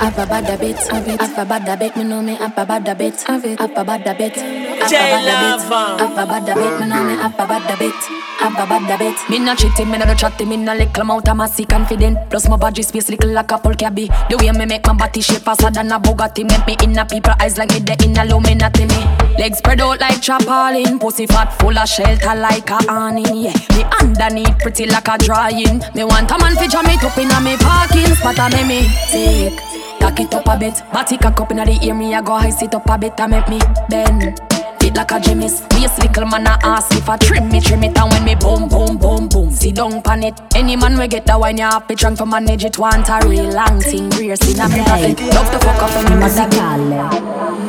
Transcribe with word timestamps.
Have 0.00 0.18
a 0.18 0.26
bad 0.26 0.44
habit, 0.48 0.78
have 0.88 1.06
it. 1.08 1.20
Have 1.20 1.38
a 1.38 1.44
bad 1.44 1.68
habit, 1.68 1.94
me 1.94 2.04
know 2.04 2.22
me 2.22 2.34
have 2.34 2.56
a 2.56 2.64
bad 2.64 2.88
habit, 2.88 3.20
have 3.22 3.44
it. 3.44 3.60
Have 3.60 3.76
a 3.76 3.84
bad 3.84 4.06
habit, 4.06 4.34
have 4.34 4.90
a 4.90 4.96
bad 4.96 5.28
habit. 5.28 6.00
Have 6.00 6.18
a 6.18 6.26
bad 6.26 6.48
habit, 6.48 6.80
me 6.80 6.86
know 6.86 7.04
me 7.04 7.14
have 7.16 7.34
a 7.34 7.46
bad 7.46 7.62
habit, 7.68 7.94
have 8.38 8.58
a 8.58 8.66
bad 8.66 8.82
habit. 8.90 9.28
Me 9.28 9.38
no 9.38 9.54
cheating, 9.54 9.90
me 9.90 9.98
no 9.98 10.06
do 10.06 10.14
chatting, 10.14 10.48
me 10.48 10.56
no 10.56 10.74
little 10.74 11.02
amount 11.02 11.28
of 11.28 11.36
massy 11.36 11.66
confident. 11.66 12.16
Plus 12.30 12.48
my 12.48 12.56
body 12.56 12.82
space 12.82 13.10
little 13.10 13.30
like 13.30 13.52
a 13.52 13.58
full 13.58 13.74
cabby. 13.74 14.08
The 14.30 14.38
way 14.38 14.50
me 14.52 14.64
make 14.64 14.86
my 14.86 14.94
body 14.94 15.20
shape 15.20 15.42
faster 15.42 15.70
than 15.70 15.92
a 15.92 16.00
Bugatti, 16.00 16.48
make 16.48 16.66
me 16.66 16.76
in 16.82 16.98
a 16.98 17.04
people 17.04 17.34
eyes 17.38 17.58
like 17.58 17.70
me 17.70 17.80
the 17.80 18.02
in 18.02 18.16
a 18.16 18.24
Illuminati 18.24 18.86
me. 18.86 19.04
Legs 19.38 19.58
spread 19.58 19.82
out 19.82 20.00
like 20.00 20.22
chapalin, 20.22 20.98
pussy 20.98 21.26
fat 21.26 21.52
full 21.60 21.78
of 21.78 21.86
shelter 21.86 22.34
like 22.34 22.70
a 22.70 22.78
awning. 22.88 23.36
Yeah, 23.36 23.52
me 23.76 23.84
underneath 24.00 24.58
pretty 24.60 24.86
like 24.86 25.08
a 25.08 25.18
drying. 25.18 25.82
Me 25.94 26.04
want 26.04 26.30
a 26.30 26.38
man 26.38 26.56
fi 26.56 26.68
jam 26.68 26.86
it 26.86 27.04
up 27.04 27.18
inna 27.18 27.38
me 27.42 27.58
parking 27.58 28.14
spot, 28.16 28.38
a 28.38 28.56
me 28.56 28.64
me 28.64 28.88
take. 29.12 29.60
Tack 30.00 30.20
it 30.20 30.34
up 30.34 30.46
a 30.48 30.58
bit, 30.58 30.82
body 30.92 31.16
cock 31.18 31.40
up 31.40 31.52
inna 31.52 31.64
the 31.64 31.78
ear, 31.84 31.94
me 31.94 32.14
a 32.14 32.22
go 32.22 32.36
high 32.36 32.50
sit 32.50 32.74
up 32.74 32.88
a 32.88 32.98
bit, 32.98 33.20
and 33.20 33.30
make 33.30 33.48
me 33.48 33.60
bend. 33.88 34.40
Fit 34.80 34.96
like 34.96 35.12
a 35.12 35.20
gymnast, 35.20 35.70
waist 35.74 35.98
little 35.98 36.24
man 36.24 36.46
a 36.46 36.58
ask 36.62 36.90
if 36.96 37.06
I 37.06 37.18
trim 37.18 37.50
me, 37.50 37.60
trim 37.60 37.84
it, 37.84 37.98
and 37.98 38.10
when 38.10 38.24
me 38.24 38.34
boom, 38.34 38.66
boom, 38.66 38.96
boom, 38.96 39.28
boom, 39.28 39.50
sit 39.50 39.76
down 39.76 40.00
pan 40.00 40.22
it. 40.24 40.40
Any 40.54 40.74
man 40.74 40.98
we 40.98 41.06
get 41.06 41.26
the 41.26 41.38
wine, 41.38 41.58
you 41.58 41.64
happy 41.64 41.94
drunk 41.94 42.16
for 42.16 42.26
manage 42.26 42.64
it, 42.64 42.78
want 42.78 43.08
a 43.10 43.20
real 43.28 43.52
long 43.52 43.80
thing, 43.80 44.08
real 44.10 44.36
sin 44.38 44.58
a 44.58 44.68
have 44.68 45.20
Love 45.34 45.50
to 45.52 45.58
fuck 45.58 45.82
up 45.82 46.10
me 46.10 46.16
musicale. 46.16 47.10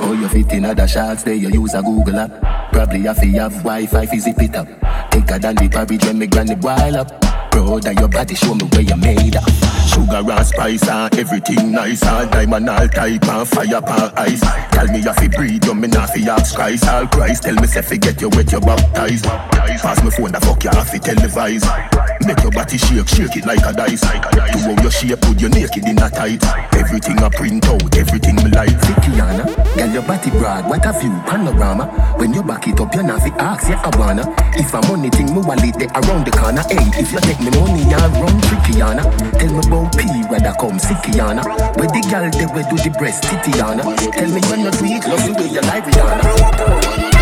Oh, 0.04 0.14
you 0.14 0.28
fit 0.30 0.54
in 0.54 0.66
other 0.66 0.88
shots, 0.88 1.24
there 1.24 1.34
you 1.34 1.50
use 1.50 1.74
a 1.74 1.82
Google 1.82 2.18
app. 2.18 2.72
Probably 2.72 3.02
have 3.02 3.20
to 3.20 3.28
have 3.32 3.54
Wi-Fi, 3.56 4.06
fi 4.06 4.18
zip 4.18 4.42
it 4.42 4.56
up. 4.56 4.68
Thicker 5.12 5.38
than 5.38 5.56
the 5.56 5.68
porridge 5.68 6.06
when 6.06 6.18
me 6.18 6.28
granny 6.28 6.56
boil 6.56 6.96
up. 6.96 7.31
Brother, 7.52 7.94
your 7.94 8.08
body 8.08 8.36
show 8.36 8.56
me 8.56 8.64
where 8.66 8.82
you 8.82 8.96
made 8.96 9.36
of. 9.36 9.44
Sugar 9.88 10.24
and 10.32 10.46
spice 10.48 10.88
and 10.88 11.14
everything 11.20 11.72
nice. 11.72 12.04
All 12.06 12.26
diamond, 12.28 12.70
all 12.70 12.88
type 12.88 13.24
and 13.28 13.48
fire 13.48 13.82
pan 13.82 14.12
ice. 14.16 14.42
Tell 14.72 14.88
me 14.88 15.00
if 15.00 15.22
you 15.22 15.30
breathe, 15.30 15.66
you 15.66 15.76
me 15.76 15.88
not 15.88 16.10
fi 16.10 16.28
ask 16.30 16.56
Christ. 16.56 16.88
All 16.88 17.08
Christ, 17.08 17.44
tell 17.44 17.56
me 17.56 17.64
if 17.64 17.92
you 17.92 17.98
get 17.98 18.22
you 18.22 18.30
wet, 18.30 18.52
you 18.52 18.60
baptized. 18.62 19.26
Pass 19.26 20.04
me 20.04 20.10
phone, 20.12 20.32
the 20.32 20.40
fuck 20.42 20.64
you 20.64 20.70
have 20.72 20.90
to 20.92 20.98
televise. 21.00 21.66
Make 22.26 22.40
your 22.42 22.52
body 22.52 22.78
shake, 22.78 23.08
shake 23.08 23.36
it 23.36 23.46
like 23.46 23.66
a 23.66 23.74
dice. 23.74 24.02
To 24.02 24.08
how 24.08 24.82
your 24.82 24.92
shape, 24.92 25.20
put 25.22 25.40
your 25.42 25.50
naked 25.50 25.86
in 25.86 25.98
a 26.00 26.10
tight. 26.10 26.44
Everything 26.74 27.20
I 27.20 27.30
print 27.30 27.66
out, 27.68 27.84
everything 27.98 28.36
me 28.36 28.50
like. 28.52 28.72
Fikiana, 28.82 29.46
girl 29.76 29.90
your 29.92 30.04
body 30.04 30.32
broad, 30.32 30.70
what 30.70 30.86
a 30.86 30.94
view, 31.00 31.12
panorama. 31.28 31.88
When 32.18 32.34
you 32.34 32.44
back 32.44 32.68
it 32.68 32.80
up, 32.80 32.96
you 32.96 33.04
not 33.04 33.22
fi 33.22 33.30
ask, 33.42 33.68
yeah 33.70 33.82
I 33.84 33.90
wanna. 33.98 34.24
If 34.56 34.74
I'm 34.74 34.88
money 34.88 35.10
thing, 35.10 35.34
me 35.34 35.42
wallet 35.42 35.76
there 35.78 35.92
around 36.00 36.26
the 36.26 36.32
corner. 36.32 36.64
Hey, 36.70 36.80
if 37.02 37.12
you 37.12 37.20
take 37.20 37.41
me 37.42 37.50
money, 37.60 37.94
I 37.94 38.08
run 38.20 38.38
trickyana. 38.42 39.04
Tell 39.38 39.52
me 39.52 39.60
about 39.68 39.98
P, 39.98 40.06
where 40.30 40.42
I 40.42 40.54
come, 40.56 40.80
sickyana. 40.80 41.44
Where 41.78 41.88
the 41.88 42.02
girl 42.10 42.30
they 42.32 42.46
where 42.46 42.64
do 42.70 42.78
the 42.78 42.90
breast, 42.98 43.24
titiana. 43.24 43.84
Tell 43.84 44.30
me 44.30 44.42
when 44.50 44.60
you 44.62 44.72
do 44.72 44.86
it, 44.86 45.08
love 45.08 45.26
the 45.26 45.34
way 45.34 45.48
you 45.50 45.62
like 45.62 45.86
Rihanna. 45.86 47.21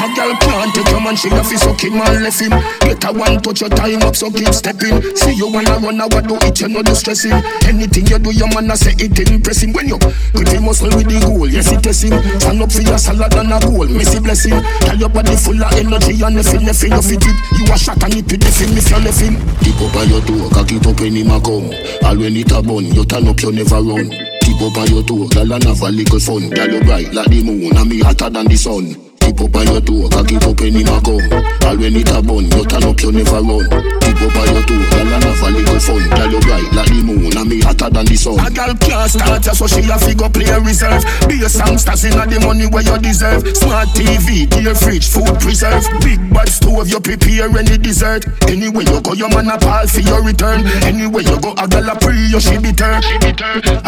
A 0.00 0.08
girl 0.16 0.32
take 0.72 0.88
your 0.88 1.00
man, 1.00 1.14
she 1.14 1.28
a 1.28 1.44
fi 1.44 1.56
suck 1.56 1.84
him 1.84 2.00
and 2.00 2.24
left 2.24 2.40
him. 2.40 2.56
Get 2.80 3.04
a 3.04 3.12
one 3.12 3.36
touch 3.42 3.60
your 3.60 3.68
time 3.68 4.00
up, 4.00 4.16
so 4.16 4.30
keep 4.32 4.48
stepping. 4.54 4.96
See 5.14 5.36
you 5.36 5.52
wanna 5.52 5.76
run, 5.76 6.00
I 6.00 6.08
what 6.08 6.24
do 6.24 6.40
it, 6.40 6.60
you 6.60 6.68
know 6.68 6.80
the 6.80 6.94
stressing. 6.94 7.36
Anything 7.68 8.08
you 8.08 8.18
do, 8.18 8.32
your 8.32 8.48
man 8.48 8.70
a 8.70 8.76
say 8.76 8.96
it 8.96 9.12
impressing. 9.28 9.72
When 9.76 9.88
you 9.88 9.98
put 10.00 10.48
the 10.48 10.56
muscle 10.64 10.88
with 10.88 11.04
the 11.04 11.20
goal, 11.20 11.44
yes 11.44 11.68
it 11.68 11.84
testing. 11.84 12.16
Stand 12.40 12.62
up 12.64 12.72
for 12.72 12.80
your 12.80 12.96
salad 12.96 13.34
and 13.36 13.52
a 13.52 13.60
goal, 13.60 13.88
messy 13.92 14.20
blessing. 14.20 14.56
Tell 14.88 14.96
your 14.96 15.12
body 15.12 15.36
full 15.36 15.60
of 15.60 15.72
energy 15.76 16.16
and 16.24 16.32
nothing, 16.32 16.64
nothing 16.64 16.92
you 16.96 17.02
fit 17.04 17.24
it. 17.28 17.36
You 17.60 17.68
a 17.68 17.76
shot 17.76 18.00
and 18.00 18.16
it 18.16 18.24
with 18.24 18.40
the 18.40 18.48
film 18.48 18.72
if 18.80 18.88
you 18.88 19.00
left 19.04 19.20
him. 19.20 19.36
Tip 19.60 19.80
up 19.84 19.96
on 20.00 20.08
your 20.08 20.24
toe, 20.24 20.48
cock 20.48 20.72
it 20.72 20.86
up 20.88 20.96
when 20.96 21.12
him 21.12 21.28
a 21.28 21.36
come. 21.44 21.68
All 22.08 22.16
when 22.16 22.40
it 22.40 22.52
a 22.56 22.64
bun, 22.64 22.88
you 22.88 23.04
turn 23.04 23.28
up, 23.28 23.36
you 23.44 23.52
never 23.52 23.84
run. 23.84 24.08
Tip 24.08 24.60
up 24.64 24.80
on 24.80 24.88
your 24.88 25.04
toe, 25.04 25.28
girl 25.28 25.52
and 25.52 25.64
have 25.68 25.84
a 25.84 25.92
little 25.92 26.20
fun. 26.24 26.48
Girl 26.48 26.72
you 26.72 26.80
bright 26.88 27.12
like 27.12 27.28
the 27.28 27.44
moon, 27.44 27.76
and 27.76 27.84
me 27.84 28.00
hotter 28.00 28.32
than 28.32 28.48
the 28.48 28.56
sun. 28.56 29.09
Up 29.40 29.56
on 29.56 29.64
your 29.72 29.80
toe, 29.80 30.04
cock 30.12 30.28
it 30.28 30.44
up 30.44 30.60
when 30.60 30.76
him 30.76 30.84
a 30.84 31.00
come. 31.00 31.16
All 31.64 31.76
when 31.80 31.96
it 31.96 32.12
a 32.12 32.20
bun, 32.20 32.44
you 32.44 32.60
turn 32.68 32.84
up, 32.84 33.00
you 33.00 33.08
never 33.08 33.40
run. 33.40 33.64
Tip 34.04 34.20
up 34.20 34.36
on 34.36 34.46
your 34.52 34.60
toe, 34.68 34.84
girl 34.92 35.12
and 35.16 35.24
have 35.24 35.40
a 35.40 35.48
little 35.48 35.80
fun. 35.80 36.04
Girl 36.12 36.28
you 36.28 36.40
bright 36.44 36.68
like 36.76 36.92
the 36.92 37.00
moon, 37.00 37.32
and 37.32 37.48
me 37.48 37.64
hotter 37.64 37.88
than 37.88 38.04
the 38.04 38.20
sun. 38.20 38.36
A 38.36 38.52
girl 38.52 38.76
can't 38.76 39.08
start 39.08 39.40
ya, 39.40 39.56
so 39.56 39.64
she 39.64 39.80
a 39.88 39.96
figure 39.96 40.28
play 40.28 40.52
reserve. 40.60 41.00
Be 41.24 41.40
a 41.40 41.48
songsters 41.48 42.04
inna 42.04 42.28
the 42.28 42.36
money 42.44 42.68
where 42.68 42.84
you 42.84 43.00
deserve. 43.00 43.48
Smart 43.56 43.88
TV, 43.96 44.44
dear 44.44 44.76
fridge, 44.76 45.08
food 45.08 45.32
preserve. 45.40 45.88
Big 46.04 46.20
bad 46.28 46.52
stove, 46.52 46.92
you 46.92 47.00
prepare 47.00 47.48
any 47.48 47.80
dessert. 47.80 48.28
Anywhere 48.44 48.84
you 48.84 49.00
go, 49.00 49.16
your 49.16 49.32
man 49.32 49.48
a 49.48 49.56
call 49.56 49.88
for 49.88 50.04
your 50.04 50.20
return. 50.20 50.68
Anywhere 50.84 51.24
you 51.24 51.40
go, 51.40 51.56
a 51.56 51.64
girl 51.64 51.88
a 51.88 51.96
pre, 51.96 52.12
you 52.28 52.44
she 52.44 52.60
be 52.60 52.76
turn. 52.76 53.00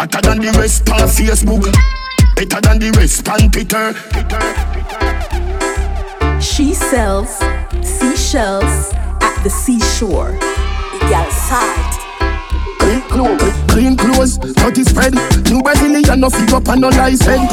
Hotter 0.00 0.20
than 0.24 0.40
the 0.40 0.48
rest 0.56 0.88
on 0.88 1.04
Facebook. 1.12 1.68
Better 2.40 2.60
than 2.64 2.80
the 2.80 2.88
rest 2.96 3.28
on 3.28 3.52
Twitter. 3.52 3.92
She 6.54 6.74
sells 6.74 7.38
seashells 7.80 8.92
at 8.92 9.42
the 9.42 9.48
seashore. 9.48 10.38
Clothes, 13.12 13.52
clean 13.68 13.94
clothes, 13.94 14.38
dirty 14.38 14.84
spread. 14.84 15.12
New 15.52 15.60
Brazilian 15.60 16.20
no 16.20 16.30
figure 16.30 16.56
up 16.56 16.68
and 16.68 16.80
no 16.80 16.88
license. 16.88 17.52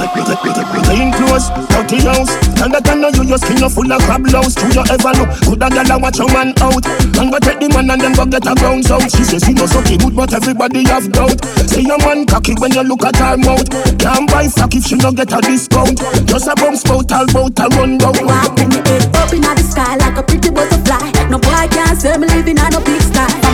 Clean 0.88 1.12
clothes, 1.12 1.52
dirty 1.68 2.00
house. 2.00 2.32
And 2.64 2.72
that 2.72 2.88
I 2.88 2.96
know 2.96 3.12
you, 3.12 3.28
your 3.28 3.38
skin 3.38 3.60
full 3.68 3.92
of 3.92 4.00
crab 4.08 4.24
louse. 4.32 4.56
True 4.56 4.72
you 4.72 4.88
ever 4.88 5.12
look, 5.20 5.28
good 5.44 5.60
a 5.60 5.68
gal 5.68 6.00
watch 6.00 6.16
your 6.16 6.32
man 6.32 6.56
out. 6.64 6.88
And 7.20 7.28
go 7.28 7.40
take 7.44 7.60
the 7.60 7.68
man 7.76 7.92
and 7.92 8.00
then 8.00 8.16
go 8.16 8.24
get 8.24 8.48
a 8.48 8.56
bounce 8.56 8.88
out. 8.88 9.04
She 9.12 9.28
says 9.28 9.44
she 9.44 9.52
no 9.52 9.68
sucky 9.68 10.00
good, 10.00 10.16
but 10.16 10.32
everybody 10.32 10.88
have 10.88 11.12
doubt. 11.12 11.44
Say 11.68 11.84
your 11.84 12.00
man 12.08 12.24
cocky 12.24 12.56
when 12.56 12.72
you 12.72 12.88
look 12.88 13.04
at 13.04 13.20
her 13.20 13.36
mouth. 13.36 13.68
Can't 14.00 14.32
buy 14.32 14.48
fuck 14.48 14.72
if 14.80 14.88
she 14.88 14.96
no 14.96 15.12
get 15.12 15.36
a 15.36 15.44
discount. 15.44 16.00
Just 16.24 16.48
a 16.48 16.56
bum 16.56 16.80
spout, 16.80 17.12
all 17.12 17.28
bout 17.36 17.60
a 17.60 17.68
run 17.76 18.00
down. 18.00 18.16
Walk 18.24 18.56
with 18.56 18.72
me 18.72 18.80
up 19.12 19.34
inna 19.36 19.52
the 19.60 19.66
sky 19.68 20.00
like 20.00 20.16
a 20.16 20.24
pretty 20.24 20.56
butterfly. 20.56 21.04
No 21.28 21.36
boy 21.36 21.68
can 21.68 22.00
say 22.00 22.16
me 22.16 22.32
living 22.32 22.60
on 22.64 22.72
a 22.72 22.80
big 22.80 23.04
sky. 23.12 23.49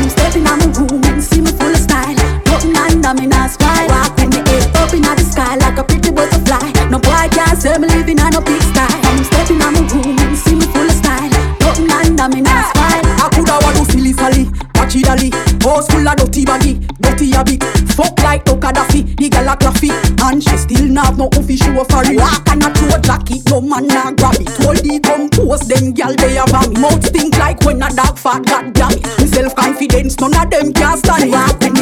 Say 7.65 7.77
me 7.79 7.87
living 7.87 8.19
on 8.19 8.35
a 8.35 8.41
big 8.41 8.61
sky. 8.61 8.85
I'm 9.09 9.23
stepping 9.23 9.61
on 9.61 9.73
my 9.73 9.81
room 9.89 10.17
and 10.19 10.37
see 10.37 10.53
me 10.53 10.65
full 10.69 10.85
of 10.85 10.91
style. 10.91 11.29
Nothing 11.59 11.89
under 11.89 12.29
me 12.29 12.41
not 12.41 12.69
sky. 12.69 13.01
I 13.01 13.29
coulda 13.33 13.57
want 13.63 13.77
to 13.77 13.85
silly 13.91 14.13
sally, 14.13 14.45
patchy 14.75 15.01
dolly. 15.01 15.29
House 15.65 15.89
full 15.89 16.07
of 16.07 16.15
dirty 16.15 16.45
baggy, 16.45 16.73
dirty 17.01 17.33
a 17.33 17.43
bit. 17.43 17.63
Fuck 17.97 18.19
like 18.21 18.45
no 18.45 18.55
Gaddafi, 18.57 19.15
the 19.15 19.29
gal 19.29 19.47
a 19.47 19.55
claffy 19.55 19.89
And 20.19 20.43
she 20.43 20.57
still 20.57 20.85
not 20.85 21.15
no 21.15 21.27
office 21.31 21.63
show 21.63 21.81
for 21.85 22.03
it 22.03 22.19
Walk 22.19 22.43
and 22.49 22.63
a 22.63 22.69
throw 22.75 22.99
jacket, 22.99 23.47
no 23.47 23.61
man 23.61 23.87
na 23.87 24.11
grab 24.11 24.35
it? 24.35 24.49
Hold 24.59 24.83
the 24.83 24.99
gun 24.99 25.29
post, 25.29 25.69
them 25.69 25.93
gal 25.93 26.13
they 26.13 26.35
a 26.35 26.43
bomb 26.43 26.73
Mouth 26.73 27.05
stink 27.05 27.37
like 27.37 27.63
when 27.63 27.81
a 27.81 27.87
dog 27.95 28.19
fat, 28.19 28.45
god 28.45 28.73
damn 28.73 28.91
it. 28.91 29.05
Self-confidence, 29.31 30.19
none 30.19 30.35
of 30.35 30.51
them 30.51 30.73
can 30.73 30.97
stand 30.97 31.31
it 31.31 31.74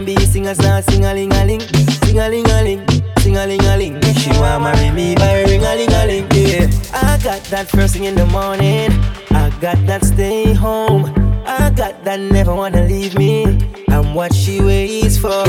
R&B 0.00 0.16
singers 0.26 0.56
start 0.56 0.84
sing 0.84 1.04
a 1.04 1.12
ling 1.12 1.32
a 1.32 1.44
ling, 1.44 1.60
sing 1.60 2.18
a 2.18 2.28
ling 2.28 2.48
a 2.48 2.62
ling, 2.62 2.88
sing 3.18 3.36
a 3.36 3.46
ling 3.46 3.64
a 3.64 3.76
ling. 3.76 4.00
She 4.14 4.30
want 4.40 4.62
marry 4.62 4.90
me 4.92 5.14
by 5.14 5.42
ring 5.42 5.62
a 5.62 5.74
ling 5.74 5.92
a 5.92 6.06
ling. 6.06 6.26
Yeah, 6.32 6.70
I 6.94 7.18
got 7.22 7.42
that 7.50 7.68
first 7.68 7.94
thing 7.94 8.04
in 8.04 8.14
the 8.14 8.26
morning. 8.26 8.92
I 9.30 9.50
got 9.60 9.84
that 9.86 10.04
stay 10.04 10.54
home. 10.54 11.04
I 11.46 11.70
got 11.70 12.02
that 12.04 12.20
never 12.20 12.54
wanna 12.54 12.86
leave 12.86 13.18
me. 13.18 13.44
I'm 13.88 14.14
what 14.14 14.34
she 14.34 14.62
waits 14.62 15.18
for. 15.18 15.44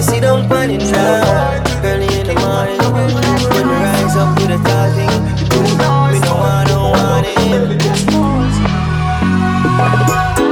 Yes, 0.00 0.14
you 0.14 0.20
don't 0.22 0.48
burn 0.48 0.70
it 0.70 0.80
down. 0.80 1.60
Early 1.84 2.06
in 2.18 2.26
the 2.26 2.32
morning, 2.40 2.80
when 3.52 3.68
you 3.68 3.74
rise 3.84 4.16
up 4.16 4.34
to 4.38 4.46
the 4.46 4.56
thousand, 4.64 5.12
you 5.38 5.44
do 5.52 5.60
me 5.60 5.76
no 6.24 6.36
I 6.40 6.64
don't 6.66 6.92
want 6.96 7.26
it. 7.28 7.36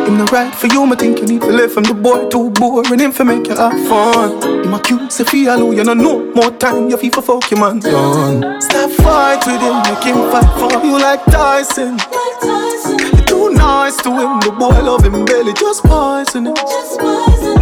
Him 0.06 0.18
the 0.18 0.24
right 0.30 0.54
for 0.54 0.66
you, 0.66 0.84
I 0.84 0.96
think 0.96 1.20
you 1.20 1.26
need 1.26 1.40
to 1.40 1.46
live 1.46 1.72
from 1.72 1.84
the 1.84 1.94
boy 1.94 2.28
too 2.28 2.50
boring. 2.50 3.00
Him 3.00 3.10
for 3.10 3.24
make 3.24 3.46
you 3.46 3.56
have 3.56 3.72
fun. 3.88 4.64
In 4.64 4.70
my 4.70 4.80
cute 4.80 5.10
Sophia 5.10 5.56
Lou, 5.56 5.72
you 5.74 5.82
know 5.82 5.94
no 5.94 6.30
more 6.34 6.50
time. 6.50 6.90
Your 6.90 6.98
FIFA 6.98 7.24
fuck 7.24 7.50
your 7.50 7.60
man 7.60 7.78
done. 7.78 8.60
Stop 8.60 8.90
fight 9.00 9.46
with 9.46 9.62
him, 9.62 9.80
make 9.88 10.04
him 10.04 10.30
fight 10.30 10.52
for 10.60 10.84
you 10.84 10.98
like 11.00 11.24
Tyson. 11.24 11.96
Like 11.96 12.40
Tyson. 12.42 12.98
You're 13.16 13.24
too 13.24 13.48
nice 13.54 13.96
to 14.02 14.10
him, 14.10 14.40
the 14.40 14.50
boy 14.58 14.76
love 14.84 15.04
him 15.06 15.24
belly 15.24 15.54
just 15.54 15.82
poison 15.84 16.48
it. 16.48 16.56
Just 16.56 17.00
poison 17.00 17.57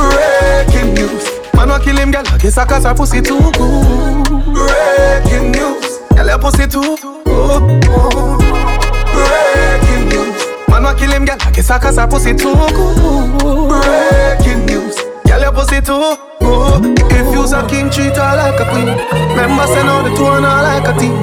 Breaking 0.00 0.94
news, 0.94 1.24
man 1.54 1.68
wa 1.68 1.78
kill 1.78 1.96
him, 1.98 2.10
girl. 2.10 2.24
I 2.26 2.38
guess 2.38 2.56
I 2.58 2.64
cause 2.64 2.84
her 2.84 2.94
pussy 2.94 3.20
too 3.20 3.38
good. 3.38 4.24
Breaking 4.54 5.52
news, 5.52 5.98
girl 6.16 6.26
your 6.26 6.38
pussy 6.38 6.66
too 6.66 6.96
good. 7.24 7.80
Breaking 9.12 10.08
news. 10.08 10.40
Man 10.68 10.82
wa 10.84 10.94
kill 10.94 11.10
him, 11.12 11.24
girl. 11.24 11.36
I 11.40 11.50
guess 11.50 11.70
I 11.70 11.78
cause 11.78 11.96
her 11.96 12.06
pussy 12.06 12.32
too 12.34 12.54
good. 12.54 13.38
Breaking 13.68 14.66
news. 14.66 14.96
Girl, 15.26 15.40
your 15.40 15.52
pussy 15.52 15.80
too 15.80 16.16
good. 16.40 16.98
If 17.12 17.34
you's 17.34 17.52
a 17.52 17.66
king, 17.68 17.90
treat 17.90 18.16
her 18.16 18.36
like 18.36 18.58
a 18.58 18.64
queen. 18.70 18.88
Remember, 19.30 19.66
send 19.66 19.88
out 19.88 20.02
the 20.02 20.10
two 20.16 20.26
and 20.26 20.44
her 20.44 20.62
like 20.62 20.88
a 20.88 20.98
team. 20.98 21.14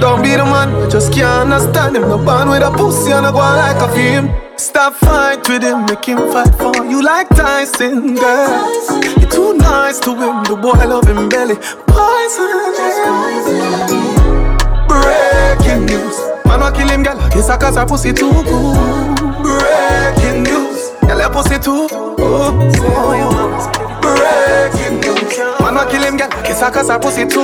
Don't 0.00 0.22
be 0.22 0.30
the 0.30 0.44
man, 0.44 0.90
just 0.90 1.12
can't 1.12 1.52
understand 1.52 1.96
him. 1.96 2.02
No 2.02 2.18
band 2.18 2.50
with 2.50 2.62
a 2.62 2.70
pussy 2.70 3.12
and 3.12 3.26
I 3.26 3.30
go 3.30 3.38
like 3.38 3.80
a 3.80 3.88
film. 3.94 4.43
Stop 4.56 4.94
fight 4.94 5.48
with 5.48 5.62
him, 5.64 5.84
make 5.86 6.04
him 6.04 6.18
fight 6.32 6.54
for 6.54 6.84
you 6.84 7.02
like 7.02 7.28
Tyson, 7.30 8.14
girl. 8.14 8.70
You're 9.18 9.28
too 9.28 9.54
nice 9.54 9.98
to 10.00 10.10
him, 10.10 10.44
the 10.44 10.56
boy 10.60 10.78
him 10.78 11.28
belly. 11.28 11.56
Poison. 11.86 12.74
Breaking 14.86 15.86
news. 15.86 16.18
Man 16.44 16.60
wa 16.60 16.70
kill 16.70 16.88
him, 16.88 17.02
girl. 17.02 17.18
I 17.18 17.28
guess 17.30 17.48
I 17.48 17.56
cause 17.56 17.76
her 17.76 17.86
pussy 17.86 18.12
too. 18.12 18.30
Breaking 19.42 20.44
news. 20.44 20.90
Girl, 21.00 21.18
your 21.18 21.30
pussy 21.30 21.58
too. 21.58 21.88
Breaking 24.00 25.00
news. 25.00 25.38
Man 25.60 25.74
wa 25.74 25.84
kill 25.90 26.02
him, 26.02 26.16
girl. 26.16 26.28
I 26.30 26.42
guess 26.46 26.62
I 26.62 26.70
cause 26.70 26.88
her 26.90 26.98
pussy 27.00 27.26
too. 27.26 27.42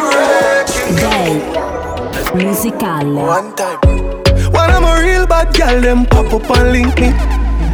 Breaking 0.00 0.96
Day 0.96 1.91
Musicale 2.34 3.14
One 3.14 3.54
time. 3.56 3.78
When 4.52 4.70
I'm 4.70 4.84
a 4.84 5.02
real 5.02 5.26
bad 5.26 5.54
girl, 5.54 5.80
them 5.80 6.06
pop 6.06 6.32
up 6.32 6.50
and 6.56 6.72
link 6.72 6.98
me. 6.98 7.08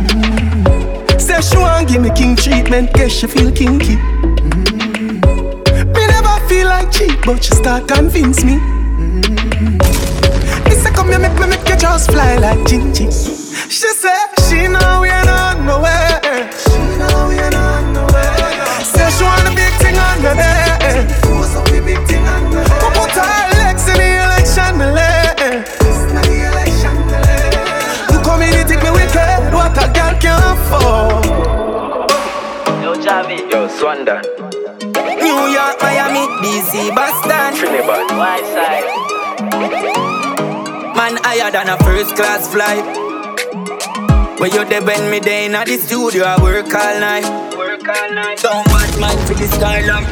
Mm. 0.09 1.21
Say 1.21 1.41
she 1.41 1.57
want 1.57 1.89
give 1.89 2.03
me 2.03 2.11
king 2.11 2.35
treatment, 2.35 2.93
guess 2.93 3.13
she 3.13 3.27
feel 3.29 3.53
kinky. 3.53 3.97
Mm. 3.97 5.23
Me 5.95 6.07
never 6.07 6.49
feel 6.49 6.67
like 6.67 6.91
cheap, 6.91 7.19
but 7.25 7.43
she 7.45 7.53
start 7.55 7.87
convince 7.89 8.43
me. 8.45 8.57
Mm. 8.57 9.79
Me 10.65 10.71
say 10.75 10.91
come 10.91 11.09
here, 11.09 11.19
make 11.21 11.39
me 11.39 11.47
make 11.47 11.69
you 11.69 11.77
just 11.77 12.11
fly 12.11 12.37
like 12.37 12.59
Gingy. 12.67 13.07
She 13.71 13.89
say 14.03 14.19
she 14.49 14.67
know 14.67 15.01
we 15.03 15.09
ain't 15.09 15.29
on 15.29 15.67
nowhere. 15.67 16.08
Javi. 33.89 33.99
Yo, 34.05 34.19
Swanda, 34.19 34.21
New 35.17 35.49
York, 35.49 35.81
Miami, 35.83 36.27
DC, 36.43 36.95
Boston. 36.95 37.55
Trinidad. 37.55 38.11
White 38.19 38.45
side. 38.53 38.85
Man 40.97 41.17
higher 41.23 41.51
than 41.51 41.69
a 41.69 41.77
first 41.79 42.15
class 42.17 42.53
flight. 42.53 42.85
Where 44.41 44.51
you 44.51 44.65
there 44.67 44.83
when 44.83 45.11
me 45.11 45.21
day 45.21 45.47
in 45.47 45.53
the 45.53 45.79
studio, 45.79 46.25
I 46.25 46.41
work 46.43 46.73
all 46.75 47.01
night. 47.01 47.25
Work 47.57 47.89
all 47.89 48.15
night. 48.15 48.39
Don't 48.39 48.65
bad 48.67 49.01
man 49.01 49.17
for 49.27 49.35
the 49.35 49.49
skyline. 49.49 50.07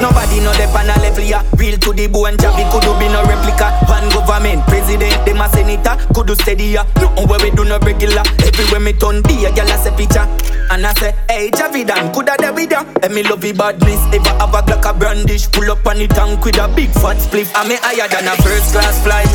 Nobody 0.00 0.40
know 0.40 0.52
the 0.54 0.66
pan 0.74 0.90
a 0.90 0.98
level 1.00 1.22
ya. 1.22 1.42
Real 1.56 1.78
to 1.78 1.92
the 1.92 2.08
bone, 2.08 2.36
Javi 2.36 2.64
could 2.72 2.98
be 2.98 3.06
no 3.08 3.22
replica. 3.22 3.70
One 3.86 4.08
government, 4.10 4.66
president, 4.66 5.14
them 5.24 5.40
a 5.40 5.48
senator, 5.50 5.96
could 6.14 6.26
do 6.26 6.34
steady 6.34 6.74
ya. 6.74 6.84
Nothing 6.96 7.28
where 7.28 7.38
we 7.38 7.50
do 7.50 7.64
no 7.64 7.78
regular. 7.78 8.22
Everywhere 8.42 8.80
me 8.80 8.92
turn 8.94 9.22
be 9.22 9.44
a 9.44 9.50
gyal 9.50 9.70
a 9.70 9.78
say 9.78 9.94
picture. 9.94 10.26
And 10.70 10.86
I 10.86 10.92
say, 10.94 11.14
hey 11.28 11.50
Javi 11.50 11.86
Dan, 11.86 12.12
coulda 12.12 12.36
there 12.38 12.52
with 12.52 12.70
ya. 12.70 12.84
And 13.02 13.14
me 13.14 13.22
love 13.22 13.40
the 13.40 13.52
badness. 13.52 14.00
Ever 14.14 14.34
have 14.40 14.54
a 14.54 14.60
Glock 14.62 14.90
a 14.90 14.92
brandish, 14.94 15.50
pull 15.52 15.70
up 15.70 15.86
on 15.86 15.98
the 15.98 16.08
tank 16.08 16.44
with 16.44 16.58
a 16.58 16.68
big 16.68 16.90
fat 16.90 17.18
spliff. 17.18 17.52
I 17.54 17.68
me 17.68 17.76
higher 17.76 18.08
than 18.08 18.26
a 18.26 18.34
first 18.42 18.72
class 18.72 19.02
flight. 19.04 19.28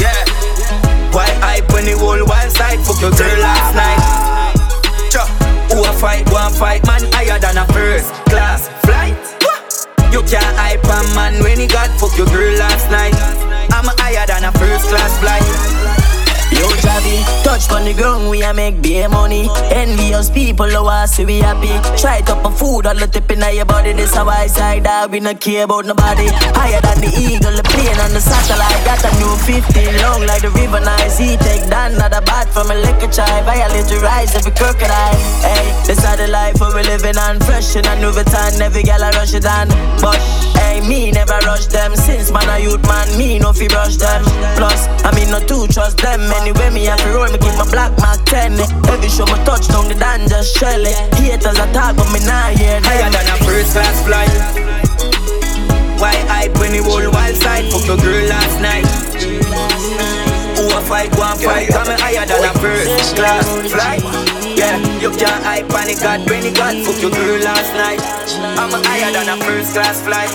Yeah. 0.00 0.24
Why 1.12 1.26
hype 1.42 1.70
when 1.72 1.84
the 1.84 1.98
whole 1.98 2.24
wild 2.24 2.52
side 2.52 2.80
fuck 2.80 3.00
your 3.00 3.10
girl 3.10 3.38
last 3.42 3.74
night? 3.74 4.02
Cha, 5.10 5.26
who 5.70 5.82
a 5.82 5.92
fight, 5.98 6.26
and 6.26 6.54
fight, 6.54 6.86
man 6.86 7.02
higher 7.12 7.38
than 7.38 7.58
a 7.58 7.66
first 7.72 8.14
class 8.30 8.68
flight. 8.86 9.18
You 10.12 10.22
can't 10.22 10.56
hype 10.58 10.82
a 10.82 11.14
man 11.14 11.42
when 11.42 11.58
he 11.58 11.66
got 11.66 11.90
fuck 12.00 12.16
your 12.16 12.26
girl 12.26 12.58
last 12.58 12.90
night. 12.90 13.14
I'm 13.74 13.86
higher 13.98 14.26
than 14.26 14.44
a 14.44 14.52
first 14.52 14.88
class 14.88 15.12
flight. 15.20 15.99
Yo, 16.50 16.66
Javi, 16.82 17.22
touch 17.44 17.70
on 17.70 17.84
the 17.84 17.94
ground, 17.94 18.28
we 18.28 18.42
a 18.42 18.52
make 18.52 18.82
beer 18.82 19.08
money. 19.08 19.48
Envious 19.70 20.28
people, 20.30 20.66
oh, 20.66 20.84
want 20.84 21.08
see 21.08 21.24
we 21.24 21.38
happy. 21.38 21.70
Try 21.96 22.20
up 22.26 22.44
a 22.44 22.50
food, 22.50 22.86
all 22.86 22.94
the 22.94 23.06
tip 23.06 23.30
in 23.30 23.40
your 23.54 23.64
body. 23.64 23.92
This 23.92 24.16
a 24.16 24.24
white 24.24 24.50
side 24.50 24.84
dog, 24.84 25.12
we 25.12 25.20
no 25.20 25.34
care 25.34 25.64
about 25.64 25.86
nobody. 25.86 26.26
Higher 26.58 26.80
than 26.80 27.00
the 27.00 27.10
eagle, 27.14 27.54
the 27.54 27.62
plane 27.62 27.98
on 28.02 28.10
the 28.10 28.20
satellite. 28.20 28.82
Got 28.84 29.04
a 29.06 29.10
new 29.22 29.30
15 29.46 30.02
long 30.02 30.26
like 30.26 30.42
the 30.42 30.50
river 30.50 30.80
nice. 30.80 31.18
He 31.18 31.36
take 31.36 31.70
down 31.70 31.94
another 31.94 32.20
bat 32.22 32.48
from 32.52 32.70
a 32.70 32.74
liquor 32.74 33.06
chai. 33.06 33.42
Violate 33.46 33.86
the 33.86 34.00
rise 34.02 34.34
every 34.34 34.52
crocodile. 34.52 35.20
Hey, 35.46 35.70
this 35.86 36.02
are 36.04 36.16
the 36.16 36.26
life 36.26 36.58
where 36.58 36.74
we 36.74 36.82
living 36.82 37.16
on. 37.16 37.38
Fresh 37.46 37.76
in 37.76 37.86
a 37.86 37.94
new 38.02 38.10
Vuitton, 38.10 38.60
every 38.60 38.82
gal 38.82 39.04
I 39.04 39.10
rush 39.14 39.34
it 39.34 39.46
on. 39.46 39.68
But, 40.02 40.18
hey, 40.58 40.82
me 40.82 41.12
never 41.12 41.38
rush 41.46 41.66
them. 41.66 41.94
Since 41.94 42.32
man 42.32 42.50
a 42.50 42.58
youth 42.58 42.82
man, 42.90 43.06
me 43.16 43.38
no 43.38 43.52
fi 43.52 43.68
brush 43.68 43.96
them. 43.96 44.26
Plus, 44.58 44.90
I 45.06 45.14
mean 45.14 45.30
no 45.30 45.38
too 45.46 45.70
trust 45.70 45.98
them. 45.98 46.20
Anyway, 46.40 46.70
me 46.70 46.84
have 46.86 46.98
to 47.04 47.08
roll, 47.12 47.28
me 47.28 47.36
give 47.36 47.56
my 47.58 47.68
black 47.70 47.92
mark 47.98 48.24
10. 48.24 48.52
Every 48.88 49.08
show 49.10 49.26
me 49.26 49.36
touch 49.44 49.68
down 49.68 49.88
the 49.88 49.94
dan 49.94 50.26
just 50.26 50.56
shell 50.56 50.80
it. 50.80 50.96
Haters 51.14 51.58
attack, 51.58 51.96
but 51.96 52.08
me 52.12 52.20
nah 52.24 52.48
hear 52.48 52.80
them. 52.80 52.84
Higher 52.84 53.10
than 53.12 53.28
a 53.28 53.36
first 53.44 53.72
class 53.76 54.00
flight. 54.08 54.32
Why 56.00 56.16
hype 56.32 56.56
when 56.58 56.72
the 56.72 56.82
whole 56.82 57.10
wild 57.12 57.36
side 57.36 57.70
fuck 57.70 57.84
your 57.86 57.98
girl 57.98 58.24
last 58.24 58.56
night? 58.62 59.29
Who 60.80 60.86
a 60.86 60.88
fight, 60.88 61.10
go 61.12 61.22
and 61.22 61.40
fight, 61.40 61.68
come 61.68 61.86
higher 61.86 62.26
than 62.26 62.44
a 62.44 62.52
first 62.58 63.14
class 63.16 63.44
flight. 63.70 64.00
Yeah, 64.56 64.78
you 64.98 65.10
can't 65.10 65.44
hype 65.44 65.72
on 65.74 65.88
it, 65.88 66.00
God, 66.00 66.28
when 66.28 66.44
it 66.44 66.56
got 66.56 66.74
fuck 66.84 67.00
your 67.02 67.10
girl 67.10 67.40
last 67.40 67.72
night. 67.74 68.00
I'm 68.58 68.70
higher 68.84 69.12
than 69.12 69.28
a 69.28 69.44
first 69.44 69.74
class 69.74 70.00
flight. 70.02 70.30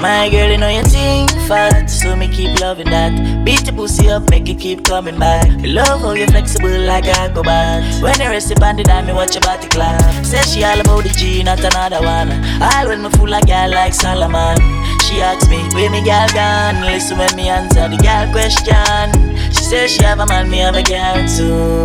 My 0.00 0.28
girl, 0.28 0.50
you 0.50 0.58
know 0.58 0.68
you 0.68 0.82
think 0.82 1.30
fat, 1.48 1.86
so 1.86 2.14
me 2.16 2.28
keep 2.28 2.60
loving 2.60 2.90
that. 2.90 3.44
Beat 3.44 3.66
your 3.66 3.74
pussy 3.74 4.08
up, 4.10 4.28
make 4.30 4.48
it 4.48 4.58
keep 4.58 4.84
coming 4.84 5.18
back. 5.18 5.48
Love 5.62 6.00
how 6.00 6.12
you 6.12 6.26
flexible 6.26 6.80
like 6.80 7.06
a 7.06 7.32
cobalt. 7.32 8.02
When 8.02 8.20
you 8.20 8.28
rest 8.28 8.52
on 8.62 8.76
the 8.76 8.84
dime, 8.84 9.06
me 9.06 9.12
watch 9.12 9.34
your 9.34 9.42
body 9.42 9.68
clap. 9.68 10.24
Say 10.24 10.42
she 10.42 10.64
all 10.64 10.80
about 10.80 11.04
the 11.04 11.10
G, 11.10 11.42
not 11.42 11.60
another 11.60 12.02
one. 12.02 12.30
All 12.62 12.88
when 12.88 13.02
me 13.02 13.10
fool 13.10 13.28
like 13.28 13.46
girl 13.46 13.70
like 13.70 13.94
Solomon. 13.94 14.58
She 15.06 15.22
asks 15.22 15.48
me, 15.48 15.62
where 15.72 15.88
me 15.88 16.02
girl 16.02 16.26
gone? 16.34 16.80
Listen 16.82 17.18
when 17.18 17.34
me 17.36 17.48
answer 17.48 17.88
the 17.88 17.96
girl 17.96 18.26
question. 18.32 19.36
She 19.52 19.62
says 19.62 19.90
she 19.92 20.02
have 20.02 20.18
a 20.18 20.26
man, 20.26 20.50
me 20.50 20.58
have 20.58 20.74
a 20.74 20.82
girl 20.82 21.14
too. 21.30 21.84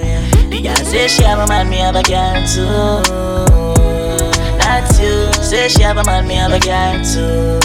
Yeah. 0.00 0.48
The 0.48 0.62
girl 0.62 0.84
say 0.84 1.08
she 1.08 1.22
have 1.24 1.38
a 1.38 1.46
man, 1.46 1.68
me 1.68 1.76
have 1.76 1.94
a 1.94 2.02
girl 2.02 2.40
too. 2.48 3.02
That's 4.58 4.98
you. 4.98 5.30
Say 5.44 5.68
she 5.68 5.82
have 5.82 5.98
a 5.98 6.04
man, 6.04 6.26
me 6.26 6.36
have 6.36 6.52
a 6.52 6.58
girl 6.58 7.04
too. 7.04 7.60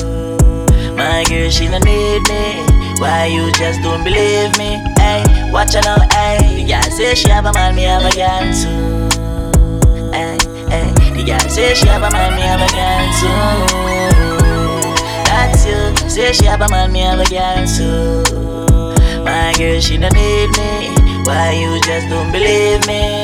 My 0.96 1.24
girl, 1.30 1.50
she 1.50 1.68
don't 1.68 1.86
need 1.86 2.28
me. 2.28 2.66
Why 3.00 3.28
you 3.28 3.52
just 3.54 3.82
don't 3.82 4.04
believe 4.04 4.58
me? 4.58 4.84
Hey, 5.00 5.24
watch 5.52 5.76
her 5.76 5.82
now, 5.82 5.98
hey. 6.12 6.62
The 6.62 6.68
girl 6.68 6.92
say 6.92 7.16
she 7.16 7.30
have 7.30 7.46
a 7.46 7.54
man, 7.54 7.74
me 7.74 7.84
have 7.84 8.04
a 8.04 8.12
girl 8.14 8.54
too. 8.54 8.93
The 11.14 11.24
girl 11.24 11.50
say 11.50 11.74
she 11.76 11.88
have 11.88 12.04
a 12.04 12.10
man, 12.12 12.36
me 12.36 12.42
have 12.42 12.62
a 12.62 12.70
girl 12.74 13.06
too. 13.22 14.44
That's 15.26 15.66
you. 15.66 16.10
Say 16.10 16.34
she 16.34 16.46
have 16.46 16.62
a 16.62 16.70
man, 16.70 16.92
me 16.92 17.00
have 17.00 17.20
a 17.20 17.26
girl 17.30 17.66
too. 17.66 18.24
My 19.24 19.54
girl, 19.58 19.80
she 19.80 19.98
don't 19.98 20.14
need 20.14 20.50
me. 20.58 20.94
Why 21.24 21.54
you 21.54 21.80
just 21.82 22.10
don't 22.10 22.32
believe 22.32 22.86
me? 22.88 23.24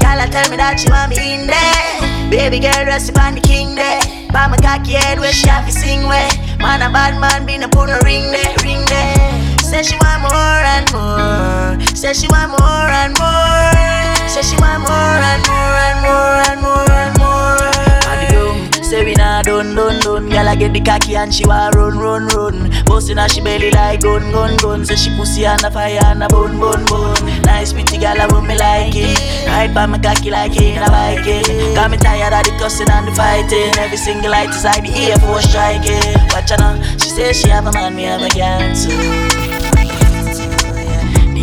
Girl, 0.00 0.22
tell 0.30 0.48
me 0.50 0.56
that 0.56 0.80
she 0.80 0.88
want 0.88 1.10
me 1.10 1.34
in 1.34 1.46
there. 1.46 2.30
Baby 2.30 2.60
girl, 2.60 2.86
rest 2.86 3.10
upon 3.10 3.34
the 3.34 3.40
king 3.40 3.74
there. 3.74 4.00
By 4.32 4.46
my 4.48 4.56
cocky 4.56 4.92
head 4.92 5.18
where 5.18 5.32
she 5.32 5.48
have 5.48 5.66
to 5.66 5.72
sing 5.72 6.08
where. 6.08 6.30
Man, 6.58 6.80
a 6.80 6.90
bad 6.90 7.20
man, 7.20 7.44
been 7.44 7.62
a 7.62 7.68
put 7.68 7.90
a 7.90 8.00
ring 8.04 8.30
there, 8.32 8.54
ring 8.62 8.82
there. 8.86 9.35
Say 9.66 9.82
she 9.82 9.96
want 9.98 10.22
more 10.22 10.62
and 10.74 10.86
more. 10.92 11.86
Say 11.94 12.12
she 12.14 12.28
want 12.28 12.50
more 12.54 12.88
and 13.02 13.12
more. 13.18 14.28
Say 14.30 14.42
she 14.42 14.56
want 14.62 14.80
more 14.86 15.20
and 15.30 15.42
more 15.50 15.76
and 15.86 15.98
more 16.06 16.38
and 16.48 16.60
more 16.62 16.92
and 17.02 17.12
more. 17.18 17.66
And 18.06 18.20
the 18.30 18.82
say 18.84 19.04
we 19.04 19.14
nah 19.14 19.42
done, 19.42 19.74
done, 19.74 20.00
done. 20.00 20.28
Girl, 20.30 20.48
I 20.48 20.54
get 20.54 20.72
the 20.72 20.80
cocky 20.80 21.16
and 21.16 21.34
she 21.34 21.44
want 21.44 21.74
run, 21.74 21.98
run, 21.98 22.28
run. 22.28 22.70
Bustin' 22.86 23.18
her 23.18 23.28
she 23.28 23.40
belly 23.40 23.70
like 23.72 24.00
gun, 24.00 24.30
gun, 24.30 24.56
gun. 24.58 24.84
Say 24.84 24.94
she 24.96 25.10
pussy 25.16 25.44
on 25.44 25.58
the 25.58 25.70
fire 25.70 25.98
and 26.04 26.22
a 26.22 26.28
bun, 26.28 26.60
bun, 26.60 26.84
bun. 26.86 27.42
Nice 27.42 27.72
pretty 27.72 27.98
girl, 27.98 28.16
I 28.20 28.26
want 28.30 28.46
me 28.46 28.56
like 28.56 28.94
it. 28.94 29.18
Ride 29.48 29.74
by 29.74 29.86
my 29.86 29.98
cocky 29.98 30.30
like 30.30 30.56
in 30.56 30.80
a 30.80 30.86
bike. 30.88 31.26
Got 31.74 31.90
me 31.90 31.98
tired 31.98 32.32
of 32.32 32.44
the 32.44 32.56
cussing 32.58 32.88
and 32.88 33.08
the 33.08 33.12
fighting. 33.12 33.76
Every 33.82 33.98
single 33.98 34.30
light 34.30 34.50
is 34.50 34.64
like 34.64 34.84
the 34.84 34.94
Air 34.94 35.18
Force 35.18 35.50
striking. 35.50 36.14
Watch 36.30 36.50
her 36.50 36.56
now, 36.56 36.80
she 36.96 37.10
says 37.10 37.36
she 37.36 37.48
have 37.48 37.66
a 37.66 37.72
man, 37.72 37.96
me 37.96 38.04
have 38.04 38.22
a 38.22 38.30
girl 38.30 38.62
too. 38.72 39.45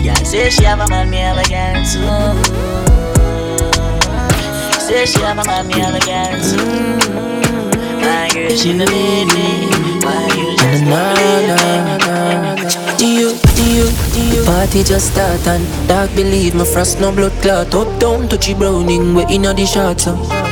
The 0.04 0.10
girl 0.10 0.26
say 0.26 0.50
she 0.50 0.66
have 0.66 0.82
a 0.82 0.88
man, 0.90 1.10
me 1.10 1.18
have 1.18 1.38
a 1.38 1.44
girl 1.48 1.80
too. 1.88 2.04
Say 4.82 5.06
she 5.06 5.22
have 5.22 5.40
a 5.40 5.46
man, 5.46 5.66
me 5.66 5.80
have 5.80 5.96
a 5.96 6.00
girl 6.04 6.42
too. 6.44 6.60
My 8.04 8.28
girl, 8.34 8.50
she 8.50 8.74
no 8.74 8.84
need 8.84 9.28
me. 9.32 9.70
Why 10.04 10.28
you 10.36 10.58
just 10.58 10.84
Nah, 10.84 11.14
nah, 11.48 11.98
nah, 11.98 12.56
nah. 12.56 12.98
Do 12.98 13.08
you, 13.08 13.38
do 13.56 13.64
you, 13.64 13.88
do 14.12 14.22
you 14.36 14.44
Party 14.44 14.84
just 14.84 15.14
start 15.14 15.48
and 15.48 15.66
Dark 15.88 16.14
believe 16.16 16.54
my 16.54 16.66
frost 16.66 17.00
no 17.00 17.12
blood 17.14 17.32
clot 17.42 17.74
Up 17.74 18.00
down 18.00 18.28
touchy 18.28 18.54
browning 18.54 19.14
we 19.14 19.24
inna 19.28 19.54
the 19.54 19.66
shots 19.66 20.08
uh. 20.08 20.43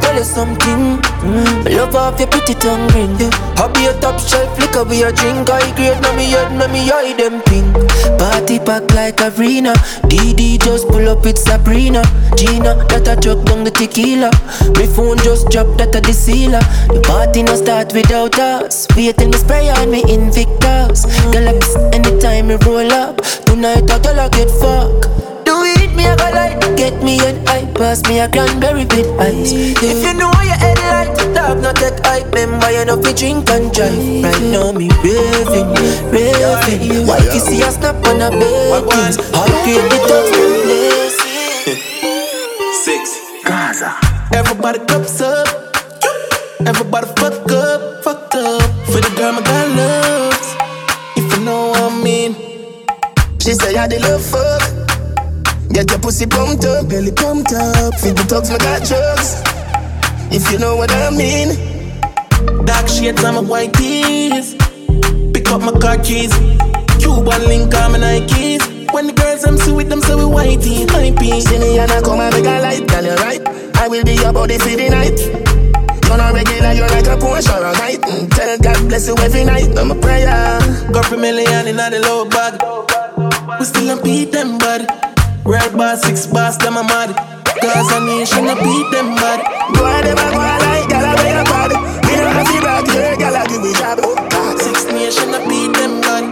Tell 0.00 0.16
you 0.16 0.24
something. 0.24 0.98
Mm. 1.22 1.64
Me 1.64 1.76
love 1.76 1.94
off 1.94 2.18
your 2.18 2.28
pretty 2.28 2.54
tongue 2.54 2.86
ring. 2.94 3.14
Yeah. 3.18 3.30
Hobby 3.56 3.86
a 3.86 3.92
top 4.00 4.20
shelf 4.20 4.58
liquor 4.58 4.84
we 4.84 5.02
a 5.02 5.12
drink. 5.12 5.48
I 5.50 5.60
grade 5.76 6.00
na 6.02 6.14
me 6.16 6.30
head 6.30 6.52
na 6.52 6.66
me 6.68 6.90
eye 6.90 7.14
them 7.16 7.42
pink. 7.42 7.72
Party 8.18 8.58
pack 8.58 8.90
like 8.94 9.20
arena 9.20 9.72
DD 10.08 10.58
just 10.62 10.88
pull 10.88 11.08
up 11.08 11.24
with 11.24 11.38
Sabrina. 11.38 12.02
Gina 12.36 12.74
that 12.90 13.08
a 13.08 13.14
chuck 13.20 13.44
down 13.44 13.64
the 13.64 13.70
tequila. 13.70 14.30
Me 14.78 14.86
phone 14.86 15.18
just 15.18 15.48
drop 15.50 15.66
that 15.78 15.94
a 15.94 16.00
the 16.00 16.12
sealer 16.12 16.60
The 16.88 17.00
party 17.06 17.42
no 17.42 17.56
start 17.56 17.92
without 17.92 18.38
us. 18.38 18.86
Wait 18.96 19.16
till 19.16 19.28
me 19.28 19.38
spray 19.38 19.70
on 19.70 19.90
me 19.90 20.02
Invictus. 20.08 21.04
Girl 21.32 21.48
anytime 21.92 22.48
me 22.48 22.56
roll 22.66 22.92
up. 22.92 23.20
Tonight 23.46 23.90
I 23.90 24.28
get 24.28 24.50
fuck 24.50 25.35
do 25.46 25.62
it, 25.62 25.94
me 25.94 26.04
a 26.06 26.16
go 26.16 26.28
like 26.34 26.58
Get 26.76 27.02
me 27.02 27.16
head 27.18 27.38
high, 27.48 27.64
pass 27.72 28.02
me 28.08 28.18
a 28.20 28.28
cranberry 28.28 28.84
with 28.84 29.08
ice 29.22 29.52
If 29.54 30.02
you 30.04 30.12
know 30.18 30.34
your 30.42 30.58
head 30.58 30.78
light, 30.90 31.14
talk 31.34 31.58
not 31.62 31.76
take 31.76 31.98
hype 32.04 32.26
Remember 32.34 32.70
you 32.70 32.84
know 32.84 33.00
fi 33.00 33.12
drink 33.14 33.48
and 33.48 33.72
drive 33.72 33.94
Right 34.26 34.42
now 34.50 34.72
me 34.72 34.90
raving, 35.00 35.70
raving 36.10 37.06
Why 37.06 37.22
you 37.32 37.40
see 37.40 37.62
a 37.62 37.70
snap 37.70 37.96
on 38.10 38.20
a 38.20 38.28
bakings 38.34 39.16
Hot 39.32 39.48
grade 39.64 39.86
the 39.88 39.98
top 40.10 40.26
blazing 40.66 41.80
Six. 42.84 43.26
Gaza. 43.44 43.94
Everybody 44.32 44.78
cups 44.86 45.20
up. 45.20 45.46
Everybody 46.66 47.06
fuck 47.16 47.50
up, 47.50 48.04
fuck 48.04 48.34
up. 48.34 48.62
For 48.86 49.00
the 49.00 49.12
girl 49.16 49.32
my 49.32 49.42
girl 49.42 49.68
loves. 49.74 50.54
If 51.16 51.36
you 51.38 51.44
know 51.44 51.68
what 51.70 51.92
I 51.92 52.02
mean. 52.02 52.34
She 53.40 53.54
say 53.54 53.76
I 53.76 53.86
the 53.88 53.98
love 54.00 54.22
fuck. 54.22 54.55
Get 55.72 55.90
your 55.90 55.98
pussy 56.00 56.26
pumped 56.26 56.64
up, 56.64 56.88
belly 56.88 57.12
pumped 57.12 57.52
up. 57.52 57.94
Feed 58.00 58.16
the 58.16 58.24
talks, 58.28 58.50
my 58.50 58.58
got 58.58 58.82
drugs. 58.86 59.42
If 60.34 60.50
you 60.52 60.58
know 60.58 60.76
what 60.76 60.90
I 60.90 61.10
mean. 61.10 61.56
Dark 62.64 62.88
shades 62.88 63.22
on 63.24 63.34
my 63.34 63.40
white 63.40 63.72
tees. 63.74 64.54
Pick 65.32 65.50
up 65.50 65.62
my 65.62 65.72
car 65.78 65.98
keys. 65.98 66.32
Cuban 66.98 67.42
link 67.46 67.74
on 67.74 67.92
my 67.92 67.98
Nikes. 67.98 68.92
When 68.92 69.08
the 69.08 69.12
girls 69.12 69.42
them 69.42 69.58
see 69.58 69.72
with 69.72 69.88
them, 69.88 70.00
say 70.00 70.14
we 70.14 70.22
whitey, 70.22 70.86
hypey. 70.86 71.40
See 71.42 71.58
me 71.58 71.78
and 71.78 71.90
I 71.90 72.00
come 72.00 72.20
and 72.20 72.34
make 72.34 72.46
a 72.46 72.60
light, 72.60 72.86
girl, 72.88 73.04
you 73.04 73.14
right. 73.16 73.42
I 73.76 73.88
will 73.88 74.04
be 74.04 74.14
your 74.14 74.32
body 74.32 74.58
for 74.58 74.68
the 74.70 74.88
night. 74.88 75.18
You're 76.06 76.16
not 76.16 76.32
regular, 76.32 76.72
you're 76.72 76.88
like 76.88 77.06
a 77.06 77.16
Porsche 77.18 77.52
or 77.52 77.66
a 77.66 77.72
night. 77.72 78.00
Mm, 78.00 78.30
Tell 78.30 78.58
God 78.58 78.88
bless 78.88 79.08
you 79.08 79.16
every 79.18 79.44
night. 79.44 79.76
I'm 79.76 79.90
a 79.90 79.94
prayer. 80.00 80.58
Go 80.92 81.02
for 81.02 81.16
million 81.16 81.66
in 81.66 81.76
the 81.76 82.00
low 82.04 82.24
bag. 82.24 82.54
We 83.58 83.64
still 83.64 83.98
a 83.98 84.02
beat 84.02 84.32
them 84.32 84.58
bad. 84.58 85.15
Red 85.46 85.76
bar, 85.76 85.96
six 85.96 86.26
bars, 86.26 86.58
them 86.58 86.76
a 86.76 86.82
mad. 86.82 87.14
Cause 87.62 87.92
a 87.92 88.00
nation 88.00 88.46
a 88.48 88.54
beat 88.56 88.90
them 88.90 89.14
bad. 89.14 89.40
Boy, 89.74 90.02
them 90.02 90.18
a 90.18 90.26
go 90.34 90.42
a 90.42 90.54
like, 90.58 90.88
girl, 90.90 91.06
I 91.06 91.14
wear 91.14 91.34
your 91.36 91.44
bad. 91.44 91.70
Me 92.04 92.16
no 92.18 92.26
have 92.34 92.46
to 92.50 92.60
brag, 92.60 92.86
yeah, 92.88 93.14
girl, 93.16 93.36
I 93.36 93.46
give 93.46 93.62
me 93.62 93.72
job. 93.72 93.98
God. 94.02 94.58
Six 94.60 94.84
nation 94.86 95.32
a 95.34 95.38
beat 95.48 95.72
them 95.74 96.00
bad. 96.00 96.24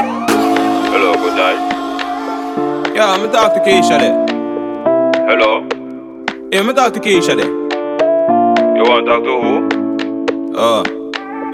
Hello, 0.90 1.14
good 1.14 1.36
night. 1.36 2.94
Yeah, 2.96 3.12
I'm 3.12 3.30
talk 3.30 3.54
to 3.54 3.60
Keisha 3.60 3.98
there. 4.00 4.18
Hello? 5.28 5.66
Yeah, 6.50 6.60
I'm 6.60 6.74
talk 6.74 6.92
to 6.94 7.00
Keisha 7.00 7.36
there. 7.36 7.52
You 8.76 8.82
want 8.82 9.06
to 9.06 9.12
talk 9.12 9.22
to 9.22 9.32
who? 9.40 10.56
Uh, 10.58 11.03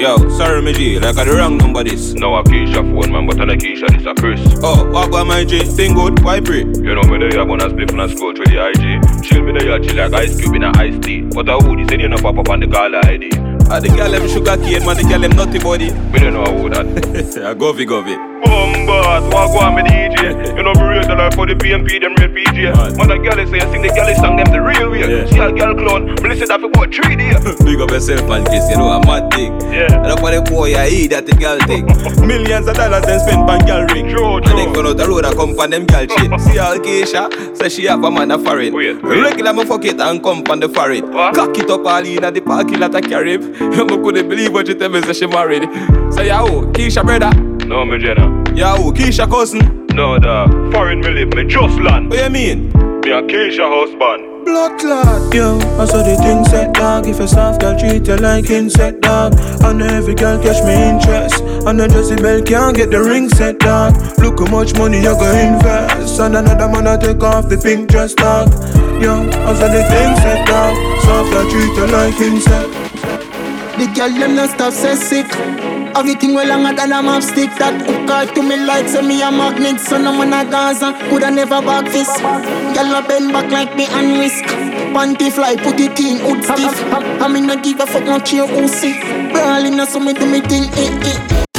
yo, 0.00 0.16
sorry, 0.30 0.62
my 0.62 0.72
G, 0.72 0.98
like 0.98 1.16
I 1.16 1.24
the 1.24 1.36
wrong 1.36 1.58
number 1.58 1.84
this. 1.84 2.14
No, 2.14 2.34
a 2.34 2.42
Keisha 2.42 2.80
phone, 2.80 3.12
man, 3.12 3.26
but 3.26 3.38
I 3.40 3.44
a 3.44 3.56
Keisha, 3.56 3.88
this 3.90 4.06
a 4.06 4.14
Chris. 4.14 4.40
Oh, 4.62 4.88
what 4.90 5.08
about 5.08 5.26
my 5.26 5.44
G? 5.44 5.60
Thing 5.64 5.94
good? 5.94 6.24
Why 6.24 6.40
pray? 6.40 6.60
You 6.60 6.94
know 6.94 7.02
me 7.02 7.18
there, 7.18 7.32
you 7.32 7.44
wanna 7.44 7.68
split 7.68 7.92
and 7.92 8.10
scroll 8.10 8.34
through 8.34 8.46
the 8.46 8.58
IG. 8.58 9.22
Chill 9.22 9.42
me 9.42 9.52
there, 9.52 9.78
you 9.78 9.84
chill 9.86 9.96
like 9.96 10.12
ice 10.14 10.40
cube 10.40 10.54
in 10.54 10.64
a 10.64 10.72
iced 10.76 11.02
tea. 11.02 11.20
But 11.22 11.48
a 11.48 11.58
hoodie, 11.58 11.86
say 11.86 12.00
you 12.00 12.08
know 12.08 12.16
pop 12.16 12.38
up 12.38 12.48
on 12.48 12.60
the 12.60 12.66
caller 12.66 13.04
ID. 13.04 13.30
Ah, 13.70 13.78
the 13.78 13.88
girl 13.88 14.10
them 14.10 14.26
sugar 14.28 14.56
cane, 14.56 14.84
man, 14.84 14.96
the 14.96 15.04
girl 15.04 15.20
them 15.20 15.32
nutty 15.32 15.58
body. 15.58 15.92
Me 15.92 16.18
don't 16.18 16.34
know 16.34 16.44
who 16.44 16.70
that. 16.70 17.44
I 17.44 17.54
go 17.54 17.72
fi 17.72 17.84
go. 17.84 18.29
Bombas, 18.42 19.32
walk 19.32 19.62
on 19.62 19.74
me 19.76 19.82
DJ. 19.82 20.56
You 20.56 20.62
know 20.62 20.72
me 20.74 20.82
real 20.82 21.06
the 21.06 21.14
life 21.16 21.34
for 21.34 21.46
the 21.46 21.54
PMP, 21.54 22.00
them 22.00 22.14
real 22.16 22.28
PJ. 22.30 22.72
Right. 22.74 23.10
A 23.10 23.18
girl 23.18 23.46
say, 23.46 23.60
I 23.60 23.70
sing 23.72 23.82
the 23.82 23.88
girl 23.88 24.14
song, 24.16 24.36
them 24.36 24.46
the 24.52 24.60
real 24.60 24.90
way. 24.90 25.00
Yeah. 25.00 25.26
See 25.26 25.38
a 25.38 25.50
girl 25.52 25.74
clone, 25.74 26.06
me 26.22 26.28
listen 26.28 26.48
that 26.48 26.60
for 26.60 26.86
three 26.86 27.16
days. 27.16 27.36
Big 27.64 27.80
up 27.80 27.90
yourself 27.90 28.28
and 28.30 28.46
kiss, 28.46 28.68
you 28.70 28.76
know, 28.76 28.90
a 28.90 29.04
mad 29.06 29.32
thing. 29.32 29.52
Yeah. 29.72 29.92
And 29.92 30.06
up 30.06 30.22
on 30.22 30.32
the 30.34 30.42
boy, 30.42 30.74
I 30.76 30.88
eat 30.88 31.08
that 31.08 31.26
the 31.26 31.32
girl 31.34 31.58
thing. 31.66 31.86
Millions 32.26 32.66
of 32.68 32.76
dollars 32.76 33.04
they 33.06 33.18
spend 33.18 33.48
on 33.50 33.60
girl 33.66 33.86
ring. 33.88 34.08
True, 34.10 34.36
And 34.36 34.46
then 34.46 34.72
true. 34.72 34.82
go 34.82 34.90
out 34.90 34.96
the 34.96 35.06
road 35.08 35.24
and 35.24 35.36
come 35.36 35.58
on 35.58 35.70
them 35.70 35.86
girl 35.86 36.06
shit. 36.16 36.30
See 36.40 36.56
how 36.58 36.76
Keisha 36.78 37.56
say 37.56 37.68
she 37.68 37.84
have 37.86 38.04
a 38.04 38.10
man 38.10 38.30
a 38.30 38.38
foreign. 38.38 38.72
Wait, 38.74 39.02
wait. 39.02 39.22
Regular 39.22 39.52
me 39.52 39.64
fuck 39.64 39.84
it 39.84 40.00
and 40.00 40.22
come 40.22 40.42
on 40.48 40.60
the 40.60 40.68
foreign. 40.68 41.10
What? 41.12 41.34
Cock 41.34 41.56
it 41.58 41.70
up 41.70 41.84
all 41.86 42.04
in 42.04 42.24
at 42.24 42.34
the 42.34 42.40
parking 42.40 42.80
lot 42.80 42.94
a 42.94 43.00
carib. 43.00 43.42
You 43.60 43.86
couldn't 43.86 44.28
believe 44.28 44.52
what 44.52 44.68
you 44.68 44.74
tell 44.74 44.88
me 44.88 45.02
say 45.02 45.12
she 45.14 45.26
married. 45.26 45.64
Say 46.12 46.28
yo, 46.28 46.66
Keisha 46.72 47.04
brother. 47.04 47.30
No, 47.70 47.84
me 47.84 47.98
Jenna. 47.98 48.26
Yo, 48.52 48.90
Keisha 48.90 49.30
cousin. 49.30 49.86
No, 49.94 50.18
the 50.18 50.70
Foreign 50.72 50.98
me 51.02 51.10
live, 51.10 51.32
me 51.34 51.44
just 51.44 51.78
land. 51.78 52.10
What 52.10 52.18
you 52.18 52.28
mean? 52.28 52.68
Me 53.02 53.12
a 53.12 53.22
Keisha 53.22 53.62
husband. 53.62 54.44
Blood 54.44 54.80
clot, 54.80 55.32
yo, 55.32 55.56
I 55.78 55.84
saw 55.84 56.02
the 56.02 56.16
thing 56.16 56.44
set 56.46 56.74
dog. 56.74 57.06
If 57.06 57.20
a 57.20 57.28
soft 57.28 57.60
girl 57.60 57.78
treat 57.78 58.08
you 58.08 58.16
like 58.16 58.50
insect 58.50 59.02
dog, 59.02 59.34
and 59.62 59.82
every 59.82 60.16
girl 60.16 60.42
catch 60.42 60.64
me 60.64 60.74
interest, 60.74 61.44
and 61.64 61.80
a 61.80 61.86
Jezebel 61.86 62.42
can't 62.42 62.76
get 62.76 62.90
the 62.90 63.00
ring 63.00 63.28
set 63.28 63.60
dog. 63.60 63.94
Look 64.18 64.40
how 64.40 64.50
much 64.50 64.76
money 64.76 64.98
you 64.98 65.14
go 65.14 65.30
invest, 65.30 66.18
and 66.18 66.34
another 66.34 66.66
man 66.66 66.88
a 66.88 66.98
take 66.98 67.22
off 67.22 67.48
the 67.48 67.56
pink 67.56 67.88
dress 67.88 68.14
dog. 68.14 68.50
Yo, 69.00 69.14
I 69.14 69.54
saw 69.54 69.68
the 69.70 69.84
thing 69.86 70.16
set 70.18 70.44
dog. 70.44 70.74
Soft 71.06 71.30
girl 71.30 71.48
treat 71.48 71.76
you 71.78 71.86
like 71.86 72.18
insect. 72.18 72.70
The 73.78 73.86
girl 73.94 74.10
them 74.10 74.34
not 74.34 74.50
stop 74.50 74.72
say 74.72 74.96
sick. 74.96 75.79
Everything 75.96 76.34
well 76.34 76.48
longer 76.48 76.74
than 76.76 76.92
a 76.92 77.02
map 77.02 77.22
stick 77.22 77.50
That 77.58 77.80
hook 77.82 78.08
her 78.08 78.34
to 78.34 78.42
me 78.42 78.56
like 78.56 78.88
say 78.88 79.02
me 79.02 79.22
a 79.22 79.30
magnet 79.30 79.80
So 79.80 79.98
no 79.98 80.12
man 80.12 80.32
a 80.32 80.48
Gaza. 80.50 80.92
Coulda 81.08 81.30
never 81.30 81.60
back 81.62 81.88
fist 81.88 82.20
Girl 82.20 82.94
a 82.94 83.02
bend 83.06 83.32
back 83.32 83.50
like 83.50 83.76
me 83.76 83.86
and 83.86 84.18
risk. 84.18 84.44
Panty 84.94 85.30
fly 85.30 85.56
put 85.56 85.80
it 85.80 85.98
in 86.00 86.18
hood 86.20 86.44
stiff. 86.44 86.74
I 87.22 87.28
me 87.28 87.40
not 87.40 87.62
give 87.62 87.80
a 87.80 87.86
fuck 87.86 88.04
no 88.04 88.18
cheer 88.18 88.46
who 88.46 88.68
sick 88.68 89.00
Brawling 89.32 89.84
so 89.86 90.00
me 90.00 90.12
do 90.12 90.26
me 90.26 90.40
thing 90.40 90.64
eh 90.74 91.40
eh 91.40 91.49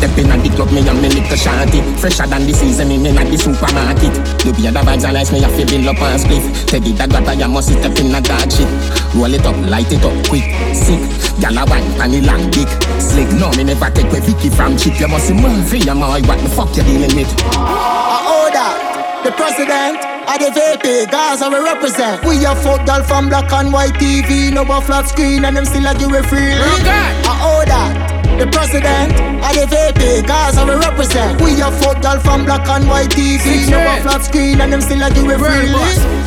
Step 0.00 0.16
in 0.16 0.32
at 0.32 0.40
the 0.40 0.48
club, 0.56 0.72
me 0.72 0.80
and 0.80 0.96
me 0.96 1.12
little 1.12 1.36
shanty 1.36 1.84
Fresher 2.00 2.24
than 2.24 2.48
the 2.48 2.56
season, 2.56 2.88
in 2.88 3.04
at 3.04 3.28
the 3.28 3.36
supermarket. 3.36 4.16
You 4.48 4.56
be 4.56 4.64
the 4.64 4.80
vibes 4.80 5.04
and 5.04 5.12
lights, 5.12 5.28
me 5.28 5.44
a 5.44 5.48
feel 5.52 5.68
build 5.68 5.92
up 5.92 6.00
and 6.00 6.16
split. 6.16 6.40
Teddy 6.64 6.96
that 6.96 7.12
got 7.12 7.28
you 7.36 7.44
must 7.44 7.68
step 7.68 7.92
in 8.00 8.08
a 8.16 8.20
dark 8.24 8.48
shit. 8.48 8.64
Roll 9.12 9.28
it 9.28 9.44
up, 9.44 9.60
light 9.68 9.92
it 9.92 10.00
up, 10.00 10.16
quick, 10.24 10.48
sick. 10.72 11.04
Gyal 11.36 11.52
a 11.52 11.68
wine, 11.68 11.84
pan 12.00 12.16
the 12.16 12.24
long 12.24 12.48
dick 12.48 12.68
Slick, 12.96 13.28
no, 13.36 13.52
me 13.60 13.64
never 13.68 13.92
take 13.92 14.08
with 14.08 14.24
Vicky 14.24 14.48
from 14.48 14.76
chip 14.80 14.96
You 14.96 15.08
must 15.08 15.32
move 15.36 15.68
for 15.68 15.76
your 15.76 15.94
my 15.94 16.20
what 16.24 16.40
the 16.40 16.48
fuck 16.48 16.72
you 16.76 16.84
dealing 16.84 17.12
with? 17.12 17.28
I 17.52 18.24
order 18.40 18.72
the 19.20 19.36
president 19.36 20.00
of 20.00 20.40
the 20.40 20.48
VP, 20.48 21.12
Gaza 21.12 21.52
we 21.52 21.60
represent. 21.60 22.24
We 22.24 22.40
a 22.48 22.56
fuck 22.56 22.86
girl 22.88 23.04
from 23.04 23.28
black 23.28 23.52
and 23.52 23.70
white 23.70 23.92
TV, 24.00 24.48
no 24.48 24.64
a 24.64 24.80
flat 24.80 25.08
screen, 25.08 25.44
and 25.44 25.56
them 25.56 25.66
still 25.66 25.84
a 25.84 25.92
give 25.92 26.12
it 26.12 26.24
free. 26.24 26.56
I 26.56 27.36
order 27.52 27.99
the 28.40 28.48
president 28.56 29.12
of 29.44 29.52
the 29.52 29.68
VP, 29.68 30.26
Gaza 30.26 30.64
we 30.64 30.72
represent. 30.72 31.36
We 31.44 31.60
are 31.60 31.70
fuck 31.76 32.00
girl 32.00 32.18
from 32.20 32.48
black 32.48 32.66
and 32.72 32.88
white 32.88 33.10
TV, 33.12 33.68
no 33.68 33.76
a 33.76 34.00
flat 34.00 34.24
screen, 34.24 34.60
and 34.62 34.72
them 34.72 34.80
still 34.80 35.02
a 35.04 35.12
give 35.12 35.28
it 35.28 35.36
free. 35.36 35.68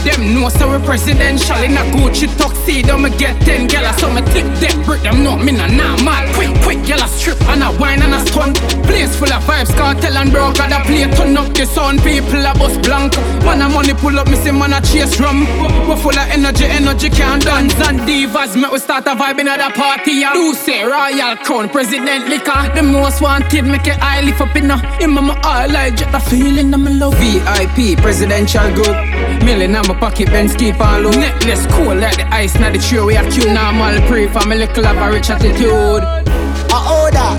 Them 0.06 0.36
know 0.38 0.50
so 0.50 0.70
we 0.70 0.78
presidential 0.86 1.58
in 1.66 1.74
a 1.74 1.84
Gucci 1.90 2.30
tuxedo. 2.38 3.02
Me 3.02 3.10
get 3.18 3.42
ten 3.42 3.66
gala, 3.66 3.98
so 3.98 4.14
me 4.14 4.22
tip 4.30 4.46
them 4.62 4.78
brick 4.86 5.02
them 5.02 5.24
know 5.24 5.36
me 5.38 5.52
nah 5.54 5.66
nah 5.66 5.98
mad. 6.06 6.30
Quick, 6.38 6.54
quick, 6.74 6.86
gala 6.88 7.08
strip 7.08 7.40
and 7.50 7.64
a 7.64 7.72
wine 7.80 8.02
and 8.02 8.14
a 8.14 8.20
one. 8.38 8.54
Place 8.84 9.16
full 9.16 9.32
of 9.32 9.44
vibes, 9.44 9.74
cartel 9.76 10.18
and 10.18 10.32
broke. 10.32 10.56
Got 10.56 10.72
a 10.72 10.80
play 10.86 11.06
turn 11.16 11.38
up 11.38 11.54
the 11.54 11.66
sound. 11.66 12.02
People 12.02 12.46
a 12.46 12.54
bus 12.54 12.76
blank. 12.86 13.16
Man 13.44 13.62
a 13.62 13.70
money 13.70 13.94
pull 13.94 14.18
up, 14.20 14.28
me 14.28 14.36
say 14.36 14.52
man 14.52 14.74
a 14.74 14.82
chase 14.82 15.18
drum. 15.18 15.42
We 15.88 15.96
full 16.02 16.18
of 16.18 16.28
energy, 16.30 16.66
energy 16.66 17.10
can't 17.10 17.44
dance. 17.44 17.74
And 17.88 18.00
divas, 18.02 18.56
me 18.56 18.68
we 18.72 18.80
start 18.80 19.06
a 19.08 19.16
vibe 19.16 19.40
in 19.40 19.48
at 19.48 19.58
the 19.58 19.70
party. 19.74 20.24
I 20.24 20.34
do 20.34 20.54
say 20.54 20.84
royal 20.84 21.36
crown, 21.38 21.70
president 21.70 22.30
liquor. 22.30 22.62
The 22.76 22.84
most 22.84 23.22
wanted, 23.22 23.66
make 23.66 23.88
it 23.88 24.02
eye 24.02 24.22
lift 24.22 24.42
up 24.42 24.56
in 24.56 24.72
a. 24.72 24.78
In 25.02 25.12
my 25.12 25.40
eye, 25.44 25.68
like 25.68 25.98
just 25.98 26.12
the 26.12 26.20
feeling 26.20 26.74
I'm 26.74 26.88
in 26.88 27.00
love. 27.00 27.16
VIP, 27.16 27.98
presidential 28.00 28.74
group. 28.74 28.96
Million 29.44 29.76
in 29.76 29.88
my 29.88 29.96
pocket, 30.00 30.28
Benz 30.28 30.56
keep 30.56 30.80
on 30.80 31.04
low. 31.04 31.12
Necklace 31.12 31.66
cool 31.72 31.96
like 31.96 32.18
the 32.18 32.28
ice, 32.34 32.56
not 32.60 32.74
the 32.74 32.80
tree. 32.80 33.04
We 33.04 33.16
have 33.16 33.32
cute 33.32 33.52
normal 33.52 34.00
pre 34.08 34.28
for 34.28 34.46
me 34.48 34.56
little 34.58 34.84
have 34.84 34.98
a 34.98 35.12
rich 35.12 35.30
attitude. 35.30 36.43
I 36.84 36.92
order 37.00 37.32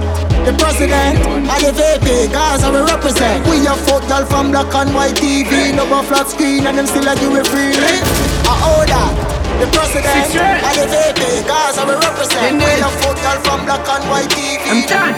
the 0.48 0.56
president 0.56 1.20
and 1.20 1.60
the 1.60 1.72
VP, 1.76 2.32
I 2.32 2.56
will 2.72 2.88
represent. 2.88 3.44
We 3.44 3.60
fuck 3.84 4.08
girl 4.08 4.24
from 4.24 4.50
black 4.50 4.72
and 4.72 4.94
white 4.96 5.16
TV, 5.20 5.76
no 5.76 5.84
more 5.84 6.02
flat 6.02 6.32
screen, 6.32 6.64
and 6.66 6.78
them 6.78 6.86
still 6.88 7.04
like 7.04 7.20
you 7.20 7.28
it 7.36 7.44
freely. 7.52 8.00
I 8.48 8.56
order 8.72 9.04
the 9.60 9.68
president 9.68 10.32
and 10.32 10.76
the 10.80 10.86
VP, 10.88 11.44
I 11.44 11.84
will 11.84 12.00
represent. 12.00 12.56
We 12.56 12.72
fuck 13.04 13.16
girl 13.20 13.38
from 13.44 13.68
black 13.68 13.84
and 13.84 14.04
white 14.08 14.32
TV. 14.32 14.64
I'm 14.64 14.80
done. 14.88 15.12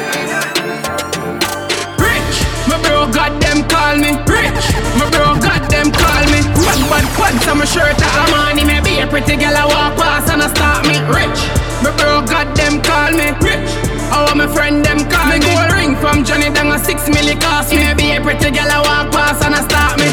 Rich, 2.03 2.35
my 2.67 2.83
bro 2.83 3.07
got 3.15 3.31
them 3.39 3.63
call 3.71 3.95
me 3.95 4.11
rich. 4.27 4.59
My 4.99 5.07
bro 5.07 5.39
got 5.39 5.71
them 5.71 5.95
call 5.95 6.27
me 6.35 6.43
one 6.67 6.83
bad 6.91 7.07
pants 7.15 7.47
on 7.47 7.63
my 7.63 7.65
shirt 7.65 7.95
a 7.95 8.11
money. 8.35 8.67
Maybe 8.67 8.99
a 8.99 9.07
pretty 9.07 9.39
girl 9.39 9.55
I 9.55 9.71
walk 9.71 9.95
past 9.95 10.35
and 10.35 10.43
I 10.43 10.51
stop 10.51 10.83
me 10.83 10.99
rich. 11.15 11.39
My 11.79 11.95
bro 11.95 12.27
got 12.27 12.51
them 12.59 12.83
call 12.83 13.15
me 13.15 13.31
rich. 13.39 13.96
Oh, 14.13 14.33
my 14.35 14.47
friend 14.47 14.85
them 14.85 14.99
call 15.11 15.27
me 15.27 15.39
gold 15.39 15.73
ring 15.73 15.97
from 15.97 16.25
Johnny 16.25 16.51
Dang 16.51 16.73
a 16.73 16.79
six 16.79 17.09
milli 17.09 17.41
cost 17.41 17.73
me. 17.73 17.79
Maybe 17.79 18.13
a 18.13 18.21
pretty 18.21 18.51
girl 18.51 18.71
I 18.71 18.81
walk 18.83 19.13
past 19.13 19.45
and 19.45 19.55
I 19.55 19.63
start 19.65 19.99
me. 19.99 20.09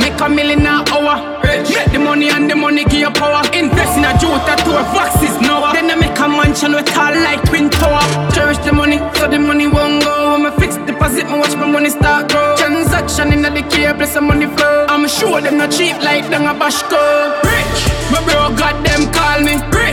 Make 0.00 0.20
a 0.20 0.28
million 0.28 0.66
an 0.66 0.84
hour. 0.90 1.16
Make 1.44 1.92
the 1.92 1.98
money 1.98 2.28
and 2.28 2.50
the 2.50 2.56
money 2.56 2.84
give 2.84 3.00
you 3.00 3.10
power. 3.10 3.42
Invest 3.54 3.96
in 3.96 4.04
a 4.04 4.12
Jota 4.18 4.56
tour, 4.64 4.82
boxes 4.90 5.38
now. 5.40 5.72
Then 5.72 5.90
I 5.90 5.94
make 5.94 6.18
a 6.18 6.26
mansion 6.28 6.72
with 6.72 6.86
tall 6.86 7.14
like 7.14 7.42
twin 7.44 7.70
tower. 7.70 8.02
Cherish 8.34 8.58
the 8.58 8.72
money, 8.72 8.98
so 9.14 9.28
the 9.28 9.38
money 9.38 9.68
won't 9.68 10.02
go. 10.02 10.32
When 10.32 10.46
I 10.46 10.56
fix 10.58 10.76
deposit, 10.78 11.26
me 11.30 11.38
watch 11.38 11.54
my 11.54 11.66
money 11.70 11.90
start 11.90 12.30
grow. 12.30 12.56
Transaction 12.56 13.32
in 13.32 13.42
the 13.42 13.62
care, 13.70 13.94
plus 13.94 14.14
the 14.14 14.20
money 14.20 14.46
flow. 14.46 14.86
I'm 14.88 15.04
a 15.04 15.08
sure 15.08 15.40
them 15.40 15.58
not 15.58 15.70
cheap 15.70 15.96
like 16.02 16.28
them 16.28 16.42
a 16.46 16.54
bashko. 16.58 16.98
Rich, 17.46 17.78
my 18.10 18.18
bro 18.26 18.50
got 18.58 18.76
them 18.82 19.06
call 19.14 19.40
me. 19.46 19.54
Rich, 19.70 19.83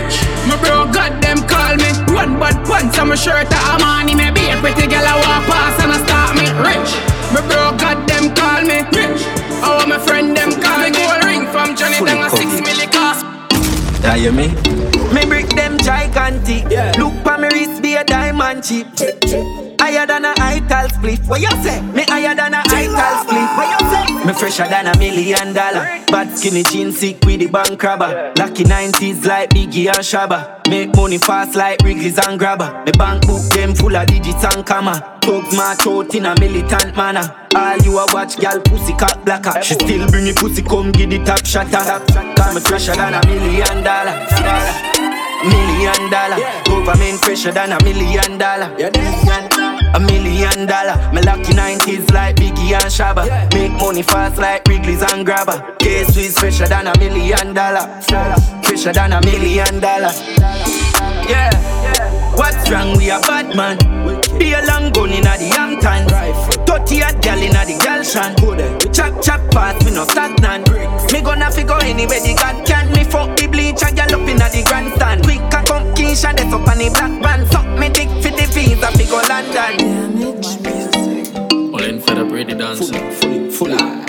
my 0.51 0.59
bro 0.59 0.91
got 0.91 1.21
them 1.23 1.39
call 1.47 1.79
me. 1.79 1.89
One 2.11 2.35
bad 2.35 2.59
pants 2.67 2.99
on 2.99 3.07
my 3.07 3.15
shirt, 3.15 3.47
a 3.47 3.79
money. 3.79 4.15
Maybe 4.15 4.43
a 4.51 4.59
pretty 4.59 4.85
girl 4.91 5.07
I 5.07 5.15
walk 5.23 5.47
past 5.47 5.79
and 5.79 5.91
I 5.95 5.99
start 6.03 6.35
me. 6.35 6.45
Rich, 6.59 6.91
my 7.31 7.39
bro 7.47 7.71
got 7.79 8.03
them 8.03 8.35
call 8.35 8.61
me. 8.67 8.83
Rich. 8.91 9.23
Oh, 9.63 9.85
my 9.87 9.97
friend 9.97 10.35
them 10.35 10.51
call 10.59 10.83
me 10.83 10.91
gold 10.91 11.23
ring 11.23 11.47
from 11.53 11.75
Johnny 11.77 12.03
Dang 12.03 12.23
a 12.23 12.29
six 12.29 12.49
milli 12.59 12.91
cost. 12.91 13.23
Yeah, 14.03 14.15
you 14.15 14.31
me? 14.31 14.51
Me 15.15 15.23
brick. 16.39 16.71
Yeah. 16.71 16.91
Look 16.97 17.23
pa 17.23 17.37
me 17.37 17.47
wrist 17.49 17.81
be 17.81 17.95
a 17.95 18.03
diamond 18.03 18.63
chip. 18.63 18.87
Higher 19.79 20.05
than 20.05 20.25
a 20.25 20.33
ital 20.37 20.89
split. 20.89 21.19
What 21.27 21.41
you 21.41 21.49
say? 21.63 21.81
Me 21.81 22.03
higher 22.07 22.35
than 22.35 22.53
a 22.53 22.61
ital 22.65 23.23
split. 23.23 23.49
What 23.57 23.67
you 23.71 23.89
say? 23.89 24.25
Me 24.25 24.33
fresher 24.33 24.67
than 24.67 24.87
a 24.87 24.97
million 24.97 25.53
dollar. 25.53 25.83
Bad 26.07 26.37
skinny 26.37 26.63
jeans 26.63 26.99
sick 26.99 27.23
with 27.25 27.39
the 27.39 27.47
bank 27.47 27.81
robber. 27.81 28.31
Lucky 28.37 28.63
90s 28.63 29.25
like 29.25 29.49
Biggie 29.49 29.87
and 29.87 29.97
Shabba. 29.97 30.59
Make 30.69 30.95
money 30.95 31.17
fast 31.17 31.55
like 31.55 31.79
Wrigley's 31.83 32.17
and 32.19 32.37
Grabber. 32.37 32.83
Me 32.85 32.91
bank 32.91 33.25
book 33.25 33.41
them 33.49 33.73
full 33.73 33.95
of 33.95 34.07
digits 34.07 34.43
and 34.43 34.65
comma. 34.65 35.19
Thugs 35.21 35.55
my 35.57 35.75
throat 35.75 36.13
in 36.15 36.25
a 36.25 36.39
militant 36.39 36.95
manner. 36.95 37.35
All 37.55 37.77
you 37.79 37.97
a 37.97 38.05
watch, 38.13 38.37
gal 38.37 38.59
pussy 38.61 38.93
cat 38.93 39.25
blacker. 39.25 39.61
She 39.61 39.73
still 39.73 40.07
bring 40.09 40.27
it 40.27 40.35
pussy, 40.37 40.61
come 40.61 40.91
give 40.91 41.09
the 41.09 41.23
top 41.23 41.45
shatter. 41.45 42.05
Cause 42.35 42.55
me 42.55 42.61
fresher 42.61 42.95
than 42.95 43.15
a 43.15 43.27
million 43.27 43.83
dollar. 43.83 45.10
Million 45.43 46.09
dollar. 46.09 46.37
Government 46.65 47.19
fresher 47.23 47.51
than 47.51 47.71
a 47.71 47.83
million 47.83 48.37
dollar. 48.37 48.73
Yeah, 48.77 48.89
A 49.95 49.99
million 49.99 50.67
dollar. 50.67 51.11
Me 51.13 51.21
lucky 51.21 51.53
90s 51.53 52.11
like 52.13 52.35
Biggie 52.35 52.73
and 52.73 52.91
Shabba. 52.91 53.25
Make 53.53 53.71
money 53.73 54.03
fast 54.03 54.37
like 54.37 54.67
Wrigley's 54.67 55.01
and 55.01 55.25
Grabber. 55.25 55.75
Case 55.79 56.13
Swiss 56.13 56.37
fresher 56.39 56.67
than 56.67 56.87
a 56.87 56.97
million 56.99 57.53
dollar. 57.53 57.87
Fresher 58.63 58.93
than 58.93 59.13
a 59.13 59.21
million 59.21 59.79
dollar. 59.79 60.11
Yeah. 61.27 61.51
What's 62.35 62.69
wrong? 62.71 62.97
We 62.97 63.09
a 63.09 63.19
bad 63.19 63.55
man. 63.55 63.77
Be 64.39 64.53
a 64.53 64.61
long 64.65 64.91
gun 64.91 65.09
inna 65.11 65.37
the 65.37 65.51
Hampton. 65.55 66.07
Thirty 66.91 67.03
a 67.03 67.13
gal 67.21 67.39
inna 67.39 67.63
the 67.63 67.77
gal 67.79 68.03
shan. 68.03 68.35
Chop 68.91 69.23
chop 69.23 69.39
fast, 69.53 69.85
me 69.85 69.91
no 69.95 70.03
stagnant. 70.03 70.65
Break. 70.65 70.89
Me 71.13 71.21
gonna 71.21 71.49
figure 71.49 71.79
anywhere 71.79 72.19
the 72.19 72.33
God 72.35 72.65
can. 72.67 72.91
Me 72.91 73.05
fuck 73.05 73.37
the 73.37 73.47
bleach 73.47 73.81
a 73.81 73.95
gal 73.95 74.13
up 74.13 74.27
inna 74.27 74.49
the 74.51 74.61
grandstand. 74.67 75.23
Quick 75.23 75.39
a 75.39 75.63
come 75.63 75.87
Keisha, 75.95 76.35
that's 76.35 76.51
up 76.51 76.67
on 76.67 76.77
the 76.77 76.89
black 76.89 77.21
van. 77.23 77.47
Suck 77.49 77.65
me 77.79 77.87
dick 77.87 78.09
for 78.19 78.31
the 78.35 78.45
visa, 78.51 78.91
fi 78.91 79.05
go 79.07 79.21
London. 79.31 79.73
All 81.73 81.81
in 81.81 82.01
fed 82.01 82.17
up, 82.17 82.29
ready 82.29 82.55
dance. 82.55 82.89
Fully, 82.89 83.49
fully, 83.51 83.71
Yeah, 83.71 84.00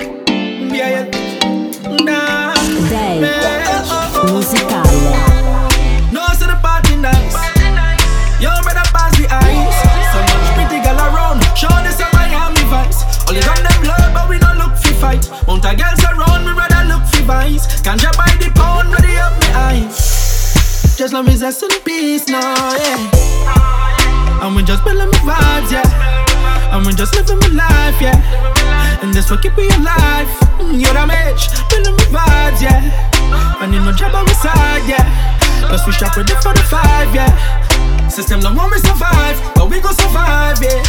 eyes. 21.14 21.40
Just 21.40 21.52
love 21.52 21.52
is 21.52 21.62
a 21.62 21.66
in 21.66 21.82
peace 21.82 22.28
now, 22.28 22.74
yeah. 22.74 24.42
And 24.42 24.56
we 24.56 24.62
just 24.62 24.84
building 24.84 25.10
my 25.10 25.18
vibes, 25.18 25.70
yeah. 25.70 26.74
And 26.74 26.86
we 26.86 26.94
just 26.94 27.14
living 27.14 27.38
my 27.38 27.64
life, 27.68 28.00
yeah. 28.00 29.00
And 29.02 29.12
that's 29.12 29.30
what 29.30 29.42
keep 29.42 29.56
me 29.56 29.68
alive. 29.68 30.28
Mm, 30.58 30.80
You're 30.80 30.94
the 30.94 31.06
match, 31.06 31.48
building 31.68 31.94
my 31.96 32.24
vibes, 32.24 32.62
yeah. 32.62 33.62
And 33.62 33.74
you 33.74 33.80
know 33.80 33.92
job 33.92 34.14
on 34.14 34.24
my 34.24 34.32
side, 34.32 34.88
yeah. 34.88 35.04
Plus 35.68 35.86
we 35.86 35.92
strap 35.92 36.16
ready 36.16 36.34
for 36.42 36.52
the 36.54 36.62
five, 36.70 37.14
yeah. 37.14 37.28
System 38.12 38.40
no 38.40 38.52
want 38.52 38.70
we 38.70 38.78
survive, 38.78 39.40
but 39.54 39.70
we 39.70 39.80
go 39.80 39.90
survive, 39.90 40.60
yeah. 40.60 40.84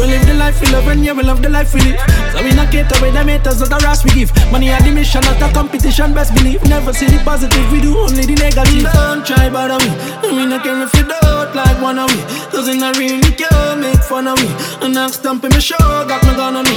We 0.00 0.06
live 0.10 0.26
the 0.26 0.34
life 0.34 0.60
we 0.60 0.66
love 0.72 0.88
and 0.88 1.04
yeah, 1.04 1.12
we 1.12 1.22
love 1.22 1.42
the 1.42 1.48
life 1.48 1.72
we 1.72 1.80
live. 1.80 2.00
So 2.32 2.42
we 2.42 2.50
not 2.54 2.72
cater 2.72 2.98
with 3.00 3.14
the 3.14 3.22
haters 3.22 3.62
of 3.62 3.70
the 3.70 3.78
rest 3.86 4.02
we 4.04 4.10
give. 4.10 4.34
Money 4.50 4.72
are 4.72 4.82
the 4.82 4.90
mission, 4.90 5.20
not 5.22 5.40
a 5.40 5.52
competition, 5.54 6.12
best 6.12 6.34
believe. 6.34 6.60
Never 6.66 6.92
see 6.92 7.06
the 7.06 7.22
positive, 7.22 7.70
we 7.70 7.80
do 7.80 7.96
only 7.96 8.26
the 8.26 8.34
negative. 8.34 8.82
Don't 8.92 9.24
try 9.24 9.48
bother 9.48 9.78
we, 9.78 9.94
and 10.26 10.36
we 10.36 10.46
not 10.46 10.64
care 10.64 10.74
if 10.82 10.92
you 10.98 11.06
don't 11.06 11.54
like 11.54 11.80
one 11.80 12.00
of 12.00 12.10
we. 12.10 12.18
Cause 12.50 12.66
in 12.66 12.82
a 12.82 12.90
really 12.98 13.30
care, 13.30 13.76
make 13.78 14.02
fun 14.02 14.26
of 14.26 14.34
we. 14.42 14.50
And 14.82 14.98
I'm 14.98 15.10
stamping 15.10 15.50
my 15.50 15.60
show, 15.60 15.78
got 15.78 16.18
my 16.26 16.34
gun 16.34 16.56
on 16.56 16.64
me. 16.66 16.74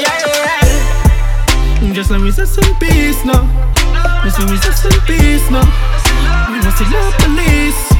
Yeah, 0.00 0.08
yeah, 0.24 1.84
yeah. 1.84 1.92
Just 1.92 2.10
let 2.10 2.22
me 2.22 2.30
say 2.30 2.46
some 2.46 2.72
peace 2.80 3.20
now. 3.26 3.44
Just 4.24 4.40
let 4.40 4.48
me 4.48 4.56
say 4.56 4.72
some 4.72 4.96
peace 5.04 5.44
now. 5.52 5.68
We 6.48 6.56
must 6.64 6.80
love 6.88 7.12
police. 7.20 7.93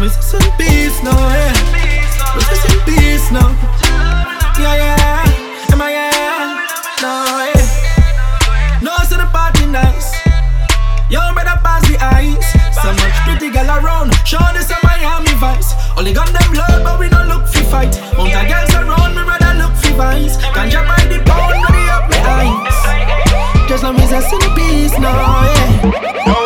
I'm 0.00 0.08
some 0.22 0.40
peace 0.56 1.02
now, 1.02 1.10
yeah. 1.10 1.50
We 2.36 2.40
say 2.42 2.78
peace 2.86 3.32
now. 3.32 3.50
Yeah, 4.54 4.78
yeah. 4.78 5.72
Am 5.72 5.82
I 5.82 5.90
yeah? 5.90 6.62
No, 7.02 7.26
yeah. 7.50 8.78
No, 8.80 8.94
so 9.02 9.16
the 9.18 9.26
party 9.26 9.66
nice. 9.66 10.14
Yo, 11.10 11.18
better 11.34 11.58
pass 11.66 11.82
the 11.90 11.98
ice. 11.98 12.46
So 12.78 12.92
much 12.94 13.16
pretty 13.26 13.50
girl 13.50 13.66
around. 13.66 14.14
Show 14.24 14.38
this 14.54 14.70
a 14.70 14.78
Miami 14.86 15.34
vice. 15.34 15.74
Only 15.96 16.12
got 16.12 16.28
them 16.28 16.52
love, 16.54 16.84
but 16.84 17.00
we 17.00 17.08
don't 17.08 17.26
look 17.26 17.48
fi 17.48 17.62
fight. 17.64 17.98
Mount 18.16 18.30
a 18.30 18.46
girls 18.46 18.70
around, 18.78 19.16
me 19.16 19.22
rather 19.26 19.58
look 19.58 19.74
fi 19.82 19.90
vice. 19.98 20.36
Ganja 20.54 20.86
by 20.86 21.02
the 21.10 21.18
pound, 21.26 21.58
ready 21.66 21.90
up 21.90 22.06
me 22.06 22.18
eyes. 22.22 23.68
Just 23.68 23.82
say 23.82 24.20
some 24.30 24.54
peace 24.54 24.96
now, 25.00 25.42
yeah. 25.42 26.37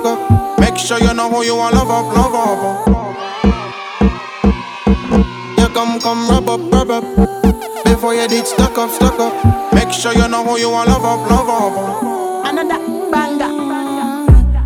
Stuck 0.00 0.18
up. 0.18 0.58
Make 0.60 0.76
sure 0.78 0.98
you 0.98 1.14
know 1.14 1.28
who 1.30 1.44
you 1.44 1.56
want, 1.56 1.74
love 1.74 1.90
up, 1.90 2.16
love 2.16 2.34
up. 2.34 2.86
You 5.58 5.68
come, 5.68 6.00
come, 6.00 6.28
rub 6.28 6.48
up, 6.48 6.72
rub 6.72 6.90
up. 6.90 7.84
Before 7.84 8.14
you 8.14 8.26
did 8.28 8.46
stuck 8.46 8.78
up, 8.78 8.90
stuck 8.90 9.18
up. 9.18 9.74
Make 9.74 9.92
sure 9.92 10.12
you 10.12 10.28
know 10.28 10.44
who 10.44 10.58
you 10.58 10.70
want, 10.70 10.88
love 10.88 11.04
up, 11.04 11.30
love 11.30 11.48
up. 11.48 12.46
Another 12.46 12.78
banger. 13.10 13.50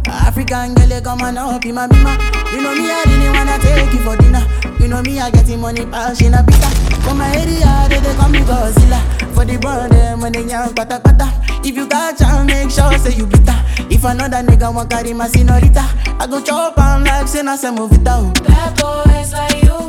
African 0.08 0.74
girl, 0.74 0.88
you 0.88 1.00
come 1.00 1.20
on 1.22 1.38
up, 1.38 1.64
my 1.64 1.88
bima. 1.88 2.14
You 2.52 2.62
know 2.62 2.74
me, 2.74 2.90
I 2.90 3.04
didn't 3.04 3.32
wanna 3.34 3.58
take 3.58 3.92
you 3.92 4.00
for 4.00 4.16
dinner. 4.16 4.46
You 4.80 4.88
know 4.88 5.02
me, 5.02 5.18
I 5.18 5.30
getting 5.30 5.60
money, 5.60 5.84
passion, 5.86 6.34
a 6.34 6.42
bitter. 6.42 6.70
For 7.02 7.14
my 7.14 7.28
area, 7.36 7.88
they, 7.88 8.00
they 8.00 8.14
call 8.14 8.28
me 8.28 8.38
Godzilla. 8.40 9.00
For 9.34 9.44
the 9.44 9.58
brand, 9.58 9.92
them 9.92 10.20
when 10.20 10.32
they 10.32 10.44
young, 10.44 10.74
pata 10.74 11.00
pata. 11.00 11.33
If 11.66 11.76
you 11.76 11.86
got 11.86 12.18
chance, 12.18 12.46
make 12.46 12.70
sure 12.70 12.92
say 12.98 13.16
you 13.16 13.26
bitter. 13.26 13.56
If 13.90 14.04
another 14.04 14.42
nigga 14.42 14.72
want 14.74 14.90
carry 14.90 15.14
my 15.14 15.28
senorita, 15.28 15.80
I 16.20 16.26
go 16.28 16.42
chop 16.42 16.76
on 16.78 17.04
like 17.04 17.26
say 17.26 17.42
na 17.42 17.56
it 17.56 18.04
down. 18.04 18.32
Bad 18.44 18.78
boys 18.78 19.32
like 19.32 19.62
you, 19.62 19.83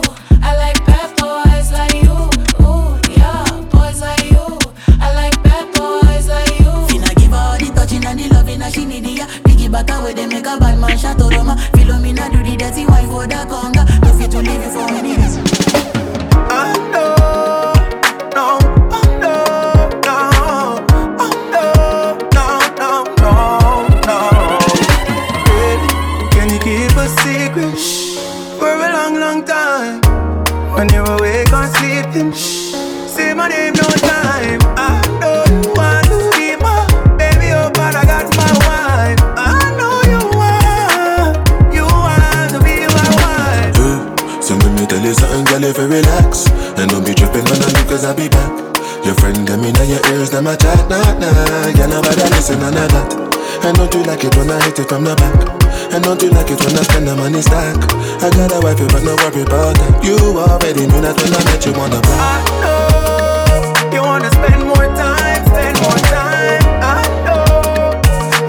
And 55.95 56.03
don't 56.03 56.21
you 56.21 56.29
like 56.29 56.51
it 56.51 56.59
when 56.59 56.75
I 56.75 56.83
spend 56.83 57.07
the 57.07 57.15
money 57.15 57.41
stack. 57.41 57.77
I 58.19 58.27
got 58.35 58.51
a 58.51 58.59
wife, 58.59 58.83
but 58.91 58.99
no 59.07 59.15
worry 59.15 59.47
about 59.47 59.79
that. 59.79 60.03
You 60.03 60.19
already 60.35 60.91
knew 60.91 60.99
that 60.99 61.15
when 61.15 61.31
I 61.31 61.39
met 61.47 61.63
you 61.63 61.71
on 61.71 61.87
the 61.87 62.03
back 62.03 62.19
I 62.19 62.43
know 62.59 63.95
you 63.95 64.01
wanna 64.03 64.27
spend 64.27 64.67
more 64.67 64.91
time, 64.91 65.39
spend 65.47 65.79
more 65.79 66.01
time. 66.11 66.59
I 66.83 66.99
know 67.23 67.95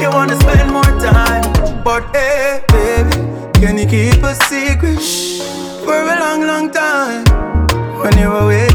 you 0.03 0.11
wanna 0.11 0.35
spend 0.43 0.75
more 0.75 0.91
time, 0.99 1.47
but 1.87 2.11
hey, 2.11 2.67
baby, 2.75 3.15
can 3.63 3.79
you 3.79 3.87
keep 3.87 4.27
a 4.27 4.35
secret? 4.51 4.99
For 5.87 5.95
a 5.95 6.19
long, 6.19 6.43
long 6.51 6.73
time? 6.73 7.23
When 8.03 8.19
you're 8.19 8.43
awake 8.43 8.75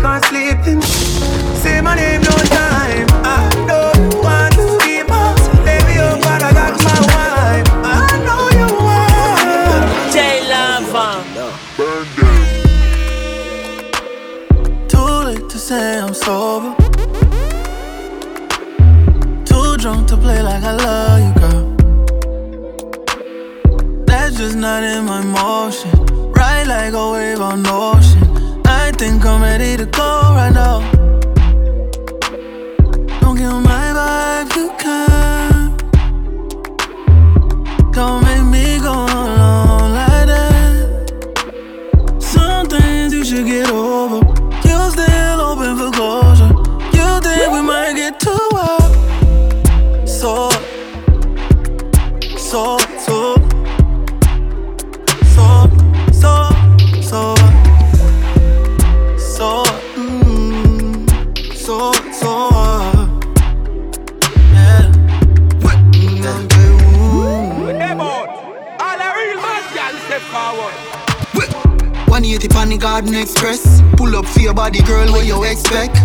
Express. 73.16 73.82
Pull 73.98 74.16
up 74.16 74.26
for 74.26 74.40
your 74.40 74.54
body, 74.54 74.82
girl, 74.84 75.12
what 75.12 75.26
you 75.26 75.44
expect? 75.44 75.98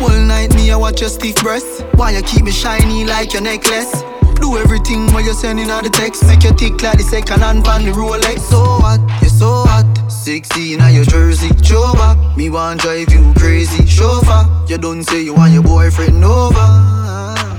All 0.00 0.10
night, 0.10 0.54
me, 0.54 0.70
I 0.70 0.76
watch 0.76 1.00
your 1.00 1.10
stiff 1.10 1.36
breasts. 1.36 1.82
Why 1.94 2.12
you 2.12 2.22
keep 2.22 2.44
me 2.44 2.52
shiny 2.52 3.04
like 3.04 3.32
your 3.32 3.42
necklace? 3.42 4.02
Do 4.40 4.56
everything 4.58 5.06
while 5.12 5.24
you're 5.24 5.34
sending 5.34 5.70
out 5.70 5.84
the 5.84 5.90
text. 5.90 6.26
Make 6.26 6.42
your 6.42 6.54
tick 6.54 6.82
like 6.82 6.98
the 6.98 7.04
second 7.04 7.40
hand 7.40 7.66
on 7.66 7.84
the 7.84 7.92
Rolex. 7.92 8.38
So 8.40 8.62
hot, 8.62 9.00
you're 9.20 9.30
so 9.30 9.64
hot. 9.66 9.86
16 10.10 10.80
on 10.80 10.94
your 10.94 11.04
jersey, 11.04 11.50
show 11.62 11.92
back. 11.94 12.36
Me 12.36 12.50
want 12.50 12.80
drive 12.80 13.12
you 13.12 13.32
crazy, 13.36 13.86
chauffeur. 13.86 14.48
You 14.68 14.78
don't 14.78 15.02
say 15.02 15.22
you 15.22 15.34
want 15.34 15.52
your 15.52 15.62
boyfriend 15.62 16.24
over. 16.24 16.54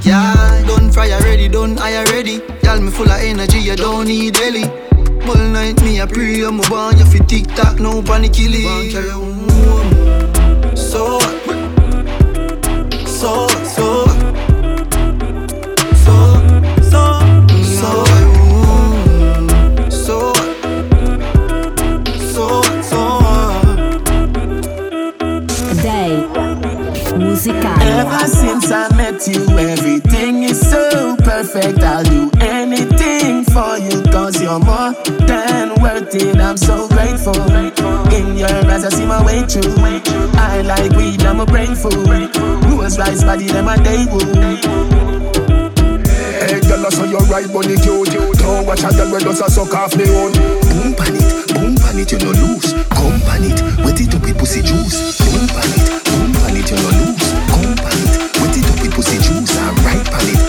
Yeah, 0.01 0.63
done 0.67 0.91
fry 0.91 1.12
already, 1.12 1.47
done 1.47 1.77
I 1.79 1.97
already. 1.97 2.41
Y'all 2.63 2.79
me 2.79 2.91
full 2.91 3.10
of 3.10 3.19
energy, 3.21 3.60
you 3.60 3.75
don't 3.75 4.08
need 4.08 4.38
Ellie. 4.38 4.85
All 5.28 5.36
night 5.50 5.82
me 5.82 6.00
a 6.00 6.08
pray, 6.08 6.44
I'm 6.44 6.60
a 6.60 6.94
you 6.98 7.06
fi 7.06 7.20
tick 7.26 7.48
tock, 7.56 7.80
no. 7.80 8.02
So 10.76 11.20
so 13.16 13.48
so 13.48 13.48
so 13.66 14.08
so 16.04 17.16
so. 17.72 18.06
So, 19.90 20.34
so, 22.20 22.62
so. 22.84 23.02
Day 25.82 26.28
musical. 27.18 27.82
Ever 27.82 28.28
since 28.28 28.72
I 28.72 28.90
met 28.96 29.28
you, 29.28 29.42
everything 29.58 30.44
is 30.44 30.60
so 30.70 31.16
perfect. 31.18 31.80
I'll 31.80 32.04
do 32.04 32.30
anything 32.42 33.44
for 33.46 33.78
you, 33.78 34.04
cause 34.12 34.40
you're 34.42 34.60
more 34.60 34.94
than 36.17 36.28
worth 36.28 36.36
it. 36.36 36.41
I'm 36.41 36.58
so 36.58 36.88
grateful. 36.88 37.36
In 38.13 38.38
your 38.38 38.49
eyes, 38.49 38.86
I 38.86 38.89
see 38.89 39.06
my 39.06 39.23
way 39.25 39.41
through. 39.41 39.75
I 40.38 40.62
like 40.62 40.91
weed, 40.91 41.23
I'm 41.23 41.39
a 41.39 41.45
brain 41.45 41.75
food. 41.75 42.08
Rose 42.65 42.97
rice 42.97 43.23
body, 43.23 43.47
them 43.47 43.67
a 43.67 43.78
day 43.78 44.06
woo. 44.06 44.19
Hey, 46.45 46.62
girl, 46.62 46.86
I 46.86 46.89
saw 46.89 47.06
your 47.06 47.21
right 47.28 47.51
bunny 47.51 47.78
cute. 47.78 48.12
Don't 48.38 48.65
watch 48.65 48.84
a 48.84 48.89
girl 48.91 49.12
when 49.12 49.23
does 49.23 49.41
a 49.41 49.49
suck 49.49 49.73
off 49.73 49.95
me 49.95 50.06
own. 50.10 50.32
Boom 50.32 50.93
pan 50.95 51.15
it, 51.15 51.54
boom 51.54 51.75
pan 51.75 51.99
it, 51.99 52.12
you 52.12 52.19
no 52.19 52.32
lose. 52.32 52.73
Come 52.89 53.19
pan 53.21 53.43
it, 53.43 53.62
wet 53.84 53.99
it 53.99 54.13
up 54.13 54.21
with 54.21 54.38
pussy 54.38 54.62
juice. 54.62 55.17
Boom 55.19 55.47
pan 55.47 55.71
it, 55.73 56.04
boom 56.06 56.34
pan 56.34 56.56
it, 56.58 56.69
you 56.69 56.78
no 56.78 56.89
lose. 57.01 57.34
Come 57.49 57.75
pan 57.75 57.97
it, 57.97 58.39
wet 58.39 58.58
it 58.58 58.69
up 58.69 58.82
with 58.82 58.93
pussy 58.93 59.17
juice. 59.17 59.58
And 59.58 59.80
right 59.82 60.06
pan 60.06 60.28
it, 60.30 60.44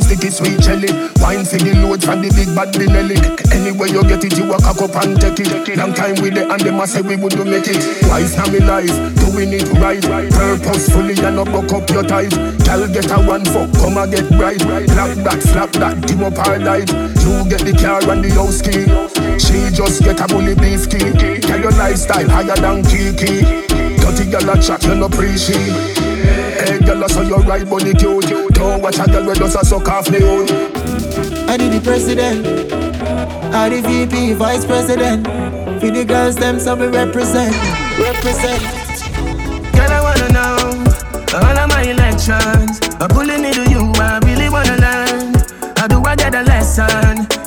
sticky, 0.00 0.30
sticky, 0.30 0.30
sweet 0.30 0.60
jelly. 0.60 0.90
Wine 1.20 1.44
for 1.44 1.58
the 1.58 1.74
load 1.82 2.02
from 2.02 2.22
the 2.22 2.30
big 2.34 2.50
bad 2.54 2.72
Benelli. 2.74 3.16
Any 3.52 3.70
Anyway 3.70 3.90
you 3.90 4.02
get 4.04 4.24
it, 4.24 4.36
you 4.38 4.46
walk 4.46 4.64
up 4.64 4.80
and 5.02 5.20
take 5.20 5.40
it. 5.40 5.76
Long 5.76 5.94
time 5.94 6.16
with 6.22 6.36
it 6.36 6.50
and 6.50 6.60
them 6.60 6.80
a 6.80 6.86
say 6.86 7.02
we 7.02 7.16
wouldn't 7.16 7.48
make 7.48 7.66
it. 7.68 7.80
Wise 8.08 8.36
now 8.36 8.46
me 8.50 8.60
life, 8.60 8.92
doing 9.20 9.52
it 9.52 9.66
right. 9.78 10.02
Purposefully 10.30 11.14
and 11.24 11.36
not 11.36 11.50
buck 11.50 11.72
up 11.72 11.88
your 11.90 12.02
ties. 12.02 12.34
Girl 12.64 12.86
get 12.88 13.10
a 13.10 13.18
one 13.22 13.44
fuck, 13.44 13.70
come 13.78 13.98
and 13.98 14.12
get 14.12 14.28
bright. 14.36 14.58
Black 14.58 15.14
that, 15.24 15.42
slap 15.42 15.72
that, 15.80 16.00
dim 16.06 16.22
up 16.24 16.38
our 16.38 16.58
life. 16.58 16.88
You 17.24 17.44
get 17.48 17.64
the 17.64 17.74
car 17.76 18.02
and 18.10 18.24
the 18.24 18.30
house 18.36 18.62
key. 18.62 18.86
She 19.38 19.74
just 19.74 20.02
get 20.02 20.20
a 20.20 20.26
bully 20.26 20.54
beef 20.54 20.88
key. 20.88 21.12
Tell 21.42 21.60
your 21.60 21.72
lifestyle 21.72 22.28
higher 22.28 22.56
than 22.56 22.82
Kiki. 22.84 23.42
Dirty 24.00 24.30
girl 24.30 24.50
a 24.50 24.62
chat, 24.62 24.82
you 24.84 24.94
no 24.94 25.06
appreciate. 25.06 25.97
Hey 26.66 26.78
girl, 26.80 27.04
I 27.04 27.06
saw 27.06 27.22
you 27.22 27.36
right 27.36 27.68
bunny 27.68 27.94
cute. 27.94 28.26
Don't 28.54 28.82
watch 28.82 28.98
a 28.98 29.06
girl 29.06 29.26
with 29.26 29.40
us 29.40 29.54
a 29.54 29.64
suck 29.64 29.88
off 29.88 30.10
me 30.10 30.22
own. 30.22 30.48
I 31.48 31.56
did 31.56 31.72
the 31.72 31.80
president, 31.82 32.46
I 33.54 33.68
the 33.68 33.80
VP, 33.80 34.34
vice 34.34 34.64
president. 34.64 35.26
For 35.80 35.90
the 35.90 36.04
girls, 36.04 36.36
them 36.36 36.58
so 36.58 36.74
we 36.74 36.86
represent, 36.88 37.54
represent. 37.98 38.62
Girl, 39.72 39.90
I 39.90 40.00
wanna 40.02 40.32
know 40.32 40.84
all 41.34 41.58
of 41.58 41.68
my 41.68 41.82
elections. 41.82 42.80
I'm 43.00 43.08
pulling 43.08 43.44
into 43.44 43.70
you, 43.70 43.92
I 43.96 44.18
really 44.24 44.48
wanna 44.50 44.76
learn. 44.76 45.34
How 45.76 45.86
do 45.86 46.02
I 46.04 46.16
get 46.16 46.34
a 46.34 46.42
lesson? 46.42 47.37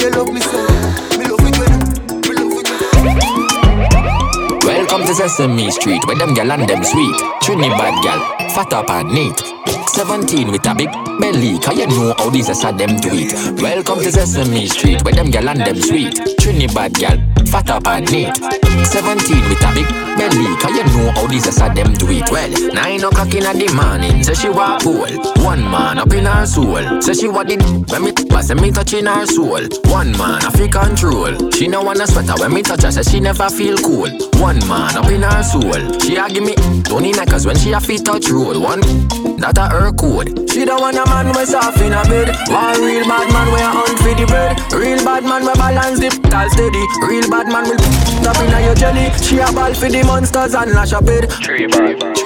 You 0.00 0.10
love 0.10 0.32
me 0.32 0.32
when 0.32 0.32
you 0.32 0.32
love 0.32 0.32
me 0.32 0.40
so. 0.40 0.58
Me 1.18 1.24
love 1.26 1.44
it 1.44 1.56
when 1.58 1.72
Welcome 4.64 5.02
to 5.06 5.14
Sesame 5.14 5.70
Street, 5.70 6.04
where 6.06 6.16
them 6.16 6.34
gal 6.34 6.52
and 6.52 6.68
them 6.68 6.82
sweet. 6.82 7.16
Trinidad 7.42 8.02
gal, 8.02 8.20
fat 8.50 8.72
up 8.72 8.90
and 8.90 9.12
neat. 9.12 9.38
17 9.88 10.50
with 10.50 10.66
a 10.66 10.74
big 10.74 10.90
belly, 11.20 11.58
cause 11.58 11.76
you 11.76 11.86
know 11.86 12.14
how 12.16 12.30
these 12.30 12.48
are 12.48 12.72
them 12.72 12.98
it. 13.02 13.60
Welcome 13.60 13.98
to 13.98 14.10
Sesame 14.10 14.66
Street, 14.66 15.04
where 15.04 15.14
them 15.14 15.30
gal 15.30 15.48
and 15.48 15.60
them 15.60 15.76
sweet. 15.76 16.18
Trinidad 16.38 16.94
gal, 16.94 17.18
fat 17.50 17.70
up 17.70 17.86
and 17.88 18.10
neat. 18.10 18.34
17 18.86 19.48
with 19.48 19.62
a 19.62 19.70
big 19.74 19.88
belly, 20.16 20.56
cause 20.56 20.74
you 20.76 20.84
know 20.84 21.10
how 21.10 21.26
these 21.26 21.46
are 21.60 21.74
them 21.74 21.92
do 21.94 22.06
it. 22.10 22.30
Well, 22.30 22.50
9 22.72 23.04
o'clock 23.04 23.34
in 23.34 23.44
the 23.44 23.68
morning, 23.74 24.22
say 24.22 24.34
she 24.34 24.48
walk 24.48 24.82
pool. 24.82 25.10
One 25.44 25.62
man 25.62 25.98
up 25.98 26.12
in 26.12 26.24
her 26.24 26.46
soul, 26.46 27.02
say 27.02 27.14
she 27.14 27.28
what 27.28 27.48
did 27.48 27.62
when 27.90 28.04
me 28.04 28.12
was 28.30 28.54
me 28.54 28.70
touching 28.70 29.06
her 29.06 29.26
soul. 29.26 29.66
One 29.90 30.12
man 30.16 30.44
a 30.44 30.50
fi 30.50 30.68
control, 30.68 31.50
she 31.50 31.66
no 31.66 31.82
wanna 31.82 32.06
sweater 32.06 32.34
when 32.38 32.54
me 32.54 32.62
touch 32.62 32.82
her, 32.82 32.90
say 32.90 33.02
she 33.02 33.20
never 33.20 33.50
feel 33.50 33.76
cool. 33.78 34.10
One 34.40 34.60
man 34.68 34.96
up 34.96 35.10
in 35.10 35.22
her 35.22 35.42
soul, 35.42 35.98
she 36.00 36.16
a 36.16 36.28
give 36.28 36.44
me 36.44 36.54
Tony 36.82 37.12
neckers 37.12 37.46
when 37.46 37.56
she 37.56 37.72
a 37.72 37.80
fi 37.80 37.96
touch 37.96 38.28
roll. 38.30 38.60
One 38.60 38.80
that 39.40 39.56
a 39.56 39.68
her 39.68 39.92
code. 39.92 40.50
She 40.50 40.64
don't 40.64 40.80
want 40.80 40.96
a 40.96 41.04
man 41.08 41.32
we 41.32 41.44
soft 41.46 41.80
in 41.80 41.92
a 41.92 42.02
bed. 42.04 42.28
One 42.52 42.80
real 42.84 43.04
bad 43.08 43.26
man 43.32 43.48
we 43.48 43.60
a 43.60 43.70
hunt 43.72 43.98
for 43.98 44.12
the 44.12 44.26
bread. 44.28 44.60
Real 44.72 45.00
bad 45.04 45.24
man 45.24 45.46
we 45.48 45.54
balance 45.54 46.00
the 46.00 46.12
all 46.36 46.48
steady. 46.50 46.84
Real 47.08 47.24
bad 47.30 47.39
man 47.48 47.64
will 47.64 48.28
up 48.28 48.36
in 48.42 48.52
a 48.52 48.60
your 48.64 48.74
jelly. 48.74 49.10
She 49.22 49.38
a 49.38 49.52
ball 49.52 49.72
for 49.74 49.88
the 49.88 50.02
monsters 50.04 50.54
and 50.54 50.72
lash 50.72 50.92
up 50.92 51.08
it. 51.08 51.30
Tree 51.30 51.66
bad, 51.66 51.98
bad. 51.98 52.16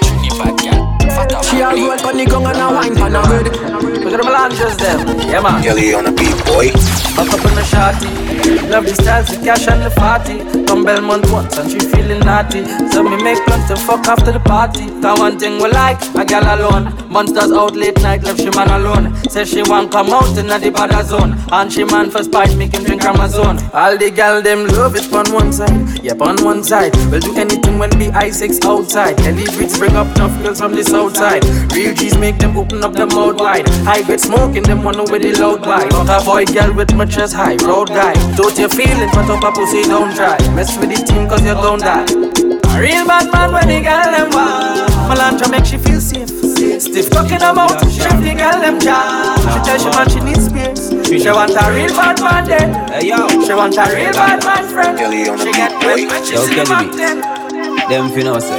She 1.44 1.60
a 1.60 1.70
roll 1.70 1.96
pon 1.98 2.16
the 2.16 2.26
gong 2.26 2.46
and 2.46 2.58
a 2.58 2.66
wine 2.72 2.96
pon 2.96 3.14
a 3.14 3.22
bed. 3.22 3.46
Look 4.02 4.12
at 4.12 4.18
the 4.18 4.24
melanges 4.24 4.76
them. 4.76 5.18
Yeah 5.28 5.40
man. 5.40 5.62
Kelly 5.62 5.94
on 5.94 6.04
the 6.04 6.12
beat, 6.12 6.36
boy. 6.46 6.72
Back 7.14 7.32
up 7.32 7.44
in 7.46 7.54
the 7.54 7.62
shotty. 7.62 8.70
Love 8.70 8.84
the 8.84 8.94
styles, 8.94 9.28
the 9.28 9.44
cash 9.44 9.68
and 9.68 9.82
the 9.82 9.90
fatty. 9.90 10.63
Come 10.74 10.82
Belmont 10.82 11.30
once 11.30 11.56
and 11.56 11.70
she 11.70 11.78
feeling 11.78 12.18
naughty. 12.18 12.64
So 12.90 13.04
me 13.04 13.22
make 13.22 13.38
plans 13.46 13.68
to 13.68 13.76
fuck 13.76 14.08
after 14.08 14.32
the 14.32 14.40
party. 14.40 14.90
That 15.02 15.16
one 15.20 15.38
thing 15.38 15.62
we 15.62 15.68
like, 15.70 16.02
a 16.16 16.24
gal 16.24 16.42
alone. 16.42 16.90
Monsters 17.08 17.52
out 17.52 17.76
late 17.76 18.02
night, 18.02 18.24
left 18.24 18.40
she 18.40 18.50
man 18.50 18.68
alone. 18.68 19.14
Say 19.30 19.44
she 19.44 19.62
want 19.62 19.92
come 19.92 20.10
out 20.10 20.36
in 20.36 20.48
the 20.48 20.70
bad 20.74 21.06
zone. 21.06 21.38
And 21.52 21.72
she 21.72 21.84
man 21.84 22.10
for 22.10 22.24
spice, 22.24 22.56
make 22.56 22.74
him 22.74 22.82
drink 22.82 23.04
Amazon. 23.04 23.62
All 23.72 23.96
the 23.96 24.10
gal 24.10 24.42
them 24.42 24.66
love 24.66 24.96
it 24.96 25.06
on 25.14 25.32
one 25.32 25.52
side. 25.52 26.02
Yep, 26.02 26.20
on 26.20 26.42
one 26.42 26.64
side. 26.64 26.92
We'll 27.08 27.20
do 27.20 27.36
anything 27.38 27.78
when 27.78 27.90
the 27.90 28.10
I6 28.10 28.64
outside. 28.64 29.16
Kelly 29.18 29.44
Brits 29.54 29.78
bring 29.78 29.94
up 29.94 30.12
tough 30.16 30.34
girls 30.42 30.58
from 30.58 30.74
the 30.74 30.82
south 30.82 31.16
side. 31.16 31.44
Real 31.70 31.94
G's 31.94 32.18
make 32.18 32.38
them 32.38 32.56
open 32.56 32.82
up 32.82 32.94
their 32.94 33.06
mouth 33.06 33.38
wide. 33.38 33.68
High 33.86 34.02
get 34.02 34.20
smoking 34.20 34.64
them 34.64 34.82
one 34.82 34.98
with 34.98 35.22
the 35.22 35.38
loud 35.38 35.62
vibe. 35.62 35.94
A 35.94 36.24
boy 36.24 36.44
girl 36.46 36.74
with 36.74 36.92
my 36.94 37.06
chest 37.06 37.34
high, 37.34 37.54
road 37.62 37.90
guy. 37.90 38.14
Don't 38.34 38.58
you 38.58 38.68
feel 38.68 38.84
feeling 38.84 39.10
but 39.14 39.30
up 39.30 39.44
a 39.44 39.52
pussy, 39.52 39.82
don't 39.84 40.12
try. 40.16 40.36
Mess 40.64 40.78
with 40.78 40.96
the 40.96 41.04
team 41.04 41.28
cause 41.28 41.44
you 41.44 41.52
don't 41.52 41.78
die. 41.78 42.08
A 42.08 42.80
real 42.80 43.04
bad 43.04 43.28
man 43.28 43.52
when 43.52 43.68
the 43.68 43.84
girl 43.84 44.08
them 44.08 44.32
wild. 44.32 44.88
Melantra 45.12 45.50
make 45.52 45.66
she 45.68 45.76
feel 45.76 46.00
safe. 46.00 46.32
Stiff 46.80 47.10
talking 47.10 47.44
about 47.44 47.76
chef 47.92 48.16
the 48.24 48.32
girl 48.32 48.56
them 48.64 48.80
jam. 48.80 49.36
She 49.44 49.60
tell 49.60 49.76
she 49.76 49.90
man 49.92 50.08
she 50.08 50.20
needs 50.24 50.48
space. 50.48 50.88
She 51.04 51.28
want 51.28 51.52
a 51.52 51.68
real 51.68 51.92
bad 51.92 52.16
man 52.24 52.48
then. 52.48 52.72
Yo. 53.04 53.28
She 53.44 53.52
want 53.52 53.76
a 53.76 53.84
real 53.92 54.16
bad 54.16 54.40
man 54.40 54.64
friend. 54.72 54.96
She 55.36 55.52
get 55.52 55.72
wet 55.84 56.00
when 56.00 56.24
she 56.24 56.32
see 56.32 56.54
Kelly 56.56 56.72
man 56.72 56.96
then. 56.96 57.20
Them 57.92 58.08
finna 58.16 58.40
say. 58.40 58.56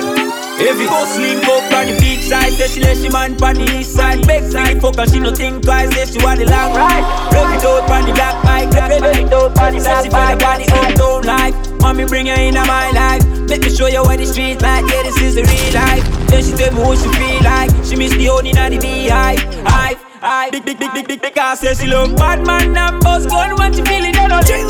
If 0.62 0.78
you 0.78 0.86
go 0.86 1.02
slim 1.10 1.42
up 1.42 1.74
on 1.74 1.90
the 1.90 1.98
beach 1.98 2.15
side, 2.30 2.54
say 2.54 2.68
she 2.68 2.80
let 2.82 2.98
she 2.98 3.10
man 3.10 3.42
on 3.42 3.56
the 3.56 3.66
east 3.78 3.94
side. 3.96 4.26
Big 4.28 4.44
side 4.44 4.82
fuck 4.82 4.98
and 4.98 5.10
she 5.12 5.20
no 5.20 5.32
think 5.34 5.64
twice, 5.64 5.94
say 5.94 6.06
she 6.06 6.24
want 6.24 6.40
the 6.40 6.46
long 6.46 6.74
ride. 6.74 7.06
Rub 7.34 7.54
it 7.54 7.66
out 7.66 7.90
on 7.90 8.06
the 8.06 8.14
black 8.14 8.44
bike, 8.44 8.70
rub 8.74 8.92
it 8.92 9.34
out 9.34 9.58
on 9.58 9.74
the 9.74 9.80
black 9.80 9.80
bike. 9.80 9.82
Say 9.82 10.04
she 10.04 10.10
feel 10.10 10.38
the 10.38 10.68
uptown 10.76 11.22
life. 11.24 11.56
Mommy 11.82 12.06
bring 12.06 12.26
her 12.28 12.34
into 12.34 12.66
my 12.66 12.90
life. 12.92 13.24
Let 13.48 13.62
me 13.62 13.70
show 13.70 13.88
you 13.88 14.02
what 14.02 14.18
the 14.18 14.26
streets 14.26 14.62
like. 14.62 14.84
Yeah, 14.90 15.04
this 15.04 15.22
is 15.22 15.36
the 15.36 15.44
real 15.44 15.74
life. 15.74 16.04
Then 16.28 16.44
she 16.44 16.52
tell 16.58 16.74
me 16.74 16.82
what 16.82 16.98
she 16.98 17.10
feel 17.14 17.44
like. 17.44 17.70
She 17.86 17.96
miss 17.96 18.12
the 18.18 18.26
honey 18.26 18.54
and 18.58 18.74
the 18.74 18.80
beehive. 18.80 19.40
Hive. 19.64 20.02
Hive. 20.20 20.52
Big, 20.52 20.66
big, 20.66 20.80
big, 20.80 20.94
big, 20.94 21.08
big, 21.08 21.22
big, 21.22 21.38
I 21.38 21.54
say 21.54 21.76
she 21.76 21.86
love 21.86 22.16
bad 22.16 22.46
man 22.46 22.74
boss 23.02 23.28
gun 23.28 23.56
when 23.58 23.72
she 23.72 23.84
feeling 23.84 24.16
energy. 24.18 24.66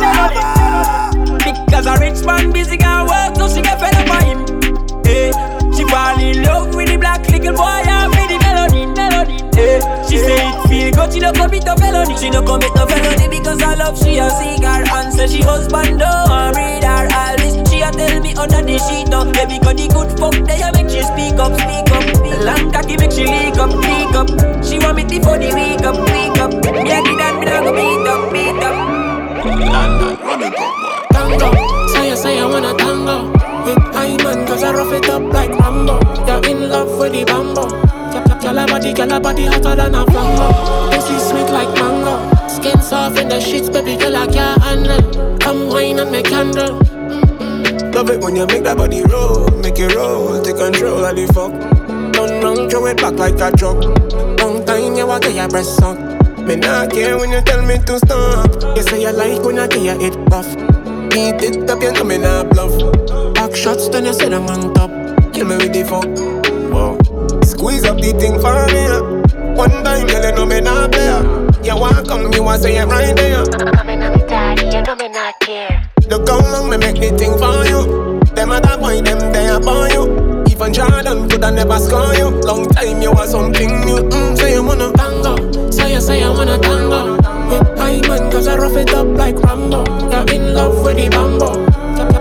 Because 1.65 1.85
a 1.87 1.97
rich 1.99 2.25
man 2.25 2.51
busy 2.51 2.77
can 2.77 3.07
work, 3.07 3.35
so 3.37 3.47
she 3.47 3.61
get 3.61 3.79
fed 3.79 3.95
up 3.95 4.07
by 4.07 4.23
him. 4.25 4.43
Hey, 5.05 5.31
she 5.75 5.83
fall 5.85 6.19
in 6.19 6.43
love 6.43 6.73
with 6.75 6.87
the 6.87 6.97
black 6.97 7.21
little 7.29 7.53
boy 7.53 7.83
and 7.83 8.09
with 8.15 8.29
the 8.31 8.37
melody, 8.39 8.85
melody. 8.87 9.35
Hey, 9.55 9.79
she 10.07 10.17
say 10.17 10.39
it 10.39 10.57
feel 10.67 10.91
good, 10.91 11.13
she 11.13 11.19
no 11.19 11.31
commit 11.31 11.65
no 11.65 11.75
felony. 11.75 12.15
She 12.17 12.29
no 12.29 12.41
commit 12.41 12.73
no 12.75 12.85
felony 12.87 13.27
because 13.27 13.61
I 13.61 13.75
love 13.75 13.97
she 13.97 14.17
a 14.17 14.29
cigar 14.29 14.83
and 14.83 15.13
say 15.13 15.27
she 15.27 15.41
husband 15.41 15.99
don't 15.99 16.29
want 16.29 16.55
read 16.55 16.83
her 16.83 17.07
all 17.11 17.35
this. 17.37 17.55
She 17.69 17.81
a 17.81 17.91
tell 17.91 18.19
me 18.21 18.33
under 18.35 18.61
the 18.63 18.77
sheet 18.87 19.13
up, 19.13 19.27
yeah 19.35 19.45
because 19.45 19.75
the 19.75 19.87
good 19.91 20.11
fuck 20.19 20.35
they 20.47 20.61
a 20.63 20.71
make 20.71 20.89
she 20.89 21.03
speak 21.03 21.35
up, 21.39 21.53
speak 21.59 21.91
up. 21.91 22.03
Long 22.43 22.71
cocky 22.71 22.95
make 22.97 23.11
she 23.11 23.27
leak 23.27 23.59
up, 23.59 23.71
leak 23.75 24.15
up. 24.15 24.27
She 24.63 24.79
want 24.79 24.95
me 24.95 25.03
to 25.03 25.17
for 25.23 25.37
the 25.37 25.51
week 25.51 25.83
up, 25.83 25.99
week 26.07 26.39
up. 26.39 26.51
Yeah, 26.87 27.03
the 27.03 27.11
that 27.19 27.35
me 27.39 27.45
not 27.45 27.63
go 27.63 27.71
beat 27.75 28.07
up, 28.07 28.31
beat 28.31 28.63
up. 28.63 28.75
London, 29.45 30.15
run 30.23 30.41
it 30.41 30.55
up, 30.55 30.73
tango. 31.11 31.49
Say 31.91 32.09
you 32.09 32.15
say 32.15 32.39
I 32.39 32.45
wanna 32.45 32.73
tango 32.75 33.31
with 33.65 33.81
high 33.93 34.17
man, 34.23 34.45
cause 34.47 34.63
I 34.63 34.73
rough 34.73 34.93
it 34.93 35.09
up 35.09 35.21
like 35.21 35.34
Rambo. 35.34 35.34
You're 35.34 35.34
bambo. 37.23 37.69
Girl, 38.41 38.57
her 38.57 38.67
body, 38.67 38.93
her 38.93 39.19
body 39.19 39.45
hotter 39.45 39.75
than 39.75 39.95
a 39.95 40.05
flambo. 40.05 40.91
Pussy 40.91 41.17
sweet 41.19 41.49
like 41.51 41.73
mango. 41.79 42.47
Skin 42.47 42.81
soft 42.81 43.17
in 43.19 43.29
the 43.29 43.39
sheets, 43.39 43.69
baby 43.69 43.95
girl, 43.95 44.15
I 44.15 44.27
can't 44.27 44.61
handle. 44.61 45.37
Come 45.39 45.69
wine 45.69 45.99
and 45.99 46.11
make 46.11 46.25
candle. 46.25 46.79
Love 47.93 48.09
it 48.09 48.19
when 48.21 48.35
you 48.35 48.45
make 48.45 48.63
that 48.63 48.75
body 48.77 49.03
roll, 49.03 49.47
make 49.61 49.79
it 49.79 49.95
roll, 49.95 50.41
take 50.43 50.57
control 50.57 51.05
of 51.05 51.15
the 51.15 51.25
fuck. 51.33 51.53
Don't 52.11 52.43
run, 52.43 52.69
throw 52.69 52.85
it 52.87 52.97
back 52.97 53.13
like 53.13 53.39
a 53.39 53.55
truck. 53.55 53.81
Long 54.39 54.65
time 54.65 54.95
you 54.95 55.07
walk 55.07 55.21
get 55.21 55.35
your 55.35 55.47
breast 55.47 55.77
suck. 55.77 55.97
Me 56.45 56.55
not 56.55 56.91
care 56.91 57.17
when 57.17 57.31
you 57.31 57.41
tell 57.41 57.65
me 57.65 57.77
to 57.79 57.97
stop. 57.97 58.77
You 58.77 58.83
say 58.83 59.01
you 59.01 59.11
like 59.11 59.41
when 59.43 59.57
I 59.57 59.67
get 59.67 59.81
your 59.81 59.99
head 59.99 60.29
buff. 60.29 60.47
Beat 61.09 61.41
it 61.41 61.69
up, 61.69 61.81
you 61.81 61.91
know 61.93 62.03
me 62.03 62.17
not 62.17 62.49
bluff. 62.49 63.33
Back 63.33 63.55
shots, 63.55 63.89
then 63.89 64.05
you 64.05 64.13
sit 64.13 64.33
on 64.33 64.73
top. 64.73 64.91
Kill 65.33 65.47
me 65.47 65.55
with 65.55 65.73
the 65.73 65.83
fuck. 65.85 66.54
Squeeze 67.65 67.85
up 67.85 67.97
the 67.97 68.13
thing 68.21 68.37
for 68.37 68.53
me. 68.69 68.85
One 69.57 69.73
time, 69.81 70.05
girl, 70.05 70.21
you 70.21 70.31
know 70.37 70.45
me 70.45 70.61
not 70.61 70.91
play. 70.91 71.09
You 71.65 71.75
want 71.75 72.07
come, 72.07 72.31
you 72.31 72.43
want 72.43 72.61
say 72.61 72.77
it 72.77 72.85
right 72.85 73.15
there. 73.17 73.41
I'm 73.73 73.89
in 73.89 74.03
a 74.03 74.13
daddy, 74.27 74.69
you 74.69 74.83
know 74.83 74.93
me 74.93 75.09
not 75.09 75.33
care. 75.39 75.89
Look 76.07 76.29
how 76.29 76.45
long 76.45 76.69
me 76.69 76.77
make 76.77 77.01
the 77.01 77.09
thing 77.17 77.33
for 77.41 77.65
you. 77.65 78.21
Them 78.37 78.51
other 78.51 78.77
boy, 78.77 79.01
them 79.01 79.17
there 79.33 79.59
for 79.65 79.89
you. 79.89 80.45
Even 80.45 80.73
Jordan 80.77 81.27
coulda 81.27 81.49
never 81.49 81.79
score 81.79 82.13
you. 82.13 82.29
Long 82.45 82.69
time 82.69 83.01
you 83.01 83.11
want 83.11 83.31
something 83.31 83.81
new. 83.81 83.97
Mm, 84.13 84.37
say 84.37 84.53
you 84.53 84.61
wanna 84.61 84.93
tango. 84.93 85.33
Say 85.71 85.91
you 85.91 86.01
say 86.01 86.21
you 86.21 86.29
wanna 86.29 86.59
tango. 86.59 87.17
With 87.49 88.05
man, 88.05 88.29
cause 88.29 88.45
I 88.45 88.57
rough 88.57 88.77
it 88.77 88.93
up 88.93 89.07
like 89.17 89.41
Rambo. 89.41 89.81
You're 90.13 90.37
in 90.37 90.53
love 90.53 90.85
with 90.85 90.97
the 90.97 91.09
bambo. 91.09 91.65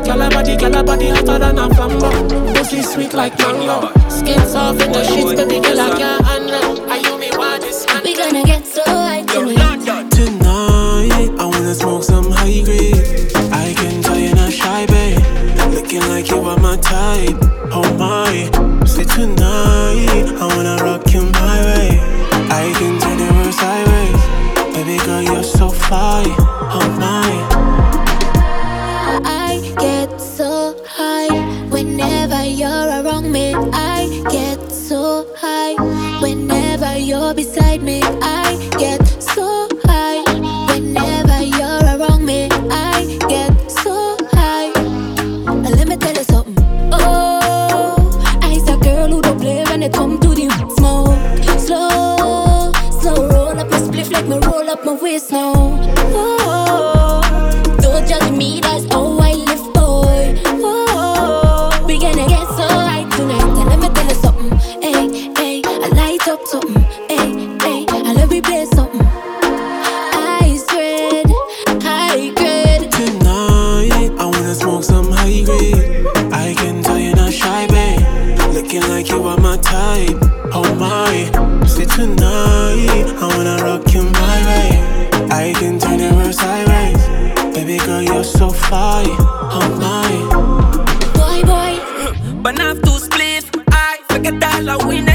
Girl 0.09 0.31
body, 0.31 0.57
girl 0.57 0.83
body 0.83 1.09
hotter 1.11 1.39
than 1.39 1.59
a 1.59 1.69
flambo. 1.69 2.34
Pussy 2.75 2.93
sweet 2.93 3.15
like 3.15 3.39
mango. 3.39 3.93
Skin 4.09 4.41
soft 4.49 4.83
in 4.83 4.91
the 4.91 5.05
sheets, 5.05 5.35
baby 5.35 5.61
girl 5.61 5.81
I 5.81 5.97
can't 5.97 6.34
Looking 78.75 78.91
like 78.91 79.09
you 79.09 79.23
are 79.23 79.37
my 79.37 79.57
type. 79.59 80.19
Oh 80.53 80.75
my, 80.75 81.65
say 81.65 81.85
tonight, 81.85 83.07
I 83.23 83.37
wanna 83.37 83.63
rock 83.63 83.95
you 83.95 84.03
my 84.03 84.37
way. 84.49 85.29
I 85.31 85.53
can 85.57 85.79
turn 85.79 85.99
the 85.99 86.13
world 86.13 86.35
sideways. 86.35 87.55
Baby 87.55 87.79
girl, 87.87 88.03
you're 88.03 88.25
so 88.25 88.51
fine. 88.51 89.15
Oh 89.55 89.69
my. 89.79 90.11
Boy, 91.15 91.43
boy. 91.47 92.43
But 92.43 92.59
not 92.59 92.83
to 92.83 92.99
split, 92.99 93.45
I 93.69 94.01
forget 94.09 94.43
all 94.43 94.69
our 94.69 94.93
in 94.93 95.14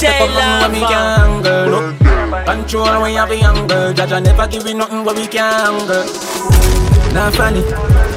take 0.00 0.20
up 0.20 0.30
nothing 0.30 0.72
when 0.72 0.72
me 0.72 0.86
can 0.86 1.18
handle. 1.18 1.70
Look. 1.70 2.04
Control 2.46 3.02
when 3.02 3.12
you 3.12 3.18
have 3.18 3.30
a 3.30 3.36
young 3.36 3.66
girl. 3.66 3.92
Jaja 3.92 4.22
never 4.22 4.46
give 4.46 4.66
you 4.66 4.74
nothing 4.74 5.04
when 5.04 5.16
we 5.16 5.26
can't 5.26 5.54
handle. 5.64 6.04
Nah, 7.14 7.30
funny. 7.30 7.62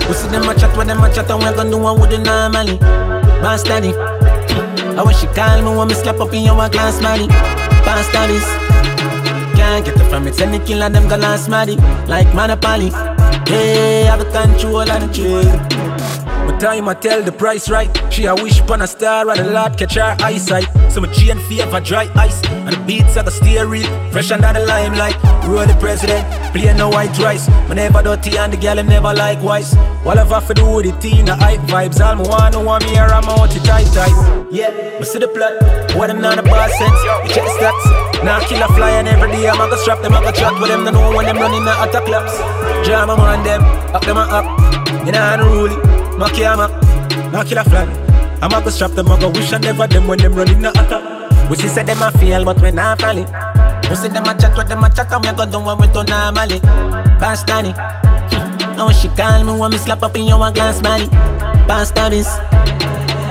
We 0.08 0.14
see 0.14 0.28
them 0.30 0.50
a 0.50 0.56
chat 0.58 0.76
when 0.76 0.88
them 0.88 1.04
a 1.04 1.14
chat 1.14 1.30
and 1.30 1.40
we 1.40 1.46
gonna 1.46 1.70
do 1.70 1.78
what 1.78 2.00
we 2.00 2.08
do 2.10 2.18
normally. 2.24 2.80
Man 3.42 3.58
steady. 3.58 3.94
I 4.98 5.04
wish 5.04 5.20
she 5.20 5.28
call 5.28 5.62
me 5.62 5.78
when 5.78 5.88
me 5.88 5.94
slap 5.94 6.20
up 6.20 6.34
in 6.34 6.44
your 6.44 6.56
glass 6.70 7.02
money. 7.02 7.28
Pass 7.86 8.10
studies. 8.10 8.44
Can't 9.56 9.86
get 9.86 9.96
it 9.96 10.10
from 10.10 10.28
it. 10.28 10.36
Send 10.36 10.54
the 10.54 10.60
killer 10.60 10.90
them 10.90 11.08
gonna 11.08 11.38
money. 11.48 11.76
Like 12.08 12.34
Monopoly. 12.34 12.90
Hey, 13.46 14.04
have 14.06 14.20
the 14.20 14.26
control 14.26 14.82
of 14.82 14.88
the 14.88 15.08
trade. 15.14 15.87
My 16.58 16.64
time 16.64 16.90
I 16.90 16.96
tell 16.96 17.22
the 17.22 17.32
price 17.32 17.70
right. 17.70 17.88
She 18.12 18.26
a 18.26 18.34
wish 18.34 18.60
upon 18.60 18.82
a 18.82 18.88
star 18.88 19.30
and 19.30 19.40
a 19.42 19.52
lot 19.52 19.78
catch 19.78 19.94
her 19.94 20.18
eyesight. 20.20 20.66
So 20.92 21.00
my 21.02 21.08
chain 21.14 21.38
favor 21.38 21.80
dry 21.80 22.10
ice 22.16 22.44
and 22.50 22.74
the 22.74 22.84
beats 22.84 23.16
are 23.16 23.22
the 23.22 23.30
steer 23.30 23.68
real. 23.68 23.86
Fresh 24.10 24.32
under 24.32 24.52
the 24.52 24.66
limelight. 24.66 25.16
Roll 25.46 25.68
the 25.68 25.78
president, 25.80 26.26
play 26.54 26.74
no 26.74 26.90
white 26.90 27.16
rice. 27.20 27.48
Me 27.70 27.76
never 27.76 28.02
dirty 28.02 28.36
and 28.40 28.52
the 28.52 28.58
girl 28.58 28.76
them 28.76 28.88
never 28.88 29.14
likewise. 29.14 29.74
Have 29.74 30.48
to 30.48 30.54
do 30.56 30.66
with 30.66 30.86
the 30.86 31.00
teen, 31.00 31.26
the 31.26 31.36
hype 31.36 31.62
vibes. 31.70 32.02
All 32.02 32.16
me 32.16 32.28
want 32.28 32.56
to 32.56 32.60
want 32.60 32.84
me 32.86 32.90
here, 32.90 33.04
I'm 33.06 33.30
out 33.30 33.52
to 33.52 33.60
tight 33.62 33.86
tight. 33.94 34.50
Yeah, 34.50 34.98
me 34.98 35.06
see 35.06 35.20
the 35.20 35.28
plot. 35.28 35.62
What 35.96 36.08
them 36.08 36.22
not 36.22 36.38
the 36.38 36.42
boss 36.42 36.74
sense. 36.76 37.02
You 37.22 37.38
check 37.38 37.46
the 37.46 37.54
stats. 37.62 38.26
Now 38.26 38.40
kill 38.40 38.64
a 38.64 38.68
fly 38.74 38.98
and 38.98 39.08
every 39.08 39.30
day 39.30 39.48
I'm 39.48 39.58
gonna 39.58 39.78
strap 39.78 40.02
them, 40.02 40.16
I'm 40.16 40.24
gonna 40.24 40.36
chat 40.36 40.60
with 40.60 40.72
them. 40.72 40.86
They 40.86 40.92
know 40.92 41.16
when 41.16 41.28
them 41.28 41.38
running 41.38 41.66
the 41.66 41.84
attack 41.84 42.06
claps. 42.06 42.36
Jam 42.88 43.10
them 43.10 43.20
on 43.20 43.44
them, 43.44 43.62
up 43.94 44.04
them 44.06 44.18
up. 44.18 45.06
You 45.06 45.12
know 45.12 45.22
how 45.22 45.97
to 46.20 46.26
rule 46.26 46.34
it. 46.34 46.34
Knock 46.34 46.38
your 46.38 46.62
up, 46.62 46.72
knock 47.32 47.48
kill 47.48 47.58
a. 47.60 48.08
I'm 48.42 48.50
gonna 48.50 48.72
strap 48.72 48.92
them, 48.92 49.08
I'm 49.12 49.20
gonna 49.20 49.34
wish 49.34 49.54
I 49.54 49.58
never 49.58 49.88
them 49.88 50.08
when 50.08 50.20
them 50.20 50.34
running 50.34 50.62
the 50.62 50.70
attack. 50.70 51.50
We 51.50 51.56
see 51.56 51.68
say 51.68 51.84
them 51.84 52.02
a 52.02 52.12
feel, 52.12 52.44
but 52.46 52.62
we 52.62 52.72
not 52.72 53.02
falling. 53.02 53.26
We 53.90 53.96
see 53.96 54.10
them 54.10 54.26
a 54.26 54.38
chat, 54.38 54.56
what 54.56 54.68
them 54.68 54.84
a 54.84 54.90
chat, 54.90 55.12
and 55.12 55.26
we 55.26 55.32
gonna 55.32 55.52
do 55.52 55.60
what 55.60 55.80
we 55.80 55.88
do 55.88 56.04
normally. 56.04 56.60
Pass 57.20 57.44
Danny. 57.44 57.74
Now 58.76 58.86
when 58.86 58.96
she 58.96 59.08
call 59.10 59.44
me, 59.44 59.60
when 59.60 59.72
me 59.72 59.78
slap 59.78 60.04
up 60.04 60.16
in 60.16 60.28
your 60.28 60.52
glass 60.52 60.82
money. 60.82 61.08
Pass. 61.68 61.92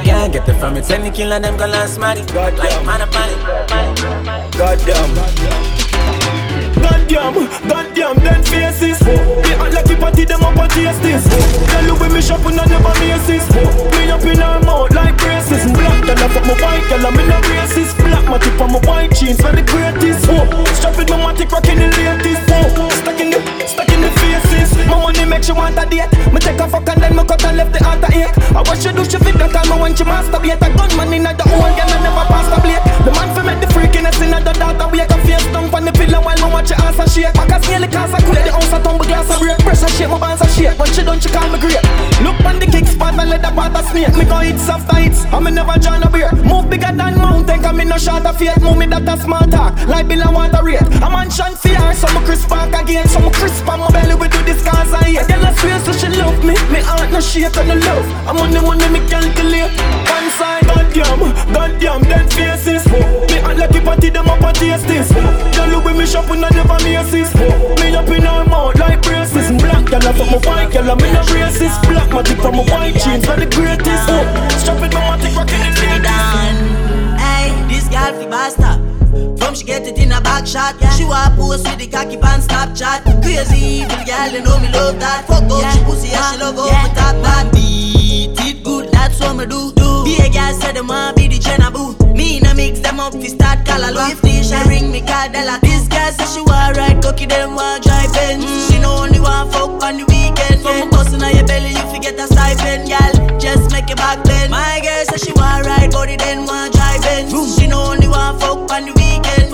Can't 0.04 0.32
get 0.32 0.48
it 0.48 0.60
from 0.60 0.76
it, 0.76 0.84
the 0.84 1.10
killer, 1.10 1.40
them 1.40 1.56
go 1.56 1.66
last 1.66 1.98
money. 1.98 2.24
God 2.26 2.56
like 2.58 2.86
man 2.86 3.00
a 3.00 3.06
panic. 3.06 4.52
God 4.56 4.78
damn. 4.86 5.65
Goddamn, 7.06 7.68
goddamn, 7.68 8.16
them 8.18 8.42
faces. 8.42 8.98
They 8.98 9.54
act 9.54 9.74
like 9.74 9.88
you 9.88 9.96
party 9.96 10.24
them 10.24 10.42
up 10.42 10.58
and 10.58 10.70
taste 10.72 11.00
this. 11.02 11.22
Tell 11.70 11.84
you 11.84 11.94
when 11.94 12.12
me 12.12 12.20
shopping 12.20 12.58
and 12.58 12.68
never 12.68 12.94
misses. 12.98 13.46
Me 13.94 14.10
up 14.10 14.22
in 14.22 14.38
her 14.38 14.58
mouth 14.66 14.92
like 14.92 15.16
braces. 15.16 15.70
Black 15.70 16.02
girl, 16.02 16.18
I 16.18 16.28
fuck 16.34 16.44
my 16.44 16.54
white 16.58 16.82
girl, 16.88 17.06
I'm 17.06 17.18
in 17.20 17.30
a 17.30 17.40
braces. 17.46 17.94
Black 17.94 18.26
my 18.28 18.38
tip 18.38 18.60
on 18.60 18.72
my 18.72 18.80
white 18.80 19.14
jeans, 19.14 19.38
the 19.38 19.62
greatest. 19.62 20.24
Strap 20.78 20.98
it, 20.98 21.10
my 21.10 21.16
matic 21.22 21.52
rocking 21.52 21.78
the 21.78 21.86
latest. 21.94 22.42
Stuck 22.98 23.20
in 23.20 23.30
the, 23.30 23.68
stuck 23.68 23.88
in 23.88 24.00
the 24.00 24.10
faces. 24.10 24.35
My 24.86 24.98
money 25.00 25.24
makes 25.24 25.48
you 25.48 25.54
want 25.54 25.78
a 25.78 25.84
date. 25.86 26.10
Me 26.32 26.38
take 26.40 26.60
a 26.60 26.66
fuck 26.68 26.88
and 26.88 27.02
then 27.02 27.16
me 27.16 27.24
cut 27.24 27.44
and 27.44 27.56
left 27.56 27.72
the 27.72 27.82
heart 27.84 28.02
a 28.04 28.08
ache. 28.10 28.36
I 28.54 28.62
watch 28.62 28.84
you 28.84 28.92
do 28.92 29.04
she 29.04 29.18
fit 29.18 29.36
that 29.38 29.50
time, 29.52 29.72
I 29.72 29.76
want 29.78 29.98
you 29.98 30.06
masturbate. 30.06 30.62
A 30.62 30.68
gunman 30.74 31.12
in 31.12 31.24
the 31.24 31.44
hole, 31.46 31.72
girl, 31.74 31.90
I 31.90 31.98
never 32.02 32.24
pass 32.30 32.46
the 32.50 32.58
blade. 32.62 32.82
The 33.04 33.10
man 33.12 33.28
for 33.34 33.42
make 33.42 33.60
the 33.60 33.68
freakiness 33.70 34.18
in 34.22 34.30
the 34.30 34.52
data. 34.52 34.86
Wake 34.90 35.10
up 35.10 35.20
face 35.26 35.46
down 35.52 35.68
on 35.74 35.84
the 35.84 35.92
pillow 35.92 36.22
while 36.22 36.38
me 36.38 36.48
watch 36.52 36.70
your 36.70 36.80
ass 36.82 36.98
a 36.98 37.06
shake. 37.08 37.34
Back 37.34 37.52
a 37.52 37.58
nearly 37.68 37.88
cause 37.88 38.14
I 38.14 38.20
quit. 38.22 38.44
The 38.44 38.52
house 38.52 38.72
a 38.72 38.78
tumble 38.82 39.06
glass 39.06 39.30
a 39.30 39.38
break. 39.38 39.58
Pressure 39.62 39.90
shake, 39.94 40.10
my 40.10 40.18
bands 40.18 40.42
a 40.42 40.48
shake. 40.54 40.78
When 40.78 40.90
she 40.94 41.02
done, 41.02 41.20
she 41.20 41.28
call 41.28 41.48
me 41.50 41.58
great. 41.58 41.82
Look 42.22 42.38
on 42.46 42.58
the 42.58 42.66
kick 42.66 42.86
spot 42.86 43.18
and 43.18 43.30
leather 43.30 43.52
part 43.54 43.74
of 43.76 43.84
snake. 43.90 44.14
Me 44.16 44.24
go 44.24 44.38
hits 44.40 44.68
after 44.68 44.96
hits, 44.96 45.24
I 45.30 45.38
me 45.40 45.50
never 45.50 45.78
join 45.78 46.02
a 46.02 46.08
beer. 46.10 46.32
Move 46.46 46.70
bigger 46.70 46.92
than 46.94 47.18
mountain, 47.18 47.62
come 47.62 47.76
me 47.76 47.84
no 47.84 47.98
short 47.98 48.24
of 48.24 48.36
faith. 48.38 48.58
Move 48.62 48.78
me 48.78 48.86
that 48.86 49.06
a 49.06 49.14
small 49.20 49.46
talk, 49.50 49.74
like 49.86 50.08
bill 50.08 50.22
and 50.22 50.34
water 50.34 50.62
rate. 50.62 50.82
A 51.02 51.08
mansion 51.10 51.54
fear, 51.56 51.82
so 51.94 52.08
me 52.14 52.24
crisp 52.24 52.48
back 52.48 52.72
again. 52.74 53.06
So 53.08 53.20
me 53.20 53.30
crisp 53.30 53.68
on 53.68 53.80
my 53.80 53.90
belly, 53.90 54.14
we 54.14 54.28
do 54.28 54.42
this 54.42 54.62
cause 54.76 54.92
I 54.92 55.04
hate. 55.08 55.28
Girl, 55.28 55.44
I 55.44 55.52
swear 55.56 55.78
so 55.80 55.92
she 55.92 56.08
love 56.20 56.38
me, 56.44 56.54
me 56.72 56.80
heart 56.84 57.10
no 57.10 57.20
shake 57.20 57.56
on 57.56 57.66
the 57.68 57.76
love. 57.76 58.06
I'm 58.28 58.36
on 58.36 58.50
the 58.52 58.60
money, 58.60 58.88
me 58.92 59.00
calculate. 59.08 59.72
One 60.12 60.28
side, 60.36 60.64
goddamn, 60.68 61.20
goddamn, 61.52 62.02
dead 62.04 62.26
faces. 62.32 62.84
Me 63.32 63.38
act 63.40 63.58
like 63.58 63.74
a 63.74 63.80
party, 63.80 64.10
them 64.10 64.28
up 64.28 64.44
a 64.44 64.52
taste 64.52 64.86
this. 64.86 65.08
Girl, 65.56 65.68
look 65.72 65.84
with 65.84 65.96
me 65.96 66.06
shop 66.06 66.26
shopping, 66.26 66.44
I 66.44 66.50
never 66.52 66.78
misses. 66.84 67.32
Me 67.80 67.94
up 67.96 68.08
in 68.08 68.22
her 68.22 68.44
mouth 68.44 68.76
like 68.78 69.00
braces. 69.02 69.48
Black 69.62 69.84
girl, 69.88 70.06
from 70.12 70.28
my 70.30 70.38
white 70.44 70.70
girl, 70.72 70.90
I'm 70.90 71.00
in 71.00 71.16
a 71.16 71.22
racist. 71.32 71.80
Black 71.88 72.10
magic 72.12 72.38
from 72.38 72.56
my 72.56 72.64
white 72.68 72.96
jeans, 73.00 73.24
for 73.24 73.36
the 73.36 73.48
greatest. 73.48 74.06
Strap 74.60 74.82
it, 74.84 74.92
my 74.92 75.00
matic, 75.16 75.34
rockin' 75.36 75.60
it. 75.64 75.76
Hey, 77.16 77.48
this 77.68 77.88
girl 77.88 78.12
fi 78.18 78.26
basta. 78.28 78.95
She 79.56 79.64
get 79.64 79.86
it 79.86 79.96
in 79.96 80.12
a 80.12 80.20
back 80.20 80.46
shot. 80.46 80.76
She 80.98 81.04
want 81.08 81.34
post 81.40 81.64
with 81.64 81.78
the 81.78 81.88
cocky 81.88 82.18
pan 82.18 82.44
Snapchat. 82.44 83.08
Crazy 83.24 83.80
evil 83.80 83.96
girl, 84.04 84.28
you 84.28 84.44
know 84.44 84.60
me 84.60 84.68
love 84.68 85.00
that. 85.00 85.24
Fuck 85.24 85.48
up 85.48 85.64
she 85.72 85.80
pussy 85.80 86.12
and 86.12 86.20
she 86.28 86.36
love 86.44 86.60
over 86.60 86.68
top 86.92 87.16
that. 87.24 87.48
Beat 87.56 88.36
it 88.36 88.62
good, 88.62 88.92
that's 88.92 89.18
what 89.18 89.32
me 89.32 89.46
do. 89.48 89.72
Be 90.04 90.20
a 90.20 90.28
girl 90.28 90.52
say 90.60 90.76
them 90.76 90.88
want 90.88 91.16
be 91.16 91.28
the 91.28 91.38
Jenna 91.40 91.70
boo. 91.72 91.96
Me 92.12 92.38
na 92.40 92.52
mix 92.52 92.80
them 92.80 93.00
up 93.00 93.14
fi 93.14 93.32
start 93.32 93.64
call 93.64 93.80
If 94.12 94.20
they 94.20 94.44
she 94.44 94.60
ring 94.68 94.92
me 94.92 95.00
Cardella. 95.00 95.56
This 95.64 95.88
girl 95.88 96.12
say 96.12 96.28
she 96.36 96.44
want 96.44 96.76
ride 96.76 97.00
cocky, 97.00 97.24
them 97.24 97.56
want 97.56 97.82
drive 97.82 98.12
Benz. 98.12 98.44
She 98.68 98.78
no 98.78 99.08
only 99.08 99.20
want 99.20 99.56
fuck 99.56 99.80
on 99.80 99.96
the 99.96 100.04
weekend. 100.04 100.60
From 100.60 100.84
a 100.84 100.90
bust 100.92 101.16
inna 101.16 101.32
your 101.32 101.48
belly, 101.48 101.72
you 101.72 101.86
fi 101.88 101.96
get 102.04 102.20
a 102.20 102.28
stipend, 102.28 102.92
girl. 102.92 103.40
Just 103.40 103.72
make 103.72 103.88
it 103.88 103.96
back 103.96 104.20
then. 104.28 104.50
My 104.50 104.84
girl 104.84 105.00
say 105.08 105.16
she 105.16 105.32
want 105.32 105.64
ride 105.64 105.92
body, 105.96 106.16
then 106.20 106.44
want 106.44 106.76
drive 106.76 107.00
Benz. 107.00 107.32
She 107.56 107.66
no 107.66 107.96
only 107.96 108.06
want 108.06 108.36
fuck 108.36 108.68
on 108.68 108.84
the 108.84 108.92
weekend. 108.92 109.05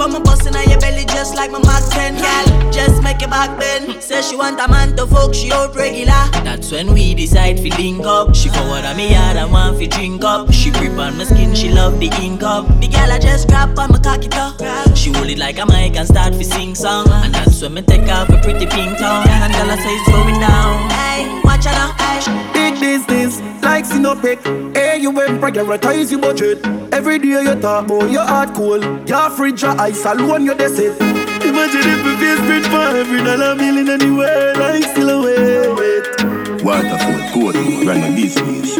From 0.03 0.16
a 0.16 0.20
bust 0.20 0.48
inna 0.48 0.68
your 0.68 0.80
belly, 0.80 1.05
just 1.05 1.36
like 1.36 1.53
my 1.53 1.61
Mac 1.61 1.84
10, 1.90 2.16
girl. 2.16 2.72
Just 2.72 3.00
make 3.05 3.22
it 3.22 3.30
back 3.30 3.57
then. 3.61 4.00
Say 4.00 4.20
she 4.20 4.34
want 4.34 4.59
a 4.59 4.66
man 4.66 4.96
to 4.96 5.07
fuck, 5.07 5.32
she 5.32 5.53
out 5.53 5.76
regular. 5.76 6.26
That's 6.42 6.72
when 6.72 6.92
we 6.92 7.14
decide 7.14 7.61
fi 7.61 7.68
link 7.78 8.05
up. 8.05 8.34
She 8.34 8.48
forward 8.48 8.84
on 8.84 8.96
me 8.96 9.12
yard 9.12 9.36
and 9.36 9.53
want 9.53 9.78
fi 9.78 9.86
drink 9.86 10.24
up. 10.24 10.53
She 10.53 10.72
grip 10.72 10.98
on 10.98 11.18
my 11.18 11.22
skin, 11.22 11.55
she 11.55 11.70
love 11.70 12.00
the 12.00 12.11
ink 12.20 12.42
up. 12.42 12.66
The 12.80 12.88
girl 12.88 13.12
I 13.12 13.20
just 13.20 13.46
grab 13.46 13.78
on 13.78 13.92
my 13.92 14.00
cocky 14.00 14.26
top. 14.26 14.59
She 14.96 15.12
hold 15.12 15.28
it 15.28 15.38
like 15.38 15.61
a 15.61 15.66
mic 15.66 15.94
and 15.94 16.09
start 16.09 16.34
fi 16.34 16.42
sing 16.42 16.74
song. 16.74 17.07
And 17.09 17.32
that's 17.32 17.62
when 17.62 17.74
me 17.74 17.82
take 17.82 18.09
off 18.11 18.28
a 18.28 18.38
pretty 18.42 18.66
pink 18.66 18.98
tongue. 18.98 19.28
And 19.28 19.53
girl 19.55 19.70
I 19.70 19.76
say 19.76 19.94
it's 19.94 20.11
going 20.11 20.40
down. 20.40 20.90
Hey, 20.90 21.40
watch 21.44 21.64
out 21.66 21.78
now. 21.78 22.53
Hey. 22.53 22.61
Business, 22.83 23.41
like 23.62 23.85
Sinopec. 23.85 24.43
Hey, 24.76 24.99
you 24.99 25.12
went 25.12 25.41
prioritize 25.41 26.11
your 26.11 26.20
budget. 26.20 26.66
Every 26.93 27.16
day 27.20 27.28
you 27.28 27.55
talk 27.61 27.85
about 27.85 28.11
your 28.11 28.24
heart 28.24 28.55
cool. 28.55 28.83
Your 29.07 29.30
fridge, 29.30 29.62
your 29.62 29.80
ice 29.80 30.05
alone, 30.05 30.45
you 30.47 30.55
that's 30.55 30.80
it. 30.80 31.01
Imagine 31.47 31.87
if 31.95 32.05
we 32.05 32.12
face 32.18 32.41
print 32.45 32.66
for 32.66 32.97
every 32.99 33.22
dollar 33.22 33.55
bill 33.55 33.78
in 33.78 33.89
anywhere, 33.89 34.55
like 34.57 34.83
still 34.83 35.11
away. 35.11 35.62
Waterfall, 36.64 37.22
gold, 37.33 37.55
run 37.87 38.03
a 38.03 38.11
business. 38.16 38.74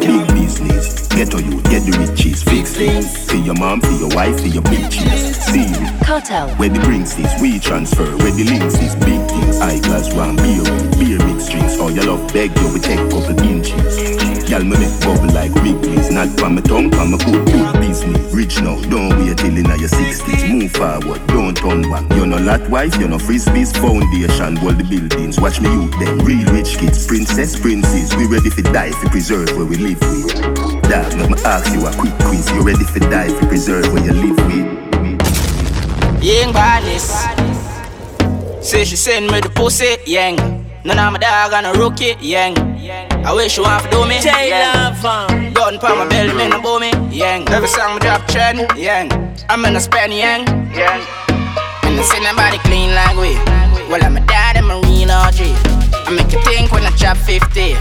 Big 0.00 0.26
business. 0.34 0.97
Get 1.18 1.32
to 1.32 1.42
you, 1.42 1.60
get 1.62 1.82
the 1.82 1.98
riches. 1.98 2.44
Fix 2.44 2.74
things. 2.74 3.28
For 3.28 3.34
your 3.34 3.56
mom, 3.56 3.82
see 3.82 3.98
your 3.98 4.08
wife, 4.14 4.38
see 4.38 4.50
your 4.50 4.62
bitches. 4.62 5.34
See 5.50 6.04
Cartel. 6.04 6.48
Where 6.50 6.68
the 6.68 6.78
drinks 6.78 7.18
is, 7.18 7.42
we 7.42 7.58
transfer. 7.58 8.16
Where 8.18 8.30
the 8.30 8.44
links 8.44 8.78
is, 8.78 8.94
big 8.94 9.26
things. 9.26 9.58
Class 9.58 10.14
one, 10.14 10.36
beer, 10.36 10.62
beer 10.96 11.18
mix 11.26 11.48
drinks. 11.48 11.76
All 11.80 11.90
your 11.90 12.04
love 12.04 12.32
beg 12.32 12.56
you, 12.56 12.72
we 12.72 12.78
take 12.78 13.00
couple 13.10 13.36
inches. 13.40 14.27
Y'all 14.48 14.64
me 14.64 14.78
make 14.78 15.00
bubble 15.04 15.30
like 15.34 15.52
Wrigley's. 15.56 16.10
Not 16.10 16.28
from 16.40 16.54
my 16.54 16.62
tongue, 16.62 16.90
from 16.90 17.10
my 17.10 17.18
good, 17.18 17.44
good 17.52 17.80
business. 17.80 18.32
Rich 18.32 18.62
now, 18.62 18.80
don't 18.88 19.18
wait 19.18 19.36
till 19.36 19.54
in 19.54 19.66
your 19.66 19.92
60s. 19.92 20.48
Move 20.48 20.72
forward, 20.72 21.20
don't 21.26 21.54
turn 21.54 21.82
back. 21.82 22.08
You're 22.16 22.24
no 22.24 22.38
lot 22.38 22.66
wife, 22.70 22.96
you're 22.96 23.10
no 23.10 23.18
frisbees. 23.18 23.76
Foundation, 23.76 24.56
hold 24.56 24.78
the 24.78 24.84
buildings. 24.84 25.38
Watch 25.38 25.60
me 25.60 25.68
youth 25.68 25.92
them, 25.98 26.20
real 26.20 26.50
rich 26.50 26.78
kids. 26.78 27.06
Princess, 27.06 27.60
princes. 27.60 28.16
We 28.16 28.26
ready 28.26 28.48
for 28.48 28.62
die, 28.62 28.90
for 28.92 29.10
preserve 29.10 29.54
where 29.54 29.66
we 29.66 29.76
live 29.76 30.00
with. 30.00 30.34
Dog, 30.88 31.12
let 31.20 31.28
me 31.28 31.36
ask 31.44 31.70
you 31.74 31.86
a 31.86 31.92
quick 31.92 32.14
quiz. 32.24 32.50
You 32.52 32.62
ready 32.62 32.84
for 32.84 33.00
die, 33.00 33.28
for 33.28 33.46
preserve 33.48 33.92
where 33.92 34.02
you 34.02 34.14
live 34.14 34.38
with? 34.48 36.24
Young 36.24 36.54
badness. 36.54 37.04
Say 38.66 38.84
she 38.86 38.96
send 38.96 39.30
me 39.30 39.42
the 39.42 39.50
pussy, 39.50 39.98
yang. 40.06 40.36
None 40.86 40.98
of 40.98 41.12
my 41.12 41.18
dog 41.18 41.52
and 41.52 41.66
a 41.66 41.78
rookie, 41.78 42.16
yang. 42.20 42.67
I 43.28 43.34
wish 43.34 43.58
you 43.58 43.62
to 43.64 43.88
do 43.90 44.08
me, 44.08 44.16
J 44.24 44.48
yang. 44.48 45.04
Love, 45.04 45.52
Gun 45.52 45.76
pa 45.78 45.92
my 45.92 46.08
belly, 46.08 46.32
me 46.32 46.48
no 46.48 46.62
bow 46.64 46.80
me, 46.80 46.88
yang. 47.12 47.46
Every 47.52 47.68
song 47.68 47.92
me 47.92 48.00
drop 48.00 48.24
trend, 48.26 48.64
yang. 48.72 49.12
I'm 49.50 49.62
in 49.66 49.76
a 49.76 49.80
span, 49.80 50.10
yang, 50.10 50.48
yang. 50.72 51.04
And 51.84 52.00
I 52.00 52.02
see 52.08 52.24
nobody 52.24 52.56
clean 52.64 52.96
like 52.96 53.20
we. 53.20 53.36
Well, 53.92 54.00
I'm 54.00 54.16
a 54.16 54.24
dad 54.24 54.56
and 54.56 54.64
marine 54.64 55.12
OG. 55.12 55.44
I 55.44 56.16
make 56.16 56.32
you 56.32 56.40
think 56.40 56.72
when 56.72 56.88
I 56.88 56.90
drop 56.96 57.18
50. 57.18 57.76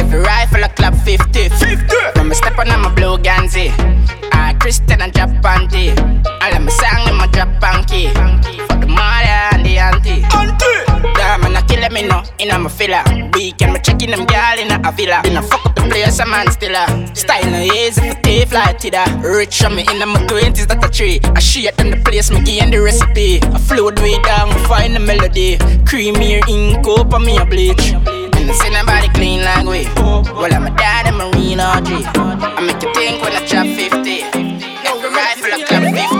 Every 0.00 0.20
rifle 0.20 0.64
I 0.64 0.68
clap 0.68 0.94
50. 1.04 1.20
50. 1.36 1.68
When 2.16 2.32
I 2.32 2.32
step 2.32 2.56
on, 2.56 2.70
I'm 2.70 2.86
a 2.86 2.90
blue 2.94 3.18
Ganzi. 3.18 3.68
I 4.32 4.54
Christian 4.54 5.02
and 5.02 5.12
drop 5.12 5.28
panty. 5.44 5.92
I 6.40 6.48
let 6.48 6.62
me 6.62 6.72
song 6.72 7.04
in 7.12 7.16
my 7.20 7.26
drop 7.26 7.52
panky. 7.60 8.08
For 8.08 8.80
the 8.80 8.86
the 8.88 8.88
auntie. 9.78 10.22
Auntie. 10.34 11.14
Damn, 11.14 11.40
man, 11.40 11.56
I 11.56 11.62
kill 11.62 11.88
me 11.90 12.06
no. 12.06 12.22
In 12.38 12.50
a 12.50 12.58
my 12.58 12.68
filler. 12.68 13.02
Weekend, 13.34 13.72
me 13.72 13.80
checking 13.80 14.10
them 14.10 14.26
girl 14.26 14.58
in 14.58 14.70
a 14.70 14.92
villa. 14.92 15.22
In 15.24 15.36
a 15.36 15.42
fuck 15.42 15.66
up 15.66 15.74
the 15.74 15.82
place, 15.82 16.18
a 16.18 16.26
man 16.26 16.50
still 16.50 16.74
a. 16.74 16.86
Style 17.14 17.50
no 17.50 17.60
easy 17.62 18.00
for 18.10 18.20
tape 18.22 18.52
like 18.52 18.78
Tida. 18.78 19.04
Rich 19.22 19.64
on 19.64 19.76
me 19.76 19.86
in 19.90 19.98
my 20.08 20.26
twenties, 20.26 20.66
that 20.66 20.84
a 20.84 20.88
tree. 20.90 21.20
I 21.34 21.40
shit 21.40 21.78
in 21.80 21.90
the 21.90 21.96
place, 21.98 22.30
me 22.30 22.42
gain 22.42 22.70
the 22.70 22.80
recipe. 22.80 23.40
I 23.42 23.58
float 23.58 24.00
way 24.00 24.20
down, 24.22 24.50
find 24.66 24.94
the 24.94 25.00
melody. 25.00 25.56
Creamier 25.88 26.46
ink 26.48 26.86
up 26.86 27.12
on 27.14 27.24
me 27.24 27.38
a 27.38 27.44
bleach. 27.44 27.92
And 27.92 28.50
I 28.50 28.54
see 28.54 28.70
nobody 28.70 29.08
clean 29.10 29.42
like 29.42 29.66
we. 29.66 29.86
Well, 30.32 30.52
I'm 30.52 30.66
a 30.66 30.76
dad 30.76 31.06
and 31.06 31.16
marine 31.16 31.60
OG. 31.60 31.88
I 32.16 32.60
make 32.60 32.82
you 32.82 32.92
think 32.94 33.22
when 33.22 33.32
I 33.32 33.46
drop 33.46 33.66
50. 33.66 34.22
Every 34.86 35.10
rifle 35.10 35.52
I 35.54 35.64
clap 35.66 35.82
50. 35.94 36.17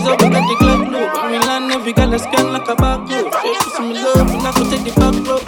There's 0.00 0.14
a 0.14 0.16
big 0.16 0.32
the 0.32 0.56
club 0.56 0.88
loop. 0.88 1.12
We 1.30 1.38
land 1.38 1.70
every 1.72 1.92
girl 1.92 2.14
a 2.14 2.18
scan 2.18 2.52
like 2.54 2.68
a 2.68 2.74
barcode. 2.74 3.28
She 3.42 3.52
pussy 3.60 3.82
me 3.82 3.94
love, 4.00 4.32
and 4.32 4.46
I 4.46 4.52
go 4.56 4.64
take 4.70 4.80
the 4.80 4.92
back 4.96 5.12
road. 5.28 5.44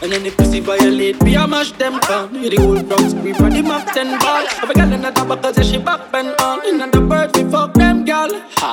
And 0.00 0.12
then 0.12 0.22
the 0.22 0.30
pussy 0.30 0.60
violate, 0.60 1.18
be 1.24 1.34
a 1.34 1.44
mash 1.44 1.72
them 1.72 1.98
down. 2.06 2.32
Hear 2.36 2.50
the 2.50 2.56
whole 2.62 2.80
crowd 2.84 3.10
scream 3.10 3.34
from 3.34 3.50
the 3.50 3.62
Mac 3.62 3.92
10 3.92 4.18
ball. 4.20 4.46
Every 4.62 4.74
girl 4.76 4.92
in 4.92 5.02
the 5.02 5.10
top 5.10 5.26
because 5.26 5.68
she 5.68 5.78
back 5.78 6.12
bend 6.12 6.40
on. 6.40 6.64
In 6.66 6.78
the 6.78 7.00
bird, 7.00 7.34
we 7.34 7.50
fuck 7.50 7.74
them 7.74 8.04
girl. 8.04 8.30
Ha. 8.62 8.70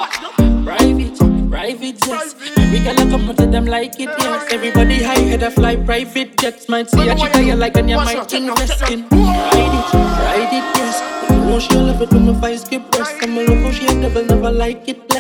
Private, 0.64 1.18
private 1.50 1.98
jets. 1.98 2.36
Every 2.56 2.80
girl 2.86 3.00
I 3.00 3.10
come 3.10 3.36
to 3.36 3.46
them 3.48 3.66
like 3.66 4.00
it, 4.00 4.14
yes. 4.14 4.54
Everybody 4.54 5.02
high 5.02 5.18
head 5.18 5.42
a 5.42 5.50
fly 5.50 5.78
private 5.78 6.38
jets. 6.38 6.70
Might 6.70 6.92
see 6.92 7.10
a 7.10 7.16
chick 7.16 7.36
you 7.44 7.56
like 7.56 7.76
and 7.76 7.90
you 7.90 7.98
might 7.98 8.32
invest 8.32 8.84
in. 8.92 9.10
Ride 9.10 9.74
it, 9.80 9.94
ride 9.98 10.54
it, 10.54 10.68
yes. 10.78 11.66
she 11.66 11.76
love 11.76 12.02
it 12.04 12.12
when 12.12 12.28
my 12.28 12.34
vice 12.34 12.66
get 12.66 12.92
breast. 12.92 13.16
I'm 13.22 13.36
a 13.36 13.64
how 13.64 13.72
she 13.72 13.88
a 13.88 14.00
devil, 14.00 14.26
never 14.26 14.52
like 14.52 14.88
it 14.88 15.13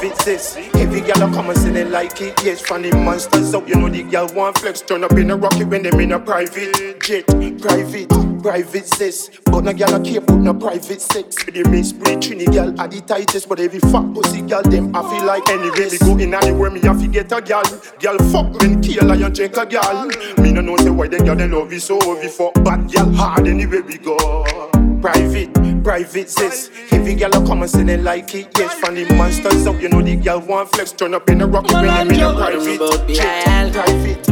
private 0.00 0.22
sis. 0.22 0.56
Every 0.74 1.00
girl 1.00 1.28
a 1.28 1.34
come 1.34 1.50
and 1.50 1.58
say 1.58 1.70
they 1.70 1.84
like 1.84 2.20
it. 2.22 2.42
Yes, 2.42 2.62
the 2.62 2.92
monsters 3.04 3.54
up, 3.54 3.68
you 3.68 3.74
know 3.74 3.88
the 3.88 4.02
gal 4.02 4.32
want 4.34 4.56
flex. 4.58 4.80
Turn 4.80 5.04
up 5.04 5.12
in 5.12 5.30
a 5.30 5.36
rocket 5.36 5.68
when 5.68 5.82
them 5.82 6.00
in 6.00 6.12
a 6.12 6.18
private 6.18 7.00
jet. 7.00 7.26
Private, 7.26 8.08
private 8.42 8.86
sis. 8.86 9.30
But 9.44 9.64
no 9.64 9.72
girl 9.74 9.94
a 9.94 10.00
care 10.02 10.22
put 10.22 10.38
no 10.38 10.54
private 10.54 11.02
sex. 11.02 11.44
The 11.44 11.68
miss 11.68 11.92
breed 11.92 12.18
trini 12.18 12.50
gal 12.50 12.80
are 12.80 12.88
the 12.88 13.02
tightest, 13.02 13.48
but 13.48 13.60
every 13.60 13.80
fat 13.80 14.14
pussy 14.14 14.40
gal, 14.40 14.62
them 14.62 14.94
I 14.96 15.02
feel 15.02 15.26
like 15.26 15.46
anyway. 15.50 15.90
Me 15.90 15.98
go 15.98 16.16
in 16.16 16.34
anywhere 16.34 16.70
me 16.70 16.80
have 16.80 17.00
to 17.00 17.08
get 17.08 17.32
a 17.32 17.42
gal. 17.42 17.64
Gal 17.98 18.18
fuck 18.30 18.58
when 18.60 18.80
kill 18.80 19.10
and 19.10 19.36
check 19.36 19.56
a 19.56 19.66
gal. 19.66 20.06
Me 20.38 20.52
no 20.52 20.62
know 20.62 20.76
say 20.78 20.90
why 20.90 21.08
them 21.08 21.24
gal 21.24 21.36
they 21.36 21.48
love 21.48 21.72
you 21.72 21.80
so 21.80 21.98
we 22.18 22.28
fuck 22.28 22.54
bad 22.64 22.90
gal 22.90 23.12
hard 23.12 23.46
anywhere 23.46 23.82
we 23.82 23.98
go. 23.98 24.79
Private, 25.00 25.82
private 25.82 26.28
sis. 26.28 26.70
Every 26.92 27.14
girl 27.14 27.30
a 27.34 27.46
come 27.46 27.62
and 27.62 27.88
they 27.88 27.96
like 27.96 28.34
it. 28.34 28.48
Yes, 28.58 28.78
the 28.80 29.14
monsters 29.16 29.66
up, 29.66 29.80
you 29.80 29.88
know 29.88 30.02
the 30.02 30.14
girl 30.16 30.40
want 30.40 30.70
flex. 30.72 30.92
Turn 30.92 31.14
up 31.14 31.30
in 31.30 31.40
a 31.40 31.46
rocket 31.46 31.72
when 31.72 31.86
them 31.86 32.10
in 32.10 32.20
a 32.20 32.34
private 32.34 33.08
jet. 33.08 33.72
Private. 33.72 34.28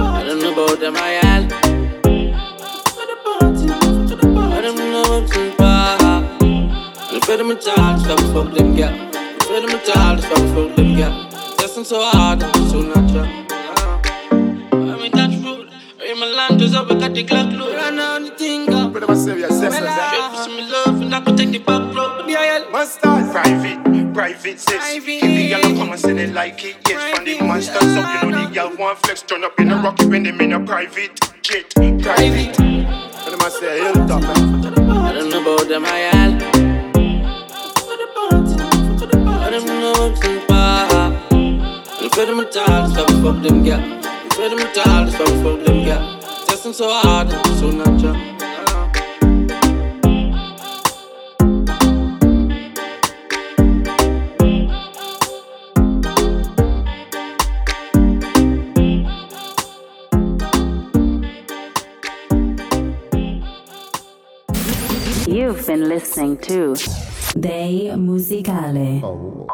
I 0.00 0.24
don't 0.24 0.40
know 0.40 0.52
about 0.54 0.80
them 0.80 0.96
IL. 0.96 1.48
I 4.38 4.60
don't 4.62 4.76
know 4.76 5.18
in 5.20 5.56
bar. 5.58 6.22
You 7.12 7.20
Fed 7.20 7.40
them 7.40 7.58
child, 7.60 8.00
stop 8.00 8.20
fuck 8.32 8.54
them 8.54 8.74
girl. 8.74 8.94
Fed 9.40 9.62
them 9.64 9.74
a 9.78 9.84
child, 9.84 10.20
stop 10.20 10.38
fuck 10.38 10.76
them 10.76 10.96
girl. 10.96 11.28
Testing 11.58 11.84
so 11.84 12.02
hard, 12.02 12.42
I'm 12.42 12.68
so 12.70 12.80
natural. 12.80 13.26
I 14.72 14.96
mean 14.96 15.12
that's 15.12 15.36
rude. 15.36 15.68
In 16.02 16.18
my 16.18 16.26
land 16.26 16.62
is 16.62 16.74
up, 16.74 16.88
we 16.88 16.94
got 16.98 17.12
the 17.12 17.22
Glock 17.22 17.52
load. 17.56 17.70
Up. 19.44 19.50
But 19.50 19.56
I'm 19.56 19.60
serious, 19.60 19.80
Well, 19.80 19.88
I 19.90 20.44
show 20.46 20.56
me 20.56 20.62
love 20.70 21.00
and 21.02 21.14
I 21.14 21.20
could 21.20 21.36
take 21.36 21.50
the 21.50 21.58
back 21.58 21.94
road. 21.94 22.26
BIL. 22.26 22.70
Mustard. 22.70 23.30
Private, 23.32 24.14
private 24.14 24.60
sex. 24.60 24.84
If 24.94 25.04
the 25.06 25.48
girl 25.48 25.62
come 25.76 25.90
and 25.92 26.00
say 26.00 26.12
they 26.12 26.26
like 26.28 26.64
it, 26.64 26.76
yes, 26.88 27.16
from 27.16 27.24
the 27.24 27.40
monsters 27.40 27.82
up. 27.96 28.22
You 28.22 28.30
know 28.30 28.48
the 28.48 28.54
girl 28.54 28.76
want 28.76 28.98
flex, 28.98 29.22
turn 29.22 29.44
up 29.44 29.58
in 29.60 29.70
a 29.70 29.76
rocket 29.76 30.06
when 30.08 30.22
them 30.24 30.40
in 30.40 30.52
a 30.52 30.60
private 30.60 31.18
jet. 31.42 31.72
Private. 31.74 32.58
And 32.60 32.86
them 33.32 33.40
a 33.40 33.50
say 33.50 33.80
hilltop. 33.82 34.22
I 34.24 35.12
don't 35.12 35.30
know 35.30 35.40
about 35.42 35.68
them, 35.68 35.84
I 35.84 35.98
am. 36.14 36.40
I 39.42 39.50
don't 39.50 39.66
know 39.66 39.92
what's 39.98 40.24
in 40.26 40.46
bar. 40.46 41.12
And 41.32 42.12
for 42.12 42.24
them 42.26 42.40
a 42.40 42.50
child, 42.50 42.92
stop 42.92 43.10
fuck 43.22 43.42
them 43.42 43.64
girl. 43.64 43.80
And 43.80 44.32
for 44.32 44.48
them 44.48 44.58
a 44.58 44.72
child, 44.74 45.10
stop 45.10 45.28
fuck 45.28 45.64
them 45.66 45.84
girl. 45.84 46.20
Testing 46.46 46.72
so 46.72 46.88
hard, 46.90 47.28
I'm 47.32 47.56
so 47.58 47.70
natural. 47.70 48.16
You've 65.50 65.66
been 65.66 65.88
listening 65.88 66.38
to 66.42 66.76
Dei 67.34 67.96
Musicale. 67.96 69.00
Oh. 69.02 69.48